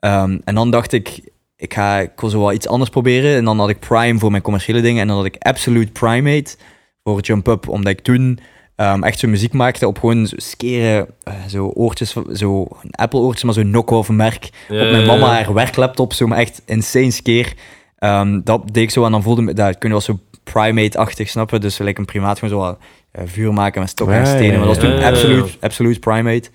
[0.00, 0.38] Mhm.
[0.44, 1.20] En dan dacht ik,
[1.58, 3.36] ik, ga, ik wil zo wel iets anders proberen.
[3.36, 5.00] En dan had ik Prime voor mijn commerciële dingen.
[5.02, 6.56] En dan had ik Absolute Primate
[7.04, 8.38] voor Jump Up, omdat ik toen
[8.76, 13.20] ehm, echt zo muziek maakte op gewoon zo skere, eh, zo oortjes, van- zo Apple
[13.20, 14.44] oortjes, maar zo'n knock-off merk.
[14.84, 17.52] Op mijn mama haar werklaptop, zo maar echt insane skeer.
[17.98, 21.28] Ehm, dat deed ik zo en dan voelde me, dat kun je wel zo primate-achtig
[21.28, 22.78] snappen, dus gelijk een primaat gewoon zo wat,
[23.10, 26.50] eh, vuur maken met stokken en stenen, maar dat was toen absoluut, absoluut primate.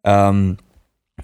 [0.00, 0.52] Ehm,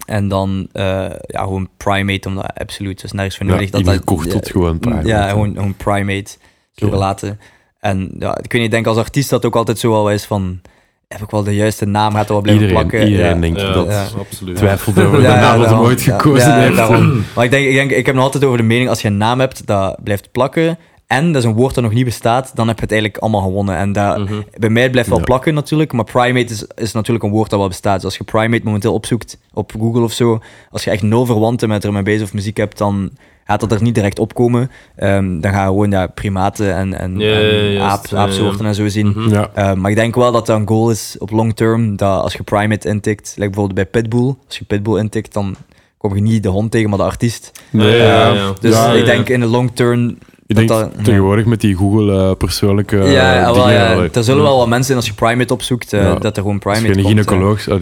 [0.05, 0.83] en dan eh,
[1.27, 3.69] ja, gewoon primate, omdat absoluut is nergens voor Ja, nodig.
[3.69, 5.07] dat dat, tot gewoon primate.
[5.07, 6.31] Ja, gewoon, gewoon primate,
[6.71, 6.93] zo Oké.
[6.93, 7.39] gelaten.
[7.79, 10.25] En ja, ik weet niet, ik denk als artiest dat ook altijd zo wel is
[10.25, 10.61] van,
[11.07, 13.09] heb ik wel de juiste naam, gaat er wel blijven Iedereen, plakken.
[13.09, 13.41] iedereen Ja.
[13.41, 13.87] denkt Ja, dat.
[13.87, 14.05] Ja.
[14.19, 14.55] absoluut.
[14.55, 16.75] Twijfelt over de Ja, ja, naam dat hem ooit Ja, gekozen ja, heeft.
[16.75, 17.23] daarom.
[17.35, 19.17] Maar ik, denk, ik, denk, ik heb nog altijd over de mening, als je een
[19.17, 20.77] naam hebt dat blijft plakken,
[21.07, 23.41] en dat is een woord dat nog niet bestaat, dan heb je het eigenlijk allemaal
[23.41, 23.75] gewonnen.
[23.77, 24.41] En dat, Mhm.
[24.57, 25.23] bij mij blijft wel Ja.
[25.23, 27.95] plakken natuurlijk, maar primate is, is natuurlijk een woord dat wel bestaat.
[27.95, 30.39] Dus als je primate momenteel opzoekt op Google of zo,
[30.71, 33.09] als je echt nul verwanten met ermee bezig of muziek hebt, dan
[33.45, 34.71] gaat dat er niet direct opkomen.
[34.95, 38.17] Ehm, dan ga je gewoon ja, primaten en, en, Ja, ja, en juist, aap, ja,
[38.17, 38.67] aapsoorten ja.
[38.67, 39.07] en zo zien.
[39.07, 39.29] Mhm.
[39.29, 39.49] Ja.
[39.57, 41.95] Uh, maar ik denk wel dat dat een goal is op long term.
[41.95, 45.55] Dat als je Primate intikt, like bijvoorbeeld bij Pitbull, als je Pitbull intikt, dan
[45.97, 47.51] kom je niet de hond tegen, maar de artiest.
[47.69, 48.33] Nee, Ja, ja.
[48.33, 48.53] ja.
[48.61, 49.05] Dus Ja, ik ja.
[49.05, 50.17] denk in de long term.
[50.47, 53.73] Ik dat denk dat- tegenwoordig met die Google eh, persoonlijke eh, ja, wel, dingen.
[53.73, 54.09] ja, allee.
[54.11, 56.13] er zullen wel wat mensen zijn als je Primate opzoekt, uh, Ja.
[56.15, 57.81] dat er gewoon Als Primate je een komt, gynaecoloog, oh,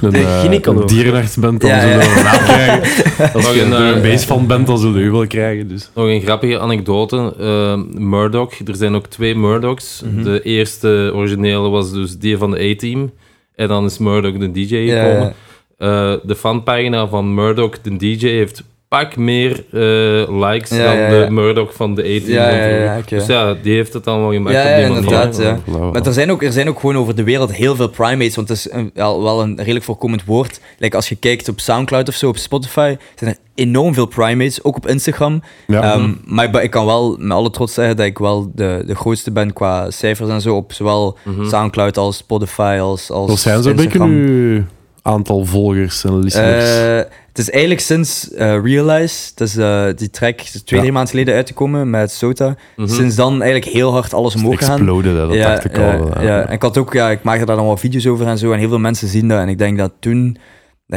[0.00, 0.80] een, eh, gynaecoloog.
[0.80, 2.04] een dierenarts bent, dan Ja, zullen ja.
[2.04, 3.32] we een naam krijgen.
[3.34, 5.68] Als je een, een eh, beest van bent, dan zullen we u wel krijgen.
[5.68, 5.90] Dus.
[5.94, 7.34] Nog een grappige anekdote.
[7.40, 10.02] Eh, Murdoch, er zijn ook twee Murdochs.
[10.12, 10.22] Mhm.
[10.24, 13.10] De eerste originele was dus die van de A-Team.
[13.54, 15.34] En dan is Murdoch de DJ gekomen.
[15.78, 16.12] ja.
[16.12, 18.62] Eh, de fanpagina van Murdoch de DJ heeft
[18.98, 21.30] pak meer eh, likes Ja, dan ja, de.
[21.30, 22.28] Murdoch van de A-Team.
[22.28, 23.00] Ja, van ja.
[23.08, 25.02] Dus ja, die heeft het allemaal gemaakt Ja, op ja, die manier.
[25.02, 25.58] inderdaad, ja.
[25.92, 28.48] Maar er zijn, ook, er zijn ook gewoon over de wereld heel veel primates, want
[28.48, 30.60] het is een, wel, wel een redelijk voorkomend woord.
[30.78, 34.64] Like als je kijkt op Soundcloud of zo, op Spotify, zijn er enorm veel primates,
[34.64, 35.42] ook op Instagram.
[35.66, 35.82] Ja.
[35.92, 39.30] Ehm, maar ik, kan wel met alle trots zeggen dat ik wel de, de grootste
[39.30, 41.48] ben qua cijfers en zo, op zowel Mhm.
[41.48, 44.10] Soundcloud als Spotify als, als Wat zijn zo'n beetje Instagram.
[44.14, 44.64] nu
[45.06, 46.78] aantal volgers en listeners?
[46.78, 46.96] Eh,
[47.28, 50.78] het is eigenlijk sinds eh, Realize, dat is, eh, die track is twee, Ja.
[50.78, 52.54] drie maanden geleden uitgekomen met Sota.
[52.76, 52.88] Mhm.
[52.88, 54.60] Sinds dan eigenlijk heel hard alles omhoog.
[54.60, 55.84] Exploded, hè, dat dacht ik al.
[55.84, 56.46] ja, wel, ja.
[56.46, 58.52] En ik had ook, ja, ik maakte daar dan wat video's over en zo.
[58.52, 59.38] En heel veel mensen zien dat.
[59.38, 60.36] En ik denk dat toen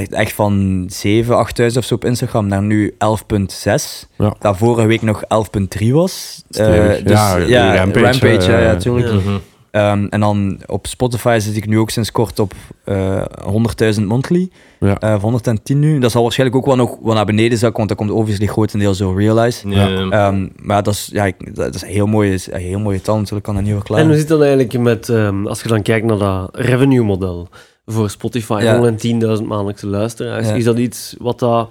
[0.10, 4.08] echt van 7, 8000 of zo op Instagram naar nu 11,6.
[4.18, 4.36] Ja.
[4.40, 6.44] Dat vorige week nog 11,3 was.
[6.50, 6.66] Eh,
[7.04, 9.40] dus, Ja, ja, Rampage, Rampage, ja, ja, ja.
[9.72, 12.54] Ehm, en dan op Spotify zit ik nu ook sinds kort op
[12.84, 14.50] eh 100.000 monthly.
[14.80, 14.98] Ja.
[15.00, 16.00] Eh, van 110 nu.
[16.00, 18.98] Dat zal waarschijnlijk ook wel nog wel naar beneden zakken, want dat komt obviously grotendeels
[18.98, 19.70] door Realize.
[19.70, 19.88] Ja.
[20.10, 23.02] Ehm, maar dat is, ja, ik- dat is een heel mooie, is een heel mooie
[23.02, 24.08] taal natuurlijk, kan dat niet En verklaren.
[24.08, 27.48] hoe zit dat eigenlijk met, ehm, als je dan kijkt naar dat revenue model
[27.86, 28.76] voor Spotify, Ja.
[28.78, 30.54] 110.000 maandelijkse luisteraars, Ja.
[30.54, 31.70] is dat iets wat dat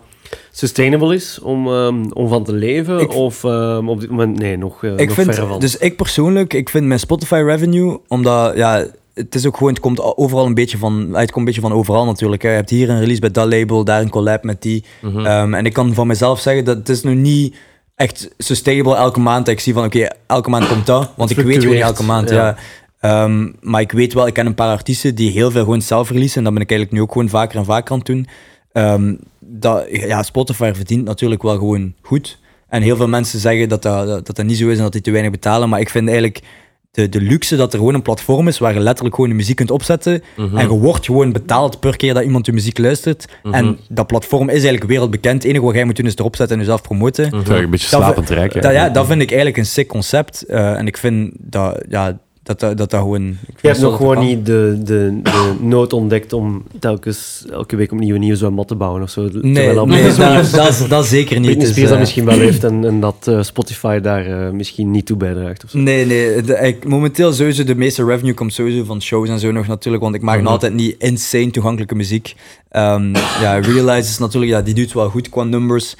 [0.52, 2.98] sustainable is om, ehm, om van te leven?
[3.00, 5.60] Ik- of ehm, op dit moment, nee, nog, eh, ik nog vind, verre van?
[5.60, 9.80] dus ik persoonlijk, ik vind mijn Spotify revenue, omdat ja, het is ook gewoon, het
[9.82, 12.42] komt overal een beetje van, het komt een beetje van overal natuurlijk.
[12.42, 12.48] Hè.
[12.48, 14.84] Je hebt hier een release bij dat label, daar een collab met die.
[15.02, 15.26] Mhm.
[15.26, 17.56] Ehm, en ik kan van mezelf zeggen dat het is nu niet
[17.94, 19.48] echt sustainable elke maand.
[19.48, 22.30] Ik zie van oké, elke maand komt dat, want ik weet gewoon niet elke maand.
[22.30, 22.56] Ja.
[23.00, 23.28] ja.
[23.60, 26.36] Maar ik weet wel, ik ken een paar artiesten die heel veel gewoon zelf releasen.
[26.38, 28.26] En dat ben ik eigenlijk nu ook gewoon vaker en vaker aan het doen.
[28.72, 32.38] Ehm, dat, ja, Spotify verdient natuurlijk wel gewoon goed.
[32.68, 34.92] En heel veel mensen zeggen dat dat, dat, dat dat niet zo is en dat
[34.92, 35.68] die te weinig betalen.
[35.68, 36.42] Maar ik vind eigenlijk
[36.90, 39.56] de, de luxe dat er gewoon een platform is waar je letterlijk gewoon de muziek
[39.56, 40.22] kunt opzetten.
[40.36, 40.56] Mhm.
[40.56, 43.28] En je wordt gewoon betaald per keer dat iemand je muziek luistert.
[43.42, 43.54] Mhm.
[43.54, 45.42] En dat platform is eigenlijk wereldbekend.
[45.42, 47.26] Het enige wat jij moet doen is erop zetten en jezelf promoten.
[47.26, 47.36] Mhm.
[47.36, 48.62] Het is een beetje Dat- slapend rijk.
[48.62, 50.42] Dat, ja, dat vind ik eigenlijk een sick concept.
[50.42, 52.18] Eh, en ik vind dat ja,
[52.56, 53.22] dat, dat, dat, gewoon...
[53.60, 54.24] Je hebt nog gewoon kan.
[54.24, 58.74] niet de, de, de nood ontdekt om telkens elke week opnieuw een nieuwe zwembad te
[58.74, 59.28] bouwen of zo.
[59.32, 60.12] Nee, dat nee
[60.52, 61.44] dat, dat, zeker niet.
[61.44, 64.50] Britney Dus, Spears dat eh, misschien wel heeft en, en dat eh, Spotify daar eh,
[64.52, 65.64] misschien niet toe bijdraagt.
[65.64, 65.78] Of zo.
[65.78, 66.42] Nee, nee.
[66.42, 70.02] de- ik, momenteel sowieso de meeste revenue komt sowieso van shows en zo nog natuurlijk,
[70.02, 70.44] want ik maak Mhm.
[70.44, 72.34] nog altijd niet insane toegankelijke muziek.
[72.68, 75.96] Ehm, ja, Realize is natuurlijk, ja, die doet wel goed qua numbers.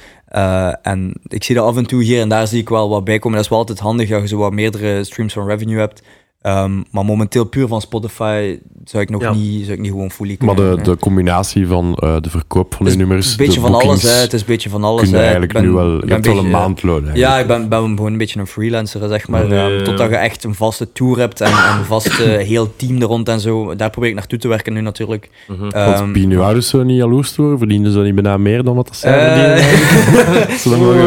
[0.81, 3.19] En ik zie dat af en toe hier en daar zie ik wel wat bij
[3.19, 3.35] komen.
[3.35, 6.01] Dat is wel altijd handig dat je zo wat meerdere streams van revenue hebt.
[6.41, 9.33] Ehm, maar momenteel puur van Spotify zou ik nog Ja.
[9.33, 10.83] niet, zou ik niet gewoon fully Maar de, nee.
[10.83, 13.75] de combinatie van eh, de verkoop van Het de is nummers, een beetje de van
[13.75, 14.09] alles, hè.
[14.09, 15.01] Het is een beetje van alles.
[15.01, 15.21] kun je hè.
[15.21, 16.05] Ik eigenlijk ben- nu wel...
[16.05, 17.09] Je hebt wel een maandloon.
[17.13, 19.53] Ja, ik ben, ben gewoon een beetje een freelancer, zeg maar.
[19.53, 19.81] Ja.
[19.83, 22.23] totdat je echt een vaste tour hebt en, en een vaste
[22.53, 23.75] heel team er rond en zo.
[23.75, 25.29] Daar probeer ik naartoe te werken nu natuurlijk.
[25.47, 27.57] Want beginnen uw ouders zo niet jaloers worden?
[27.57, 30.59] Verdienen ze niet bijna meer dan wat dat zij eh, verdienen?
[30.59, 31.05] Ze mogen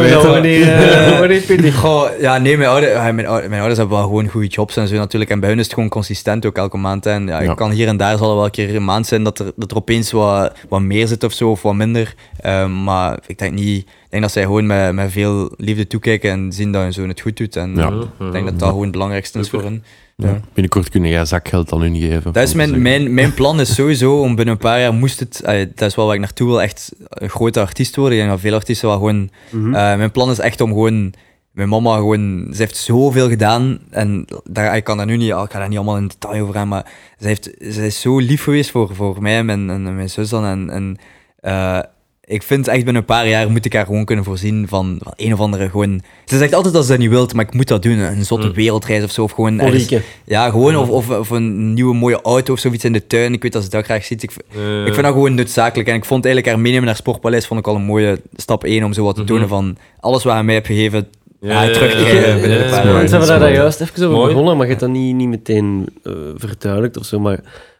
[1.37, 1.73] weten.
[1.73, 4.77] Goh, ja, nee, mijn, ouder, ja, mijn, ouder- mijn ouders hebben wel gewoon goede jobs
[4.77, 5.22] en zo natuurlijk.
[5.29, 7.05] En bij hun is het gewoon consistent ook elke maand.
[7.05, 7.49] En ja, Ja.
[7.51, 9.51] ik kan hier en daar zal er wel een keer een maand zijn dat er,
[9.55, 12.15] dat er opeens wat, wat meer zit of zo, of wat minder.
[12.39, 13.77] Ehm, maar ik denk niet...
[14.03, 17.07] Ik denk dat zij gewoon met, met veel liefde toekijken en zien dat hun zoon
[17.07, 17.55] het goed doet.
[17.55, 17.87] En Ja.
[18.25, 19.83] Ik denk dat dat gewoon het belangrijkste is voor hen.
[20.15, 20.39] Ja.
[20.53, 22.33] Binnenkort kun jij zakgeld aan hun geven.
[22.33, 25.41] Dat is mijn, mijn, mijn plan is sowieso om binnen een paar jaar moest het,
[25.75, 28.13] dat is wel waar ik naartoe wil, echt een grote artiest worden.
[28.13, 29.73] Ik denk dat veel artiesten wel gewoon, Mhm.
[29.75, 31.13] eh, mijn plan is echt om gewoon,
[31.53, 35.35] mijn mama gewoon, ze heeft zoveel gedaan en daar, ik kan daar nu niet, ik
[35.35, 36.85] ga daar niet allemaal in detail over gaan, maar
[37.19, 40.29] ze, heeft, ze is zo lief geweest voor, voor mij en, mijn- en mijn zus
[40.29, 40.97] dan en, en
[41.39, 41.79] eh,
[42.25, 45.13] ik vind echt binnen een paar jaar moet ik haar gewoon kunnen voorzien van, van
[45.15, 46.01] een of andere gewoon...
[46.25, 47.97] Ze zegt altijd dat ze dat niet wilt, maar ik moet dat doen.
[47.97, 48.53] Een zotte Mm.
[48.53, 49.23] wereldreis of zo.
[49.23, 52.93] Of gewoon ergens- ja, gewoon of, of, of een nieuwe mooie auto of zoiets in
[52.93, 53.33] de tuin.
[53.33, 54.23] Ik weet dat ze dat graag ziet.
[54.23, 55.89] Ik, Eh, ik vind dat gewoon noodzakelijk.
[55.89, 58.83] En ik vond eigenlijk haar meenemen naar Sportpaleis vond ik al een mooie stap 1
[58.83, 59.29] om zo wat te Mhm.
[59.31, 61.07] tonen van alles wat hij mij heeft gegeven.
[61.43, 61.95] Ja, ja, terug
[62.41, 63.09] binnen paar ja, jaar.
[63.09, 64.27] Hebben dat daar is juist even over Mooi.
[64.27, 67.19] begonnen, maar je hebt dat niet, niet meteen eh, verduidelijkt of zo.
[67.19, 67.39] Maar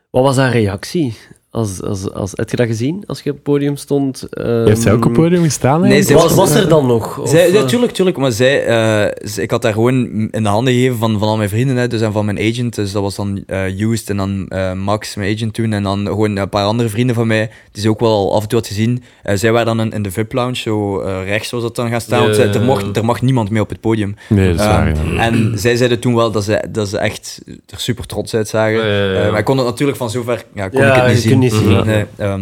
[0.09, 1.17] wat was haar reactie?
[1.53, 4.27] Als, als, als, heb je dat gezien als je op het podium stond?
[4.31, 5.81] Heeft zij ook op het Ehm, podium gestaan?
[5.81, 7.17] Nee, was, er dan nog?
[7.19, 8.17] Of, Zij, ja, eh, tuurlijk, tuurlijk.
[8.17, 9.95] Maar zij, eh, ik had daar gewoon
[10.31, 11.75] in de handen gegeven van, van al mijn vrienden.
[11.75, 12.75] Hè, dus en van mijn agent.
[12.75, 15.73] Dus dat was dan eh Used en dan eh, Max, mijn agent toen.
[15.73, 17.49] En dan gewoon een paar andere vrienden van mij.
[17.71, 19.03] Die ze ook wel al af en toe had gezien.
[19.23, 22.01] Eh, zij waren dan in, in de VIP-lounge, zo eh, rechts was dat dan gaan
[22.01, 22.23] staan.
[22.23, 24.15] Want zij- er, mocht, er mag niemand mee op het podium.
[24.29, 24.87] Nee, dat is waar.
[24.87, 25.21] Ehm, ja.
[25.21, 28.77] en zij zeiden toen wel dat ze, dat ze echt er super trots uit zagen.
[28.77, 29.21] Ja, ja, ja.
[29.23, 31.42] Eh, maar ik kon het natuurlijk van zover ja, kon Ja, ik het niet zien.
[31.49, 31.77] Kunt niet zien.
[31.79, 31.87] Mhm.
[31.87, 32.41] Nee, ehm,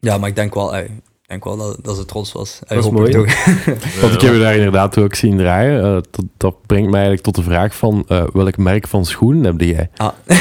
[0.00, 0.90] ja, maar ik denk wel, ik
[1.26, 2.58] denk wel dat, dat ze trots was.
[2.68, 3.16] Dat is hoop ik.
[4.00, 5.82] Want ik heb je daar inderdaad ook zien draaien.
[5.84, 9.44] Eh, dat, dat brengt mij eigenlijk tot de vraag van eh, welk merk van schoenen
[9.44, 9.90] heb jij?
[9.96, 10.08] Ah.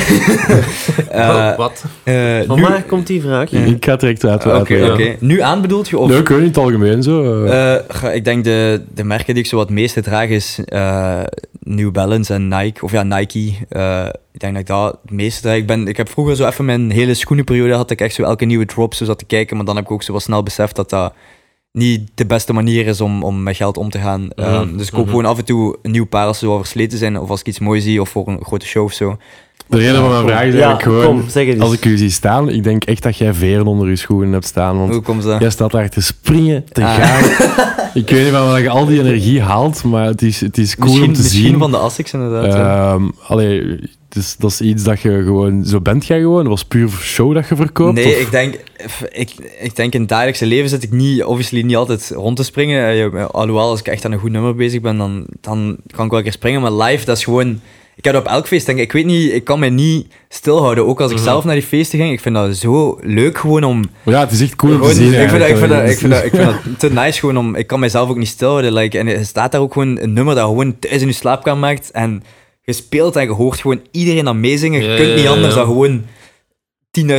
[1.11, 1.83] Oh, Eh, wat?
[2.03, 3.51] eh, Van waar komt die vraag?
[3.51, 4.45] Ik ga direct uit.
[4.45, 5.15] Oké.
[5.19, 5.97] Nu aan bedoelt je?
[5.97, 7.45] Of, Nee, ik weet niet, in het algemeen zo.
[7.87, 11.19] ga- ik denk de, de merken die ik zo wat het meeste draag is eh,
[11.67, 12.83] New Balance en Nike.
[12.83, 13.53] Of ja, Nike.
[13.69, 15.55] Eh, ik denk dat ik dat het meeste draag.
[15.55, 18.45] Ik, ben, ik heb vroeger zo even mijn hele schoenenperiode had ik echt zo elke
[18.45, 19.55] nieuwe drop zo zat te kijken.
[19.57, 21.13] Maar dan heb ik ook zo wat snel beseft dat dat
[21.71, 24.21] niet de beste manier is om, om met geld om te gaan.
[24.21, 25.09] Mhm, Ehm, dus ik koop mhm.
[25.09, 27.19] gewoon af en toe een nieuw paar als ze wel versleten zijn.
[27.19, 29.17] Of als ik iets moois zie of voor een grote show of zo.
[29.69, 31.05] De reden van mijn vraag is Ja, gewoon...
[31.05, 31.63] kom, zeg het eens.
[31.63, 34.45] Als ik u zie staan, ik denk echt dat jij veren onder je schoenen hebt
[34.45, 34.77] staan.
[34.77, 35.41] Want Hoe komt dat?
[35.41, 36.95] jij staat daar te springen, te Ah.
[36.95, 37.23] gaan.
[38.01, 40.75] ik weet niet van waar je al die energie haalt, maar het is, het is
[40.75, 41.57] cool misschien om te misschien zien.
[41.57, 42.53] van de Asics inderdaad.
[42.53, 42.93] ja.
[42.93, 45.65] Ehm, allee, dus dat is iets dat je gewoon...
[45.65, 46.39] Zo bent jij gewoon?
[46.41, 47.93] Dat was puur show dat je verkoopt?
[47.93, 48.55] Nee, of- ik denk,
[49.11, 52.43] ik, ik denk in het dagelijkse leven zit ik niet, obviously niet altijd rond te
[52.43, 53.11] springen.
[53.13, 56.09] Eh, Alhoewel, als ik echt aan een goed nummer bezig ben, dan, dan kan ik
[56.09, 56.61] wel een keer springen.
[56.61, 57.59] Maar live, dat is gewoon...
[57.97, 58.83] Ik heb dat op elk feest, denk ik.
[58.83, 60.85] Ik weet niet, ik kan mij niet stilhouden.
[60.87, 61.25] Ook als ik Mhm.
[61.25, 62.11] zelf naar die feesten ging.
[62.11, 63.83] Ik vind dat zo leuk gewoon om...
[64.05, 65.21] Ja, het is echt cool om te gewoon- zien.
[65.21, 66.23] ik, vind dat, ik, vind dat, eigenlijk.
[66.23, 67.55] ik, vind dat, ik vind dat te nice gewoon om...
[67.55, 68.73] Ik kan mijzelf ook niet stilhouden.
[68.73, 71.59] Like, en er staat daar ook gewoon een nummer dat gewoon thuis in je slaapkamer
[71.59, 71.91] maakt.
[71.91, 72.23] En
[72.61, 74.83] je speelt en je hoort gewoon iedereen dat meezingen.
[74.83, 76.03] Je kunt niet anders dan gewoon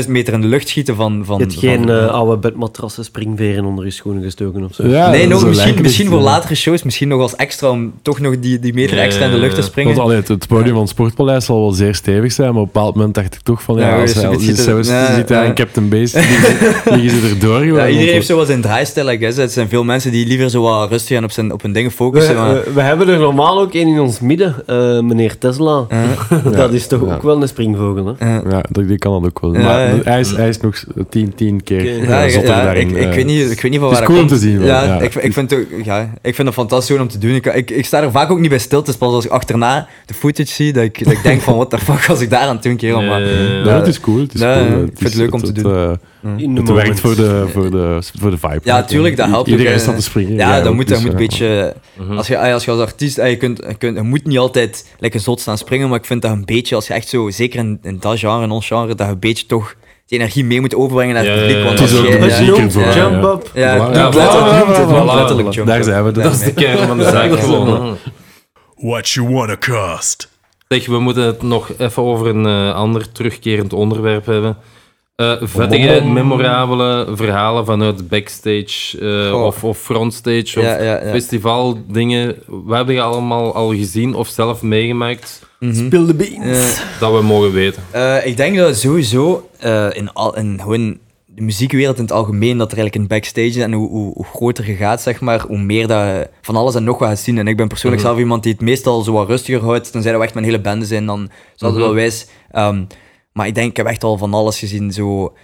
[0.05, 1.23] 10.000 meter in de lucht schieten van...
[1.25, 4.87] van Je hebt van- geen eh, oude bedmatrassen, springveren onder je schoenen gestoken of zo.
[4.87, 8.39] Ja, nee, nog, misschien, misschien voor latere shows, misschien nog als extra om toch nog
[8.39, 9.95] die, die meter extra in de lucht te springen.
[9.95, 12.67] Want allee, het, het podium van het Sportpaleis zal wel zeer stevig zijn, maar op
[12.67, 14.83] een bepaald moment dacht ik toch van, ja, Ja, als je
[15.17, 17.79] ziet daar Captain Beast, liggen ze erdoor gewoon.
[17.79, 19.37] ja, iedereen heeft zo wat zijn draaistijl, I guess.
[19.37, 21.91] Het zijn veel mensen die liever zo wat rustig en op, zijn, op hun dingen
[21.91, 22.35] We, focussen.
[22.35, 25.87] maar, we, we hebben er normaal ook één in ons midden, eh, meneer Tesla.
[26.53, 27.15] Dat is toch ja.
[27.15, 28.35] ook wel een springvogel, hè?
[28.35, 29.53] Ja, die kan dat ook wel.
[29.69, 30.03] Ja, maar ja.
[30.03, 32.89] Hij, is, hij is nog tien, tien keer eh, Ja, ja, zotter ja, daarin.
[32.89, 33.15] ik, ik, eh.
[33.15, 34.85] weet niet, ik weet niet van het waar is dat cool om te zien Ja,
[34.85, 35.01] ja.
[35.01, 37.35] Ik, ik, vind het ook, ja, ik vind het fantastisch om te doen.
[37.35, 38.79] Ik, ik, ik sta er vaak ook niet bij stil.
[38.79, 41.55] Het is pas als ik achterna de footage zie, dat ik, dat ik denk van,
[41.55, 43.03] what the fuck was ik daar aan het doen, kerel.
[43.03, 43.65] Maar, Ja, ja, ja.
[43.65, 44.21] Ja, het is cool.
[44.21, 44.83] Het is cool.
[44.83, 45.99] ik vind het leuk om te doen.
[46.23, 47.01] Eh, In de het werkt moment.
[47.01, 48.61] voor de, voor, de, voor de vibe.
[48.63, 49.79] Ja, tuurlijk, dat helpt ook, Iedereen hè.
[49.79, 50.35] staat te springen.
[50.35, 51.75] Ja, dat ook, moet, dat dus, moet een eh, beetje...
[51.99, 52.17] Mhm.
[52.17, 54.95] Als je, als je als artiest, eh, je, kunt, je, kunt, je moet niet altijd
[54.99, 57.59] lekker zot staan springen, maar ik vind dat een beetje, als je echt zo, zeker
[57.59, 59.75] in, in dat genre, in ons genre, dat je een beetje toch
[60.07, 61.57] die energie mee moet overbrengen naar het Ja, publiek.
[61.57, 61.85] ja, Want ja.
[61.85, 62.95] Het is ook muziek ervoor, ja.
[62.95, 63.31] Jump ja.
[63.31, 63.51] up.
[63.55, 63.89] Ja,
[65.15, 66.13] letterlijk, jump Daar zijn we.
[66.13, 67.97] Dat is de kern van de zaak gewoon.
[68.77, 70.29] What you wanna cost?
[70.69, 74.57] Zeg, we moeten het nog even over een eh, ander terugkerend onderwerp hebben.
[75.19, 78.99] Eh vettige, memorabele verhalen vanuit backstage
[79.31, 81.11] eh, of, of frontstage of Ja, ja, ja.
[81.11, 82.37] festivaldingen.
[82.47, 85.43] Wat hebben je allemaal al gezien of zelf meegemaakt.
[85.61, 86.79] Spill the beans.
[86.79, 87.83] Eh, dat we mogen weten?
[87.91, 92.59] Eh, ik denk dat sowieso eh, in, al, in gewoon de muziekwereld in het algemeen,
[92.59, 95.41] dat er eigenlijk een backstage is en hoe, hoe, hoe groter je gaat, zeg maar,
[95.49, 97.39] hoe meer dat je van alles en nog wat gaat zien.
[97.39, 98.11] En ik ben persoonlijk Mhm.
[98.11, 99.93] zelf iemand die het meestal zo wat rustiger houdt.
[99.93, 101.81] Tenzij we echt met een hele bende zijn, dan dat Mhm.
[101.81, 102.27] wel wijs.
[102.51, 102.83] Ehm,
[103.39, 104.93] maar ik denk, ik heb echt al van alles gezien.
[104.93, 105.35] Zo,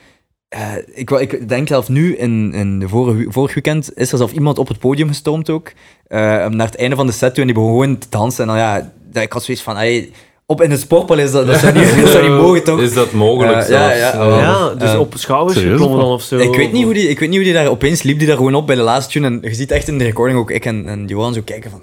[0.48, 4.32] eh, ik, ik denk zelf nu, in, in de vorige, vorig weekend, is er zelf
[4.32, 5.72] iemand op het podium gestormd ook.
[6.06, 8.40] eh, naar het einde van de set toe en die begon gewoon te dansen.
[8.42, 10.10] En dan ja, dat- ik had zoiets van, hey,
[10.46, 12.80] op in het sportpaleis, dat, dat, zou niet, dat zou niet mogen toch?
[12.80, 13.98] Is dat mogelijk Eh, ja, zelfs?
[13.98, 14.38] ja, wel.
[14.38, 16.36] Ja, dus op schouders geklommen dan of zo.
[16.38, 18.36] Ik weet, niet hoe die, ik weet niet hoe die daar opeens liep, die daar
[18.36, 19.26] gewoon op bij de laatste tune.
[19.26, 21.82] En je ziet echt in de recording ook ik en, en Johan zo kijken van.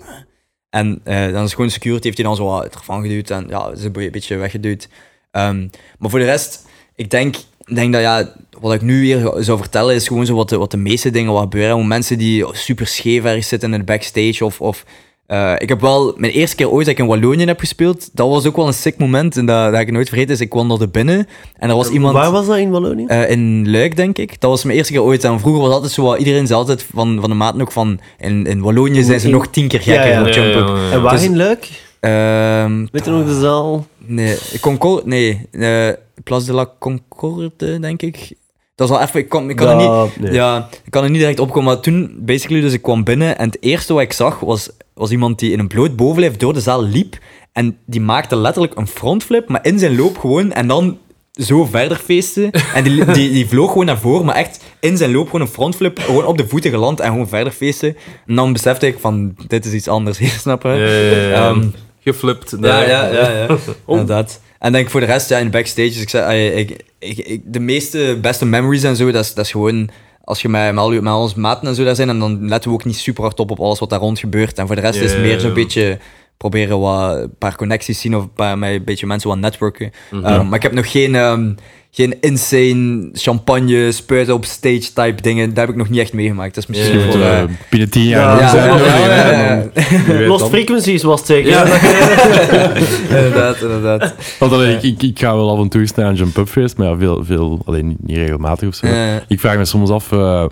[0.70, 3.72] En eh, dan is gewoon security, heeft hij dan zo wat ervan geduwd en ja,
[3.76, 4.88] is een be- beetje weggeduwd.
[5.32, 5.68] Ehm,
[6.00, 7.36] maar voor de rest, ik denk,
[7.74, 10.72] denk dat ja, wat ik nu hier zou vertellen is gewoon zo wat de, wat
[10.72, 11.76] de meeste dingen wat gebeuren.
[11.76, 14.62] Hoe mensen die super scheef ergens zitten in de backstage of...
[14.62, 14.86] of
[15.26, 18.30] eh, ik heb wel, mijn eerste keer ooit dat ik in Wallonië heb gespeeld, dat
[18.30, 20.40] was ook wel een sick moment en dat, dat ik nooit vergeten is.
[20.42, 21.28] Ik wandelde binnen
[21.58, 22.14] en er was iemand...
[22.14, 23.06] Waar was dat in Wallonië?
[23.06, 24.40] Eh, in Luik, denk ik.
[24.42, 25.24] Dat was mijn eerste keer ooit.
[25.24, 28.00] En vroeger was altijd zo, wat- iedereen zei altijd van, van de maat ook van,
[28.20, 30.22] in, in Wallonië zijn ze In- nog tien keer gekker Ja, ja.
[30.22, 30.68] op Ja, jump-up.
[30.68, 30.92] ja, ja.
[30.92, 31.68] en waar dus- in Luik?
[32.00, 33.86] Ehm, Weet je nog de zaal?
[34.06, 35.90] Nee, Concorde, nee, eh
[36.24, 38.34] Place de la Concorde, denk ik.
[38.76, 39.86] Dat is wel even, ik kan, ik kan er niet...
[39.86, 40.34] Ja, nee.
[40.34, 43.46] Ja, ik kan er niet direct opkomen, maar toen, basically, dus ik kwam binnen en
[43.46, 46.62] het eerste wat ik zag was, was iemand die in een bloot bovenlijf door de
[46.62, 47.18] zaal liep
[47.52, 50.98] en die maakte letterlijk een frontflip, maar in zijn loop gewoon en dan
[51.32, 52.52] zo verder feesten.
[52.74, 55.54] En die, die, die vloog gewoon naar voren, maar echt in zijn loop gewoon een
[55.54, 57.98] frontflip, gewoon op de voeten geland en gewoon verder feesten.
[58.28, 60.70] En dan besefte ik van, dit is iets anders hier, snap je?
[60.70, 61.56] Ja, ja, ja.
[62.04, 62.56] Geflipt.
[62.60, 63.58] ja, ja, ja, ja.
[63.88, 64.42] Inderdaad.
[64.60, 67.42] En denk voor de rest, ja, in de backstage, ik zei, ah, ik, ik, ik,
[67.46, 69.90] de meeste beste memories en zo, dat is, dat is gewoon
[70.24, 72.70] als je met, met, al, met onze maten en zo daar zijn, en dan letten
[72.70, 74.58] we ook niet super hard op op alles wat daar rond gebeurt.
[74.58, 76.00] En voor de rest is het meer zo'n beetje
[76.38, 79.92] proberen wat, een paar connecties zien of een paar, met een beetje mensen wat netwerken.
[80.12, 80.34] Mhm.
[80.34, 81.54] Um, maar ik heb nog geen, ehm,
[81.94, 85.48] geen insane champagne, spuiten op stage type dingen.
[85.50, 86.56] Dat heb ik nog niet echt meegemaakt.
[86.56, 87.20] Dat is misschien Ja, voor...
[87.20, 87.42] ja.
[87.42, 88.40] eh, binnen tien jaar.
[88.40, 88.78] ja, ja,
[89.08, 89.70] ja,
[90.08, 90.48] ja, Lost.
[90.48, 91.50] Frequencies was het zeker.
[91.52, 91.66] Ja.
[93.18, 94.14] inderdaad, inderdaad.
[94.40, 96.78] Want allee, ik, ik, ik ga wel af en toe eens naar een jump-up feest,
[96.78, 98.88] maar ja, veel, veel alleen niet, regelmatig of zo.
[99.28, 100.46] Ik vraag me soms af, eh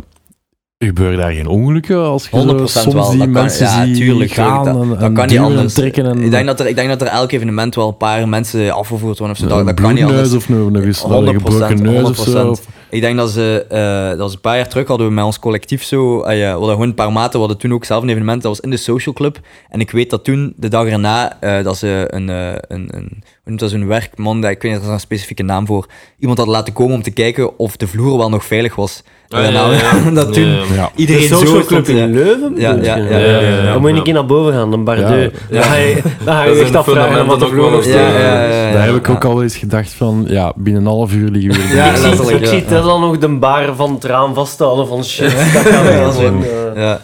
[0.85, 3.09] gebeuren daar geen ongelukken als je 100% zo soms wel.
[3.09, 5.73] die Dat kan- mensen ja, ziet tuurlijk, gaan en, Dat en kan niet anders.
[5.73, 8.29] trekken en Ik denk, dat er, ik denk dat er elk evenement wel een paar
[8.29, 9.47] mensen afgevoerd worden of zo.
[9.49, 10.33] Dat, een dat kan niet anders.
[10.33, 12.55] of 100%, een gebroken neus of zo.
[12.55, 12.67] 100%.
[12.89, 15.39] Ik denk dat ze, eh, dat was een paar jaar terug hadden we met ons
[15.39, 18.03] collectief zo, eh, ja, we hadden gewoon een paar maten, we hadden toen ook zelf
[18.03, 19.39] een evenement, dat was in de social club.
[19.69, 23.59] En ik weet dat toen, de dag erna, eh, dat ze een, een, een, noemt
[23.61, 25.85] dat zo'n werkman, dat- ik weet niet, er is een specifieke naam voor,
[26.19, 29.03] iemand had laten komen om te kijken of de vloer wel nog veilig was.
[29.29, 30.11] Ah, En ja, ja, ja.
[30.11, 30.57] dat toen
[30.95, 32.53] iedereen zo club in Leuven?
[32.55, 33.63] Ja, ja, ja, ja, ja, ja.
[33.71, 35.21] Dan moet je een keer naar boven gaan, een Bardieu.
[35.21, 35.29] Ja.
[35.49, 37.61] Dan ga je, dan ga je Dat is echt een afvragen wat de ook vloer
[37.63, 38.11] wel nog eens, staat.
[38.11, 38.71] Ja, ja, ja, ja.
[38.73, 41.67] Daar heb ik ook al eens gedacht van, ja, binnen een half uur liggen we
[41.67, 41.75] weer.
[41.75, 42.49] Ja, ik zie, letterlijk, ik ja.
[42.49, 45.31] zie Tesla nog de bar van het raam vasthouden van shit.
[45.53, 46.49] Dat kan gewoon, eh,
[46.81, 47.01] Ja.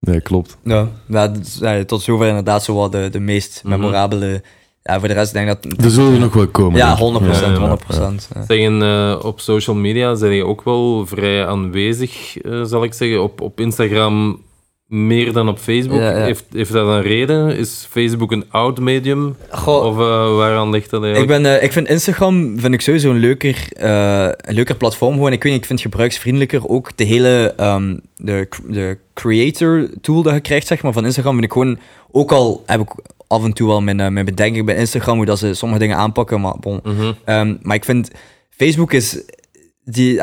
[0.00, 0.56] Nee, klopt.
[0.64, 3.78] Ja, ja, dat is- ja, tot zover inderdaad zo wat de, de meest Mhm.
[3.78, 4.42] memorabele.
[4.82, 5.84] Ja, voor de rest denk ik dat.
[5.84, 6.78] Er zullen er nog wel komen.
[6.78, 7.22] Ja, denk ik.
[7.22, 7.24] 100%.
[7.30, 8.12] Ja, ja, ja.
[8.16, 8.28] 100%.
[8.34, 8.44] ja.
[8.48, 13.22] Zeggen, eh, op social media zijn je ook wel vrij aanwezig, eh, zal ik zeggen.
[13.22, 14.42] Op, op Instagram
[14.90, 15.98] meer dan op Facebook.
[15.98, 16.24] Ja, ja.
[16.24, 17.56] Heeft, heeft dat een reden?
[17.56, 19.36] Is Facebook een oud medium?
[19.50, 23.18] Goh, Of eh, waaraan ligt dat ik, ben, ik vind Instagram vind ik sowieso een
[23.18, 25.12] leuker, eh, een leuker platform.
[25.12, 25.32] Gewoon.
[25.32, 26.68] Ik weet niet, ik vind het gebruiksvriendelijker.
[26.68, 31.32] Ook de hele ehm, de, de creator tool dat je krijgt zeg maar, van Instagram
[31.32, 31.78] vind ik gewoon...
[32.12, 32.90] Ook al heb ik
[33.30, 35.96] af en toe wel mijn, eh, mijn bedenking bij Instagram, hoe dat ze sommige dingen
[35.96, 37.12] aanpakken, maar bon, Mhm.
[37.24, 38.10] Ehm, maar ik vind,
[38.50, 39.22] Facebook is,
[39.84, 40.20] die,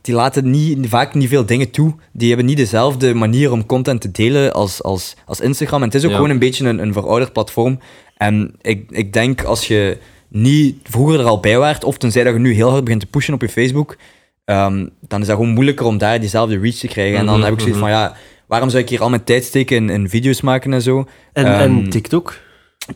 [0.00, 1.94] die laten niet, vaak niet veel dingen toe.
[2.12, 5.80] Die hebben niet dezelfde manier om content te delen als, als, als Instagram.
[5.80, 6.16] En het is ook Ja.
[6.16, 7.78] gewoon een beetje een, een verouderd platform.
[8.16, 12.32] En ik, ik denk als je niet vroeger er al bij waart, of tenzij dat
[12.32, 13.96] je nu heel hard begint te pushen op je Facebook,
[14.44, 17.18] ehm, dan is dat gewoon moeilijker om daar diezelfde reach te krijgen.
[17.18, 18.16] En dan Mhm, heb ik zoiets van, ja,
[18.46, 21.06] waarom zou ik hier al mijn tijd steken in, in video's maken en zo?
[21.32, 22.44] En, Ehm, en TikTok?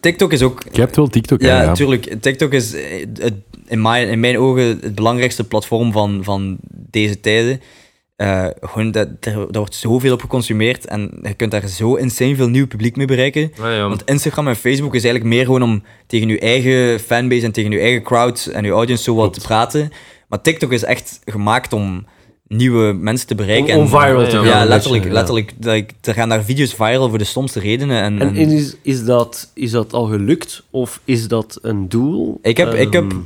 [0.01, 1.61] TikTok is ook Je hebt wel TikTok, ja, ja.
[1.61, 1.67] ja.
[1.67, 2.15] natuurlijk.
[2.21, 3.35] TikTok is eh, het,
[3.67, 7.61] in, mijn, in mijn ogen het belangrijkste platform van, van deze tijden.
[8.17, 12.37] Eh, gewoon dat, er, er wordt zoveel op geconsumeerd en je kunt daar zo insane
[12.37, 13.53] veel nieuw publiek mee bereiken.
[13.57, 13.89] Ja.
[13.89, 17.71] Want Instagram en Facebook is eigenlijk meer gewoon om tegen je eigen fanbase en tegen
[17.71, 19.93] je eigen crowd en je audience zo wat te praten.
[20.29, 22.07] Maar TikTok is echt gemaakt om
[22.57, 23.75] nieuwe mensen te bereiken.
[23.75, 24.47] Om, om en- viral te Ja, gaan.
[24.47, 25.05] ja, een letterlijk.
[25.05, 25.13] ja.
[25.13, 28.03] letterlijk like, er gaan daar video's viral voor de stomste redenen.
[28.03, 32.39] En, En en- is, is, dat, is dat al gelukt of is dat een doel?
[32.43, 33.19] Ik heb, ik heb Ehm,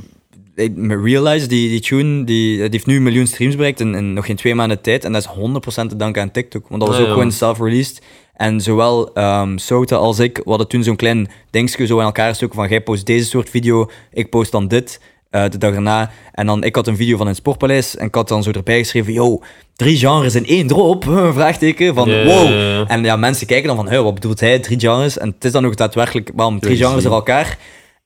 [0.55, 4.13] ik- Realize, die, die tune, die, die heeft nu een miljoen streams bereikt in, in
[4.13, 5.05] nog geen twee maanden tijd.
[5.05, 6.67] En dat is 100% te danken aan TikTok.
[6.67, 7.13] Want dat was Ah, ook ja.
[7.15, 8.01] gewoon self-released.
[8.33, 12.29] En zowel ehm Sota als ik, we hadden toen zo'n klein dingetje zo in elkaar
[12.29, 14.99] gestoken van jij post deze soort video, ik post dan dit.
[15.35, 16.11] Eh, de dag erna.
[16.31, 18.77] En dan, ik had een video van het Sportpaleis en ik had dan zo erbij
[18.77, 19.41] geschreven, yo,
[19.75, 21.03] drie genres in één drop,
[21.33, 22.85] vraagteken, van wow.
[22.87, 25.17] En ja, mensen kijken dan van, hey, wat bedoelt hij, drie genres?
[25.17, 27.57] En het is dan ook daadwerkelijk, waarom drie genres door elkaar?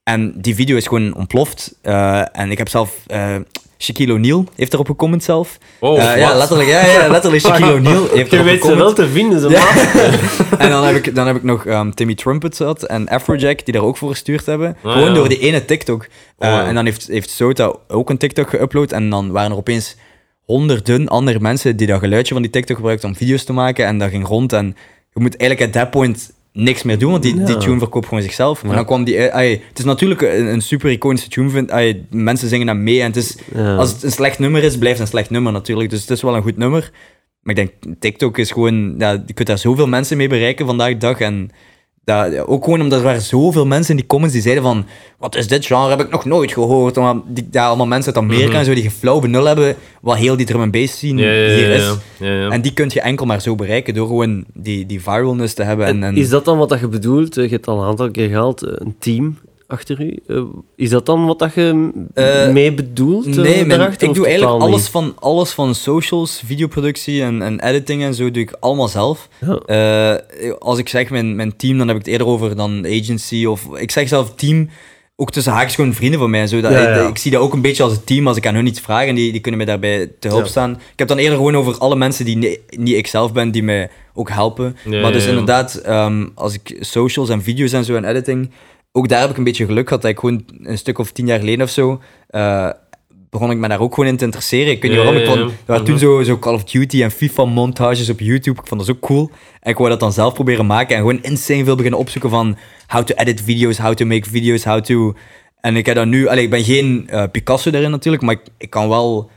[0.04, 1.76] En die video is gewoon ontploft.
[1.82, 2.96] Eh, en ik heb zelf...
[3.08, 3.36] eh
[3.82, 5.58] Shaquille O'Neal heeft erop gecomment zelf.
[5.80, 8.94] Oh, Eh, ja, letterlijk, ja, ja, letterlijk Shaquille O'Neal heeft Je erop weet ze wel
[8.94, 9.68] te vinden, ze Ja.
[10.58, 13.74] En dan heb ik, dan heb ik nog ehm, Timmy Trumpet gehad en Afrojack die
[13.74, 14.78] daar ook voor gestuurd hebben.
[14.84, 15.14] Ah, Gewoon ja.
[15.14, 16.04] door die ene TikTok.
[16.38, 16.66] Eh, Oh, ja.
[16.68, 18.92] En dan heeft, heeft Sota ook een TikTok geüpload.
[18.94, 19.96] En dan waren er opeens
[20.46, 23.86] honderden andere mensen die dat geluidje van die TikTok gebruikten om video's te maken.
[23.86, 24.54] En dat ging rond.
[24.54, 24.76] En
[25.14, 28.24] je moet eigenlijk at that point niks meer doen, want die, die tune verkoopt gewoon
[28.24, 28.64] zichzelf.
[28.64, 28.74] Ja.
[28.74, 29.18] dan kwam die...
[29.18, 32.76] eh, ai, het is natuurlijk een, een super iconische tune, vind, ai, mensen zingen dat
[32.76, 33.38] mee en het is...
[33.54, 33.76] Ja.
[33.76, 35.90] Als het een slecht nummer is, blijft het een slecht nummer natuurlijk.
[35.90, 36.92] Dus het is wel een goed nummer.
[37.42, 38.96] Maar ik denk, TikTok is gewoon...
[38.98, 41.20] Ja, je kunt daar zoveel mensen mee bereiken vandaag de dag.
[41.20, 41.50] En
[42.10, 44.86] dat, ook gewoon omdat er waren zoveel mensen in die comments die zeiden van...
[45.18, 45.90] Wat is dit genre?
[45.90, 46.98] Heb ik nog nooit gehoord.
[46.98, 48.58] Omdat die, ja, allemaal mensen uit Amerika Mhm.
[48.58, 51.32] en zo die geen flauw benul hebben wat heel die drum and bass scene Ja,
[51.32, 51.84] ja, hier is.
[51.84, 51.96] ja.
[52.28, 52.50] Ja, ja.
[52.50, 55.86] En die kun je enkel maar zo bereiken door gewoon die, die viralness te hebben.
[55.86, 57.36] En, en, Is dat dan wat dat je bedoelt?
[57.36, 59.38] Je hebt al een aantal keer gehaald, eh, een team
[59.70, 60.20] achter u.
[60.28, 60.42] Eh,
[60.76, 63.28] Is dat dan wat dat je Eh, mee bedoelt?
[63.28, 63.66] eh, Nee,
[63.98, 64.90] ik doe eigenlijk alles niet?
[64.90, 69.28] van, alles van socials, videoproductie en, en editing en zo doe ik allemaal zelf.
[69.46, 69.56] Ja.
[70.46, 73.46] Eh, als ik zeg mijn, mijn team, dan heb ik het eerder over dan agency
[73.46, 74.70] of ik zeg zelf team,
[75.16, 76.48] ook tussen haakjes gewoon vrienden van mij.
[76.48, 77.08] Zo, dat, Ja, ja.
[77.08, 79.06] Ik, zie dat ook een beetje als een team als ik aan hun iets vraag
[79.08, 80.48] en die, die kunnen mij daarbij te hulp Ja.
[80.50, 80.72] staan.
[80.72, 83.64] Ik heb dan eerder gewoon over alle mensen die ni- niet ik zelf ben, die
[83.64, 84.78] mij ook helpen.
[84.86, 85.38] Ja, maar dus ja, ja.
[85.38, 88.50] inderdaad, ehm, als ik socials en video's en zo en editing,
[88.92, 91.26] ook daar heb ik een beetje geluk gehad dat ik gewoon een stuk of tien
[91.28, 92.70] jaar geleden of zo, eh,
[93.30, 94.72] begon ik me daar ook gewoon in te interesseren.
[94.72, 95.80] Ik weet niet waarom, ik vond, ja.
[95.80, 99.00] toen zo, zo Call of Duty en FIFA montages op YouTube, ik vond dat zo
[99.02, 99.32] cool.
[99.60, 102.58] En ik wou dat dan zelf proberen maken en gewoon insane veel beginnen opzoeken van
[102.88, 105.14] how to edit video's, how to make video's, how to...
[105.60, 108.42] En ik heb dan nu, allee, ik ben geen eh, Picasso daarin natuurlijk, maar ik,
[108.58, 109.30] ik kan wel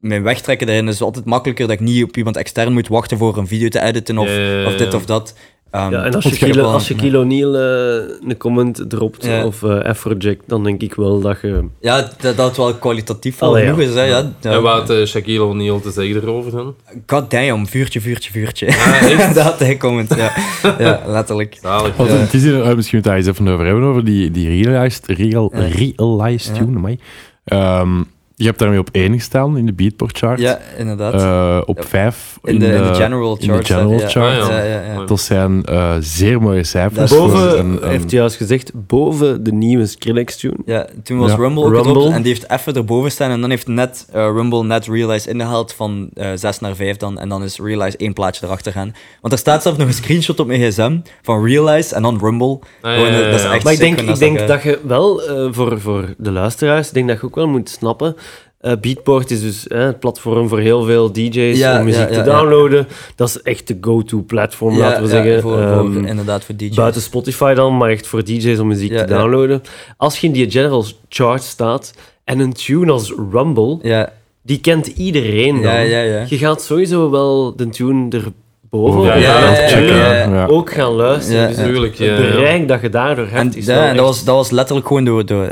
[0.00, 0.86] mijn weg trekken daarin.
[0.86, 3.68] Het is altijd makkelijker dat ik niet op iemand extern moet wachten voor een video
[3.68, 5.34] te editen of, Ja, ja, ja, of dit of dat.
[5.72, 9.44] Ja, en als wel- als je Kilo O'Neill eh, een comment dropt Ja.
[9.44, 11.64] of Afrojack, dan denk ik wel dat je...
[11.80, 13.64] Ja, dat, dat wel kwalitatief wel ja.
[13.64, 13.94] genoeg is.
[13.94, 14.02] Hè?
[14.02, 14.30] Ja.
[14.40, 14.50] Ja.
[14.50, 16.74] En wat eh, Shaquille O'Neal te zeggen erover dan?
[17.06, 18.66] God damn, vuurtje, vuurtje, vuurtje.
[18.68, 19.34] Ah, echt?
[19.34, 20.32] dat had hij comment, ja.
[20.78, 21.58] ja, letterlijk.
[21.62, 21.96] Zalig.
[21.96, 22.16] Want Ja.
[22.16, 25.52] het is hier, misschien het daar eens even over hebben, over die, die realized, real,
[25.54, 25.66] Ja.
[25.66, 26.62] realized Ja.
[26.62, 26.76] tune.
[26.76, 26.98] amai.
[27.44, 27.98] Ehm,
[28.36, 30.40] je hebt daarmee op één gestaan in de Beatport chart.
[30.40, 31.14] Ja, inderdaad.
[31.14, 31.84] Eh, op Ja.
[31.84, 33.66] vijf in, de, in de general in de chart.
[33.66, 34.08] general ja.
[34.08, 34.40] chart.
[34.42, 35.04] Ah, Ja, ja, ja.
[35.04, 37.10] Dat zijn eh, zeer mooie cijfers.
[37.10, 40.56] Boven, een- een- heeft hij juist gezegd, boven de nieuwe Skrillex-tune.
[40.66, 41.36] Ja, toen was Ja.
[41.36, 42.10] Rumble ook Rumble.
[42.12, 45.72] en die heeft even erboven staan en dan heeft net eh, Rumble net Realize ingehaald
[45.72, 48.94] van eh 6 naar 5 dan en dan is Realize één plaatje erachter gaan.
[49.20, 52.58] Want er staat zelfs nog een screenshot op mijn gsm van Realize en dan Rumble.
[52.82, 54.78] Ah, Gewoon, ja, ja, dat is echt Maar ik denk, en ik denk dat je
[54.86, 58.16] wel, eh, voor, voor de luisteraars, ik denk dat je ook wel moet snappen.
[58.62, 62.14] Eh, Beatport is dus eh, het platform voor heel veel DJ's Ja, om muziek ja,
[62.16, 62.86] ja, te downloaden.
[63.16, 65.40] Dat is echt de go-to platform, laten we zeggen.
[65.42, 66.74] Voor, Ehm, voor, inderdaad, voor DJ's.
[66.76, 69.62] buiten Spotify dan, maar echt voor DJ's om muziek te downloaden.
[69.96, 71.94] Als je in die general chart staat
[72.24, 74.12] en een tune als Rumble, Ja,
[74.42, 75.72] die kent iedereen dan.
[75.72, 76.24] ja, ja, ja.
[76.28, 78.34] Je gaat sowieso wel de tune erboven
[78.72, 81.40] Ja, ook gaan luisteren.
[81.40, 81.64] Ja, dus ja.
[81.64, 82.30] Tuurlijk, ja, het ja.
[82.30, 84.86] bereik dat je daardoor hebt, En, is ja, wel en dat, was, dat was letterlijk
[84.86, 85.50] gewoon door, door,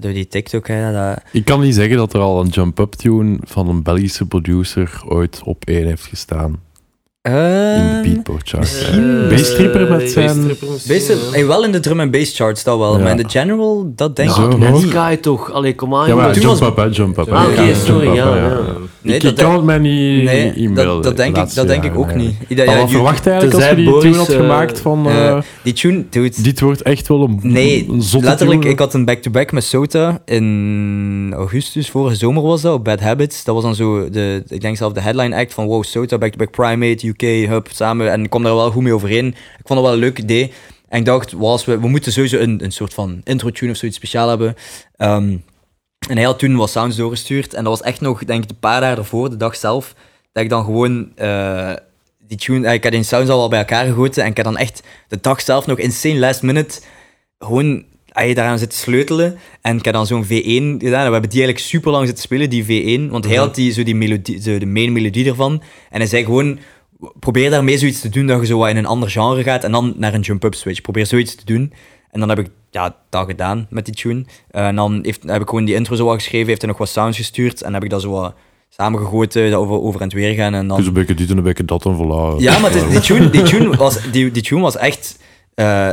[0.00, 0.68] door die TikTok.
[0.68, 4.26] Hè, dat, Ik kan niet zeggen dat er al een jump-up tune van een Belgische
[4.26, 6.60] producer ooit op één heeft gestaan
[7.22, 8.62] in de Beatport chart.
[8.62, 9.28] Misschien.
[9.28, 10.56] Bastripper met Eh, zijn...
[11.32, 12.96] Eh, wel in de drum and bass charts, dat wel.
[12.96, 13.02] Ja.
[13.02, 14.80] Maar in de general, dat denk ik niet.
[14.88, 15.52] Sky toch?
[15.52, 16.08] Allee, kom aan.
[16.08, 17.32] Ja, maar toen was- hè, jump-up.
[17.32, 17.74] Ah, hè.
[17.74, 18.52] sorry, ja.
[19.02, 20.94] Nee, ik, dat ik kan het mij niet Nee, inbeelden.
[20.94, 22.34] dat, dat, denk de ik, dat denk ik ook niet.
[22.48, 25.08] Ja, wat you- verwacht eigenlijk als je die tune had gemaakt van...
[25.62, 28.72] die tune, dude, dit wordt echt wel een, Nee, een letterlijk, tune.
[28.72, 33.44] ik had een back-to-back met Sota in augustus, vorige zomer was dat, op Bad Habits.
[33.44, 36.50] Dat was dan zo, de, ik denk zelf de headline act van wow, Sota, back-to-back
[36.50, 38.12] Primate, UK, Hub, samen.
[38.12, 39.26] En ik kwam daar wel goed mee overeen.
[39.26, 40.52] Ik vond het wel een leuk idee.
[40.88, 43.96] En ik dacht, als we, we moeten sowieso een, een soort van intro-tune of zoiets
[43.96, 44.54] speciaal hebben.
[44.96, 45.36] Ehm,
[46.08, 47.54] en hij had toen wat sounds doorgestuurd.
[47.54, 49.94] En dat was echt nog, denk ik, een paar dagen ervoor, de dag zelf,
[50.32, 51.72] dat ik dan gewoon eh,
[52.18, 52.66] die tune...
[52.66, 54.22] eh, ik had die sounds al wel bij elkaar gegoten.
[54.22, 56.80] En ik heb dan echt de dag zelf nog insane last minute
[57.38, 59.38] gewoon ah, je daaraan zitten sleutelen.
[59.60, 61.06] En ik heb dan zo'n V1 gedaan.
[61.06, 63.10] We hebben die eigenlijk super lang zitten spelen, die V1.
[63.10, 65.62] Want hij had die, zo die melodie, zo de main melodie ervan.
[65.90, 66.58] En hij zei gewoon,
[67.18, 69.64] probeer daarmee zoiets te doen dat je zo wat in een ander genre gaat.
[69.64, 70.80] En dan naar een jump-up switch.
[70.80, 71.72] Probeer zoiets te doen.
[72.10, 74.24] En dan heb ik ja, dat gedaan met die tune.
[74.50, 76.46] Eh, en dan heeft, heb ik gewoon die intro zo geschreven.
[76.48, 77.62] Heeft hij nog wat sounds gestuurd.
[77.62, 78.34] En heb ik dat zo wat
[78.68, 80.54] samengegoten, dat over, over en het weer gaan.
[80.54, 80.76] En dan...
[80.76, 82.36] Dus een beetje dit en een beetje dat en voilà.
[82.42, 85.18] Ja, maar is- die, tune, die, tune was, die, die tune was echt...
[85.54, 85.90] eh,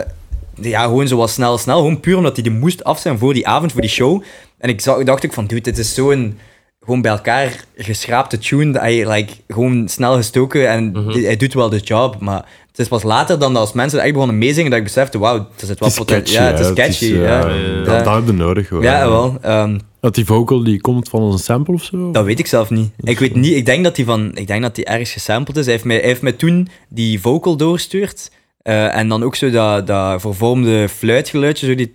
[0.61, 1.77] ja, gewoon zo wat snel, snel.
[1.77, 4.23] Gewoon puur omdat hij die moest af zijn voor die avond, voor die show.
[4.57, 6.37] En ik zag, dacht ik van, dude, dit is zo'n...
[6.85, 8.71] Gewoon bij elkaar geschraapte tune.
[8.71, 11.11] Dat hij like, gewoon snel gestoken en Mhm.
[11.11, 12.19] die- hij doet wel de job.
[12.19, 15.17] Maar het is pas later dan dat als mensen echt begonnen meezingen dat ik besefte,
[15.19, 16.35] wauw, er zit wel Het is potentie.
[16.37, 16.51] catchy.
[16.51, 17.13] Ja, het is catchy.
[17.13, 17.49] eh, ja.
[17.49, 17.83] ja.
[17.83, 18.69] Dat, dat heb je nodig.
[18.69, 18.83] Hoor.
[18.83, 19.37] Ja, wel.
[19.41, 22.11] ehm, Dat die vocal die komt van een sample of zo?
[22.11, 22.91] dat weet ik zelf niet.
[22.97, 23.55] Ik weet niet.
[23.55, 25.63] Ik denk dat hij van, ik denk dat hij ergens gesampled is.
[25.63, 28.31] Hij heeft mij, hij heeft mij toen die vocal doorgestuurd.
[28.61, 31.91] Eh, en dan ook zo dat, dat vervormde fluitgeluidje, zo die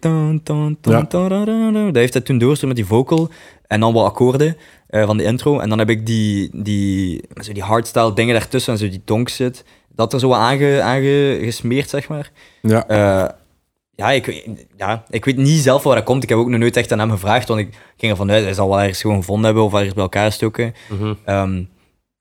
[0.82, 1.02] Ja.
[1.86, 3.28] Dat heeft hij toen doorgestuurd met die vocal.
[3.66, 4.56] En dan wat akkoorden
[4.90, 5.58] eh, van de intro.
[5.58, 9.28] En dan heb ik die, die, zo die hardstyle dingen daartussen en zo die donk
[9.28, 9.64] zit.
[9.94, 12.30] dat er zo aange, aangesmeerd, zeg maar.
[12.62, 12.86] Ja.
[12.88, 13.28] Eh,
[13.94, 16.22] ja, ik, weet- ja, ik weet niet zelf waar dat komt.
[16.22, 18.54] Ik heb ook nog nooit echt aan hem gevraagd, want ik ging ervan uit, hij
[18.54, 20.74] zal wel ergens gewoon gevonden hebben of ergens bij elkaar gestoken.
[20.88, 21.14] Mhm.
[21.24, 21.62] Ehm,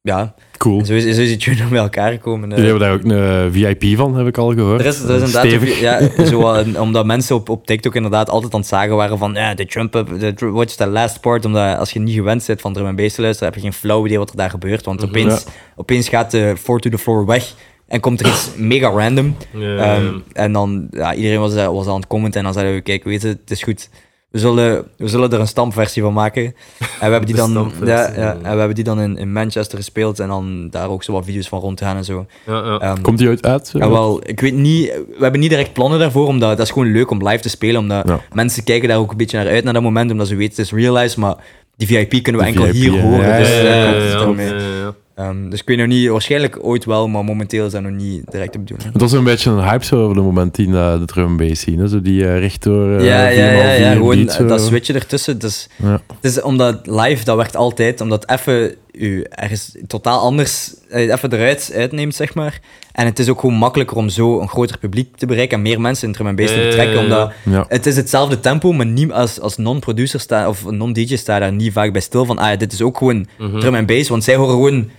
[0.02, 0.86] ja, Cool.
[0.86, 2.52] zo is, zo is die tune bij elkaar gekomen.
[2.52, 2.58] eh.
[2.58, 4.80] Jullie hebben daar ook een eh, VIP van, heb ik al gehoord.
[4.80, 5.80] Er is, er is inderdaad Stevig.
[5.80, 9.34] ja, zo, een- omdat mensen op, op TikTok inderdaad altijd aan het zagen waren van
[9.34, 12.62] ja, de Trump, de, Tr- watch the last part, omdat als je niet gewend bent
[12.62, 14.86] van drum en bass te luisteren, heb je geen flauw idee wat er daar gebeurt,
[14.86, 15.46] want opeens,
[15.76, 17.54] opeens gaat de Four to the Floor weg
[17.88, 19.36] en komt er iets mega random.
[19.54, 22.76] Ja, Ehm, en dan, ja, iedereen was, eh, was aan het commenten en dan zeiden
[22.76, 23.90] we, kijk, weet je, het is goed.
[24.30, 26.44] We zullen, we zullen er een stampversie van maken.
[26.44, 28.32] En we hebben die dan, ja, ja.
[28.32, 31.26] en we hebben die dan in, in Manchester gespeeld en dan daar ook zo wat
[31.26, 32.26] video's van rondgaan en zo.
[32.46, 32.80] ja, ja.
[32.80, 33.72] Ehm, Komt die uit?
[33.74, 36.92] ja, wel, ik weet niet, we hebben niet direct plannen daarvoor, omdat dat is gewoon
[36.92, 38.20] leuk om live te spelen, omdat Ja.
[38.34, 40.66] mensen kijken daar ook een beetje naar uit naar dat moment, omdat ze weten het
[40.66, 41.36] is real life, maar
[41.78, 43.02] die VIP kunnen we enkel VIP, hier ja.
[43.02, 43.28] horen.
[43.28, 45.42] Ja, dus, ja, ja, het ja, ja, ja.
[45.44, 48.32] Ehm, dus ik weet nog niet, waarschijnlijk ooit wel, maar momenteel is dat nog niet
[48.32, 48.92] direct de bedoeling.
[48.94, 51.38] Het was een beetje een hype zo over de moment in eh, de drum and
[51.38, 51.82] bass scene.
[51.82, 51.88] hè.
[51.88, 52.98] Zo die eh, rechtdoor.
[52.98, 55.40] eh, ja, ja, ja, 4x4 ja, gewoon beat dat switchen ertussen.
[55.40, 56.02] Dus, Ja.
[56.22, 61.72] Het is omdat live, dat werkt altijd, omdat even u ergens totaal anders even eruit
[61.76, 62.60] uitneemt, zeg maar.
[62.92, 65.82] En het is ook gewoon makkelijker om zo een groter publiek te bereiken en meer
[65.82, 67.06] mensen in drum and bass te Ja, ja, betrekken, ja, ja.
[67.24, 67.66] omdat Ja.
[67.68, 71.92] het is hetzelfde tempo, maar niet als, als non-producer of non-DJ sta daar niet vaak
[71.92, 73.60] bij stil van, ah, ja, dit is ook gewoon Mhm.
[73.60, 74.90] drum and bass, want zij horen gewoon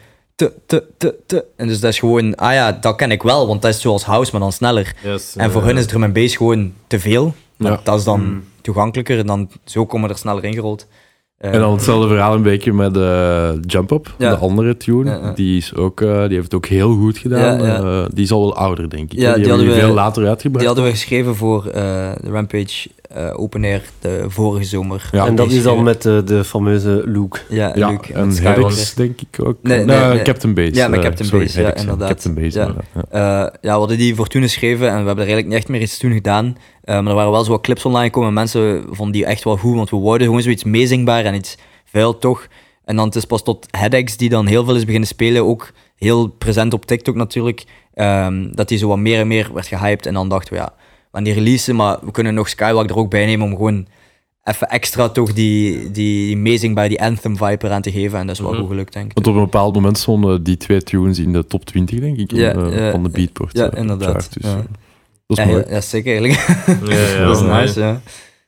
[0.40, 1.44] te, te, te, te.
[1.56, 4.04] En dus dat is gewoon, ah ja, dat ken ik wel, want dat is zoals
[4.04, 4.94] house, maar dan sneller.
[5.04, 7.34] Yes, En voor hun is drum and bass gewoon te veel.
[7.56, 7.80] Ja.
[7.84, 10.86] dat is dan toegankelijker en dan zo komen we er sneller ingerold.
[11.38, 14.30] Eh, En dan hetzelfde verhaal een beetje met eh, Jump Up, Ja.
[14.30, 15.10] de andere tune.
[15.10, 15.32] Ja, ja.
[15.32, 17.62] Die, is ook, eh, die heeft het ook heel goed gedaan.
[17.62, 18.02] Ja, ja.
[18.02, 19.18] Eh, die is al wel ouder, denk ik.
[19.18, 20.58] Die, die hadden we veel later uitgebracht.
[20.58, 21.72] Die hadden we geschreven voor eh,
[22.20, 25.08] de Rampage eh, Open Air de vorige zomer.
[25.12, 25.26] Ja.
[25.26, 27.38] en dat is dan met de, de fameuze Luke.
[27.48, 28.30] Ja, ja, Luke, en.
[28.36, 29.56] Helix, denk ik ook.
[29.62, 30.22] Nee, Nee, nee, nee.
[30.22, 30.74] Captain Base.
[30.74, 32.08] Ja, met eh, Captain sorry, Base, ja, inderdaad.
[32.08, 32.66] Captain Base, Ja.
[32.66, 33.02] inderdaad, ja.
[33.10, 35.68] Eh, ja, we hadden die voor toen geschreven en we hebben er eigenlijk niet echt
[35.68, 36.56] meer iets toen gedaan.
[36.82, 39.44] Eh, maar er waren wel zo wat clips online gekomen en mensen vonden die echt
[39.44, 42.46] wel goed, want we wouden gewoon zoiets meezingbaar en iets vuil toch.
[42.84, 45.72] En dan het is pas tot Headaches, die dan heel veel is beginnen spelen, ook
[45.96, 47.64] heel present op TikTok natuurlijk,
[47.94, 50.06] ehm, dat die zo wat meer en meer werd gehyped.
[50.06, 50.72] En dan dachten we, ja,
[51.12, 53.86] gaan die releasen, maar we kunnen nog Skywalk er ook bij nemen om gewoon
[54.44, 58.18] even extra toch die, die, die meezingbaar, die anthem vibe eraan te geven.
[58.18, 58.60] En dat is wel Mhm.
[58.60, 59.14] goed gelukt, denk ik.
[59.14, 62.30] Want op een bepaald moment stonden die twee tunes in de top 20, denk ik,
[62.32, 63.56] Ja, eh, ja, van de Beatport.
[63.56, 64.32] ja, eh, inderdaad, chart.
[64.32, 64.56] Dus, ja.
[64.56, 64.62] eh,
[65.26, 65.62] dat is Ja, mooi.
[65.62, 66.46] heel- ja, zeker eigenlijk.
[66.94, 68.00] Ja, ja, dat is nice, ja.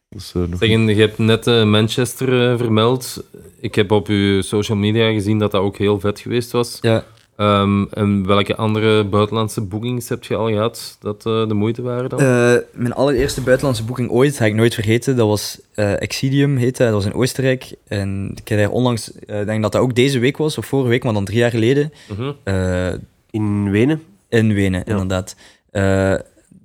[0.09, 0.21] Eh,
[0.59, 3.25] Zeg, je hebt net eh, Manchester eh, vermeld.
[3.61, 6.79] Ik heb op uw social media gezien dat dat ook heel vet geweest was.
[6.81, 7.05] Ja,
[7.43, 12.09] Ehm, en welke andere buitenlandse boekings heb je al gehad dat eh, de moeite waren
[12.09, 12.21] dan?
[12.21, 15.17] Eh, mijn allereerste buitenlandse boeking ooit, ga ik nooit vergeten.
[15.17, 16.85] Dat was eh Exidium, heette.
[16.85, 17.75] Dat was in Oostenrijk.
[17.89, 20.89] En ik heb daar onlangs, ik denk dat dat ook deze week was, of vorige
[20.89, 22.33] week, maar dan drie jaar geleden, Mhm.
[22.45, 22.93] eh,
[23.31, 24.03] In Wenen.
[24.29, 24.93] in Wenen, Ja.
[24.93, 25.37] inderdaad.
[25.71, 25.83] Eh,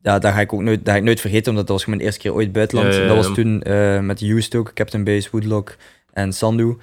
[0.04, 2.02] ja, dat ga ik ook nooit, dat ga ik nooit vergeten, omdat dat was mijn
[2.02, 2.94] eerste keer ooit buitenland.
[2.94, 3.14] Ja, ja, ja.
[3.16, 5.76] Dat was toen eh, met Used ook, Captain Base, Woodlock
[6.14, 6.78] en Sandu.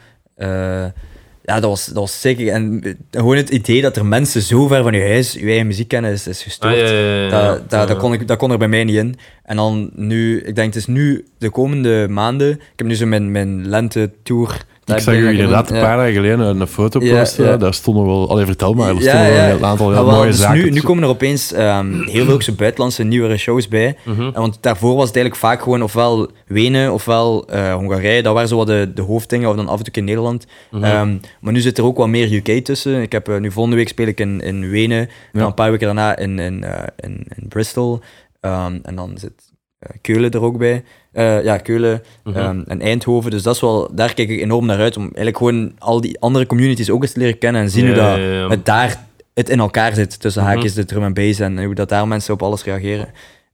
[1.46, 2.48] Ja, dat was, dat was zeker.
[2.48, 5.88] En gewoon het idee dat er mensen zo ver van je huis je eigen muziek
[5.88, 6.74] kennen, is, is gestoord.
[6.74, 7.28] Ah, ja, ja.
[7.28, 9.16] Dat, dat, dat, kon ik, dat kon er bij mij niet in.
[9.42, 12.50] En dan nu, ik denk het is nu de komende maanden.
[12.50, 14.64] Ik heb nu zo mijn, mijn lente-tour.
[14.84, 17.58] Ik zag u inderdaad een paar dagen geleden een, foto posten.
[17.58, 18.30] Daar stonden wel...
[18.30, 18.88] Allee, vertel maar.
[18.88, 20.64] Er stonden wel een aantal heel wel, mooie dus zaken.
[20.64, 23.96] nu, nu komen er opeens ehm, heel veel buitenlandse nieuwere shows bij.
[24.02, 24.30] Mhm.
[24.32, 28.22] Want daarvoor was het eigenlijk vaak gewoon ofwel Wenen ofwel eh, Hongarije.
[28.22, 30.46] Dat waren zo wat de, de hoofddingen, of dan af en toe in Nederland.
[30.70, 30.84] Mhm.
[30.84, 33.02] Ehm, maar nu zit er ook wat meer UK tussen.
[33.02, 34.98] Ik heb, eh, nu volgende week speel ik in, in Wenen.
[34.98, 38.00] En dan een paar weken daarna in, in, eh, in, Bristol.
[38.40, 39.53] Ehm, en dan zit
[40.00, 40.84] Keulen er ook bij.
[41.12, 42.36] Eh, ja, Keulen Mhm.
[42.38, 43.30] ehm, en Eindhoven.
[43.30, 44.96] Dus dat is wel, daar kijk ik enorm naar uit.
[44.96, 47.62] Om eigenlijk gewoon al die andere communities ook eens te leren kennen.
[47.62, 49.04] En zien hoe dat het daar
[49.34, 50.20] het in elkaar zit.
[50.20, 50.50] Tussen Mhm.
[50.52, 51.40] haakjes, de drum en bass.
[51.40, 53.08] En hoe dat daar mensen op alles reageren.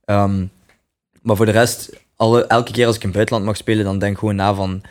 [0.04, 0.44] Ehm,
[1.22, 3.98] maar voor de rest, alle, elke keer als ik in het buitenland mag spelen, dan
[3.98, 4.82] denk ik gewoon na van...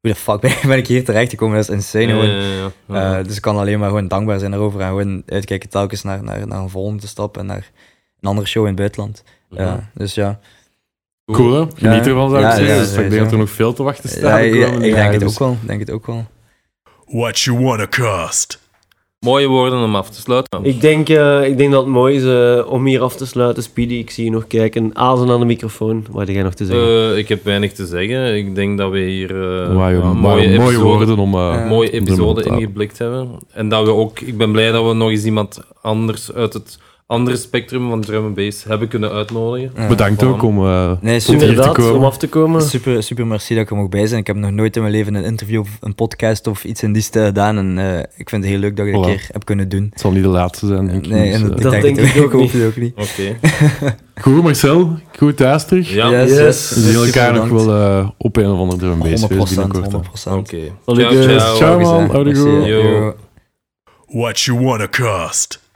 [0.00, 1.56] Hoe de fuck ben, ben ik hier terecht gekomen?
[1.56, 2.06] Dat is insane.
[2.86, 3.02] Gewoon.
[3.02, 4.80] Eh, dus ik kan alleen maar gewoon dankbaar zijn daarover.
[4.80, 7.70] En gewoon uitkijken telkens naar, naar, naar een volgende stap en naar
[8.20, 9.22] een andere show in het buitenland.
[9.50, 9.78] Mhm.
[9.94, 10.38] Dus ja.
[11.32, 11.58] Cool, hè?
[11.58, 12.74] Geniet Ja, ervan, zou ik ja, zeggen.
[12.74, 14.40] ja, dus ik denk dat er nog veel te wachten staat.
[14.40, 15.52] ik denk het dus- ook wel.
[15.62, 16.26] ik Denk het ook wel.
[17.06, 18.66] What you wanna cost?
[19.20, 20.64] Mooie woorden om af te sluiten.
[20.64, 23.62] Ik denk, eh, ik denk dat het mooi is eh, om hier af te sluiten.
[23.62, 24.90] Speedy, ik zie je nog kijken.
[24.96, 26.06] Azen aan de microfoon.
[26.10, 27.10] Wat heb jij nog te zeggen?
[27.12, 28.36] Eh, ik heb weinig te zeggen.
[28.36, 31.34] Ik denk dat we hier eh, mooie, mooie episode, woorden om...
[31.34, 33.28] eh, mooie episode ingeblikt hebben.
[33.52, 36.78] En dat we ook, ik ben blij dat we nog eens iemand anders uit het
[37.08, 39.70] andere spectrum van drum and bass hebben kunnen uitnodigen.
[39.76, 39.86] Ja.
[39.88, 40.66] Bedankt ook om...
[40.66, 41.48] eh, Nee, super.
[41.48, 42.62] hier te om af te komen.
[42.62, 44.20] Super, super merci dat ik er mocht bij zijn.
[44.20, 46.92] Ik heb nog nooit in mijn leven een interview of een podcast of iets in
[46.92, 47.58] die stijl gedaan.
[47.58, 49.08] En eh, ik vind het heel leuk dat ik het Voilà.
[49.08, 49.86] een keer heb kunnen doen.
[49.90, 51.10] het zal niet de laatste zijn, denk ik.
[51.10, 52.92] Nee, Dus, en eh, Dat denk ik ook ook niet.
[53.06, 53.36] Oké.
[54.20, 54.98] Goed, Marcel.
[55.18, 55.90] Goed thuis terug.
[55.94, 56.38] Ja, Yes, Yes.
[56.38, 56.70] yes.
[56.74, 59.56] We zien elkaar nog wel eh, op een of andere drum and bass 100%, feest
[59.56, 59.92] binnenkort.
[59.92, 59.98] hè.
[59.98, 60.36] 100%.
[60.38, 60.58] oké.
[60.84, 61.56] Allee, Ciao, ciao.
[61.56, 62.10] Ciao, man.
[62.10, 63.14] Houdoe goed.
[64.06, 65.66] What you wanna cost?